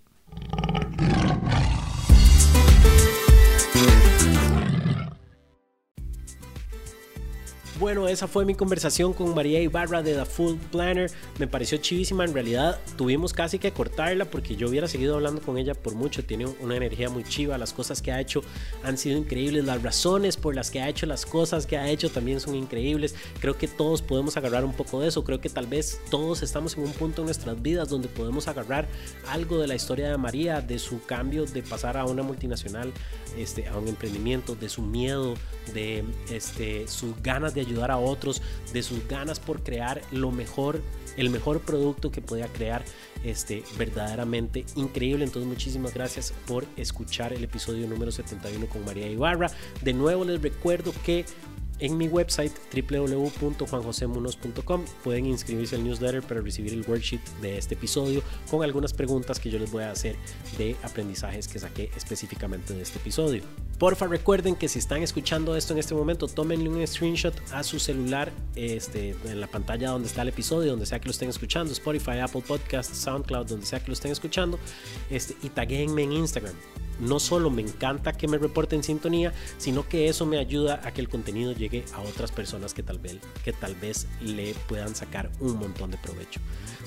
Bueno, 7.80 8.10
esa 8.10 8.28
fue 8.28 8.44
mi 8.44 8.56
conversación 8.56 9.14
con 9.14 9.34
María 9.34 9.62
Ibarra 9.62 10.04
de 10.04 10.14
The 10.14 10.26
Full 10.26 10.58
Planner. 10.70 11.10
Me 11.38 11.48
pareció 11.48 11.78
chivísima. 11.78 12.26
En 12.26 12.34
realidad, 12.34 12.78
tuvimos 12.98 13.32
casi 13.32 13.58
que 13.58 13.72
cortarla 13.72 14.26
porque 14.26 14.58
yo 14.58 14.68
hubiera 14.68 14.90
seguido 14.90 15.16
hablando 15.16 15.42
con 15.42 15.58
ella 15.58 15.74
por 15.74 15.96
mucho. 15.96 16.26
Tiene 16.26 16.46
una 16.60 16.76
energía 16.76 17.10
muy 17.10 17.24
chiva. 17.24 17.58
Las 17.58 17.72
cosas 17.72 18.02
que 18.02 18.12
ha 18.12 18.20
hecho 18.20 18.42
han 18.84 18.98
sido 18.98 19.18
increíbles. 19.18 19.64
Las 19.64 19.82
razones 19.82 20.36
por 20.36 20.56
las 20.56 20.72
que 20.72 20.82
ha 20.82 20.90
hecho 20.90 21.06
las 21.06 21.26
cosas 21.26 21.66
que 21.66 21.78
ha 21.78 21.90
hecho 21.90 22.10
también 22.10 22.42
son 22.42 22.54
increíbles. 22.54 23.16
Creo 23.40 23.58
que 23.58 23.70
todos 23.70 24.02
podemos 24.02 24.36
agarrar 24.36 24.66
un 24.66 24.74
poco 24.74 25.00
de 25.00 25.08
eso. 25.08 25.24
Creo 25.24 25.40
que 25.40 25.48
tal 25.48 25.66
vez 25.66 26.02
todos 26.12 26.44
estamos 26.44 26.76
en 26.76 26.84
un 26.84 26.92
punto 26.92 27.22
en 27.22 27.28
nuestras 27.28 27.62
vidas 27.62 27.88
donde 27.88 28.10
podemos 28.10 28.50
agarrar 28.50 28.90
algo 29.30 29.58
de 29.58 29.68
la 29.68 29.76
historia 29.76 30.12
de 30.12 30.18
María, 30.18 30.60
de 30.60 30.80
su 30.80 31.02
cambio 31.06 31.46
de 31.46 31.64
pasar 31.64 31.96
a 31.96 32.04
una 32.04 32.24
multinacional, 32.24 32.92
este, 33.38 33.70
a 33.70 33.78
un 33.78 33.88
emprendimiento, 33.88 34.56
de 34.56 34.68
su 34.68 34.82
miedo, 34.82 35.36
de 35.74 36.04
este, 36.30 36.86
sus 36.90 37.16
ganas 37.24 37.54
de 37.54 37.62
ayudar 37.62 37.69
a 37.92 37.98
otros, 37.98 38.42
de 38.74 38.84
sus 38.84 39.08
ganas 39.08 39.40
por 39.40 39.64
crear 39.64 40.02
lo 40.12 40.32
mejor, 40.32 40.82
el 41.18 41.30
mejor 41.30 41.62
producto 41.62 42.12
que 42.12 42.22
podía 42.22 42.48
crear, 42.48 42.84
este, 43.24 43.64
verdaderamente 43.78 44.66
increíble. 44.76 45.26
Entonces, 45.26 45.48
muchísimas 45.48 45.94
gracias 45.94 46.34
por 46.48 46.66
escuchar 46.78 47.34
el 47.34 47.44
episodio 47.44 47.88
número 47.88 48.12
71 48.12 48.68
con 48.68 48.86
María 48.86 49.10
Ibarra. 49.10 49.52
De 49.82 49.94
nuevo 49.94 50.26
les 50.26 50.42
recuerdo 50.42 50.94
que 51.06 51.26
en 51.80 51.98
mi 51.98 52.08
website 52.08 52.52
www.juanjosemunos.com 52.74 54.86
pueden 55.04 55.26
inscribirse 55.26 55.76
al 55.76 55.84
newsletter 55.84 56.22
para 56.22 56.40
recibir 56.42 56.74
el 56.74 56.86
worksheet 56.88 57.22
de 57.42 57.58
este 57.58 57.74
episodio 57.76 58.22
con 58.50 58.64
algunas 58.64 58.94
preguntas 58.94 59.40
que 59.40 59.50
yo 59.50 59.60
les 59.60 59.72
voy 59.72 59.84
a 59.84 59.92
hacer 59.92 60.16
de 60.58 60.76
aprendizajes 60.84 61.48
que 61.48 61.60
saqué 61.60 61.92
específicamente 61.96 62.74
de 62.74 62.82
este 62.82 63.00
episodio. 63.00 63.44
Porfa 63.78 64.08
recuerden 64.08 64.56
que 64.56 64.68
si 64.68 64.80
están 64.80 65.04
escuchando 65.04 65.56
esto 65.56 65.74
en 65.74 65.80
este 65.80 65.96
momento, 65.96 66.28
tómenle 66.28 66.70
un 66.70 66.86
screenshot 66.86 67.34
a 67.52 67.64
su 67.64 67.80
celular 67.80 68.32
este, 68.56 69.16
en 69.26 69.40
la 69.40 69.48
pantalla 69.48 69.92
donde 69.92 70.08
está 70.08 70.24
el 70.24 70.30
episodio, 70.30 70.72
donde 70.72 70.86
sea 70.86 71.00
que 71.00 71.06
lo 71.06 71.12
estén 71.12 71.30
escuchando, 71.30 71.72
Spotify, 71.72 72.20
Apple 72.20 72.44
Podcasts, 72.46 72.98
SoundCloud, 72.98 73.48
donde 73.48 73.66
sea 73.66 73.80
que 73.80 73.88
lo 73.88 73.94
estén 73.94 74.12
escuchando, 74.12 74.60
este, 75.10 75.36
y 75.44 75.50
taguenme 75.50 76.04
en 76.04 76.12
Instagram 76.12 76.54
no 77.00 77.20
solo 77.20 77.50
me 77.50 77.62
encanta 77.62 78.14
que 78.14 78.28
me 78.28 78.38
reporten 78.38 78.84
sintonía, 78.84 79.34
sino 79.58 79.88
que 79.88 80.10
eso 80.10 80.26
me 80.26 80.38
ayuda 80.38 80.82
a 80.84 80.92
que 80.92 81.02
el 81.02 81.10
contenido 81.10 81.52
llegue 81.54 81.86
a 81.94 82.02
otras 82.02 82.32
personas 82.32 82.74
que 82.74 82.84
tal 82.84 83.00
vez, 83.00 83.18
que 83.44 83.54
tal 83.54 83.76
vez 83.76 84.08
le 84.22 84.54
puedan 84.68 84.96
sacar 84.96 85.32
un 85.40 85.58
montón 85.58 85.92
de 85.92 85.98
provecho. 85.98 86.40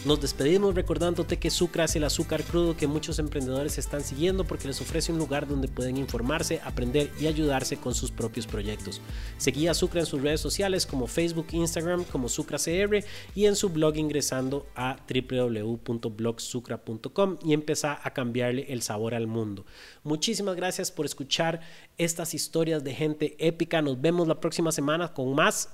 Nos 0.04 0.20
despedimos 0.20 0.74
recordándote 0.74 1.38
que 1.38 1.48
Sucra 1.48 1.84
es 1.84 1.94
el 1.94 2.02
azúcar 2.02 2.42
crudo 2.42 2.76
que 2.76 2.88
muchos 2.88 3.20
emprendedores 3.20 3.78
están 3.78 4.02
siguiendo 4.02 4.44
porque 4.44 4.66
les 4.66 4.80
ofrece 4.80 5.12
un 5.12 5.18
lugar 5.18 5.46
donde 5.46 5.68
pueden 5.68 5.96
informarse, 5.96 6.60
aprender 6.64 7.12
y 7.20 7.28
ayudarse 7.28 7.76
con 7.76 7.94
sus 7.94 8.10
propios 8.10 8.48
proyectos. 8.48 9.00
Seguí 9.38 9.68
a 9.68 9.74
Sucra 9.74 10.00
en 10.00 10.06
sus 10.06 10.20
redes 10.20 10.40
sociales 10.40 10.86
como 10.86 11.06
Facebook, 11.06 11.46
Instagram 11.52 12.02
como 12.02 12.28
SucraCR 12.28 13.04
y 13.36 13.46
en 13.46 13.54
su 13.54 13.68
blog 13.68 13.96
ingresando 13.96 14.66
a 14.74 14.96
www.blogsucra.com 15.08 17.36
y 17.44 17.52
empezar 17.52 18.00
a 18.02 18.12
cambiarle 18.12 18.72
el 18.72 18.82
sabor 18.82 19.14
al 19.14 19.28
mundo. 19.28 19.64
Muchísimas 20.02 20.56
gracias 20.56 20.90
por 20.90 21.06
escuchar 21.06 21.60
estas 21.96 22.34
historias 22.34 22.82
de 22.82 22.92
gente 22.92 23.36
épica. 23.38 23.80
Nos 23.80 24.00
vemos 24.00 24.26
la 24.26 24.40
próxima 24.40 24.72
semana 24.72 25.14
con 25.14 25.32
más 25.32 25.68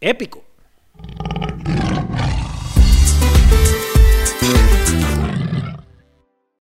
épico. 0.00 0.42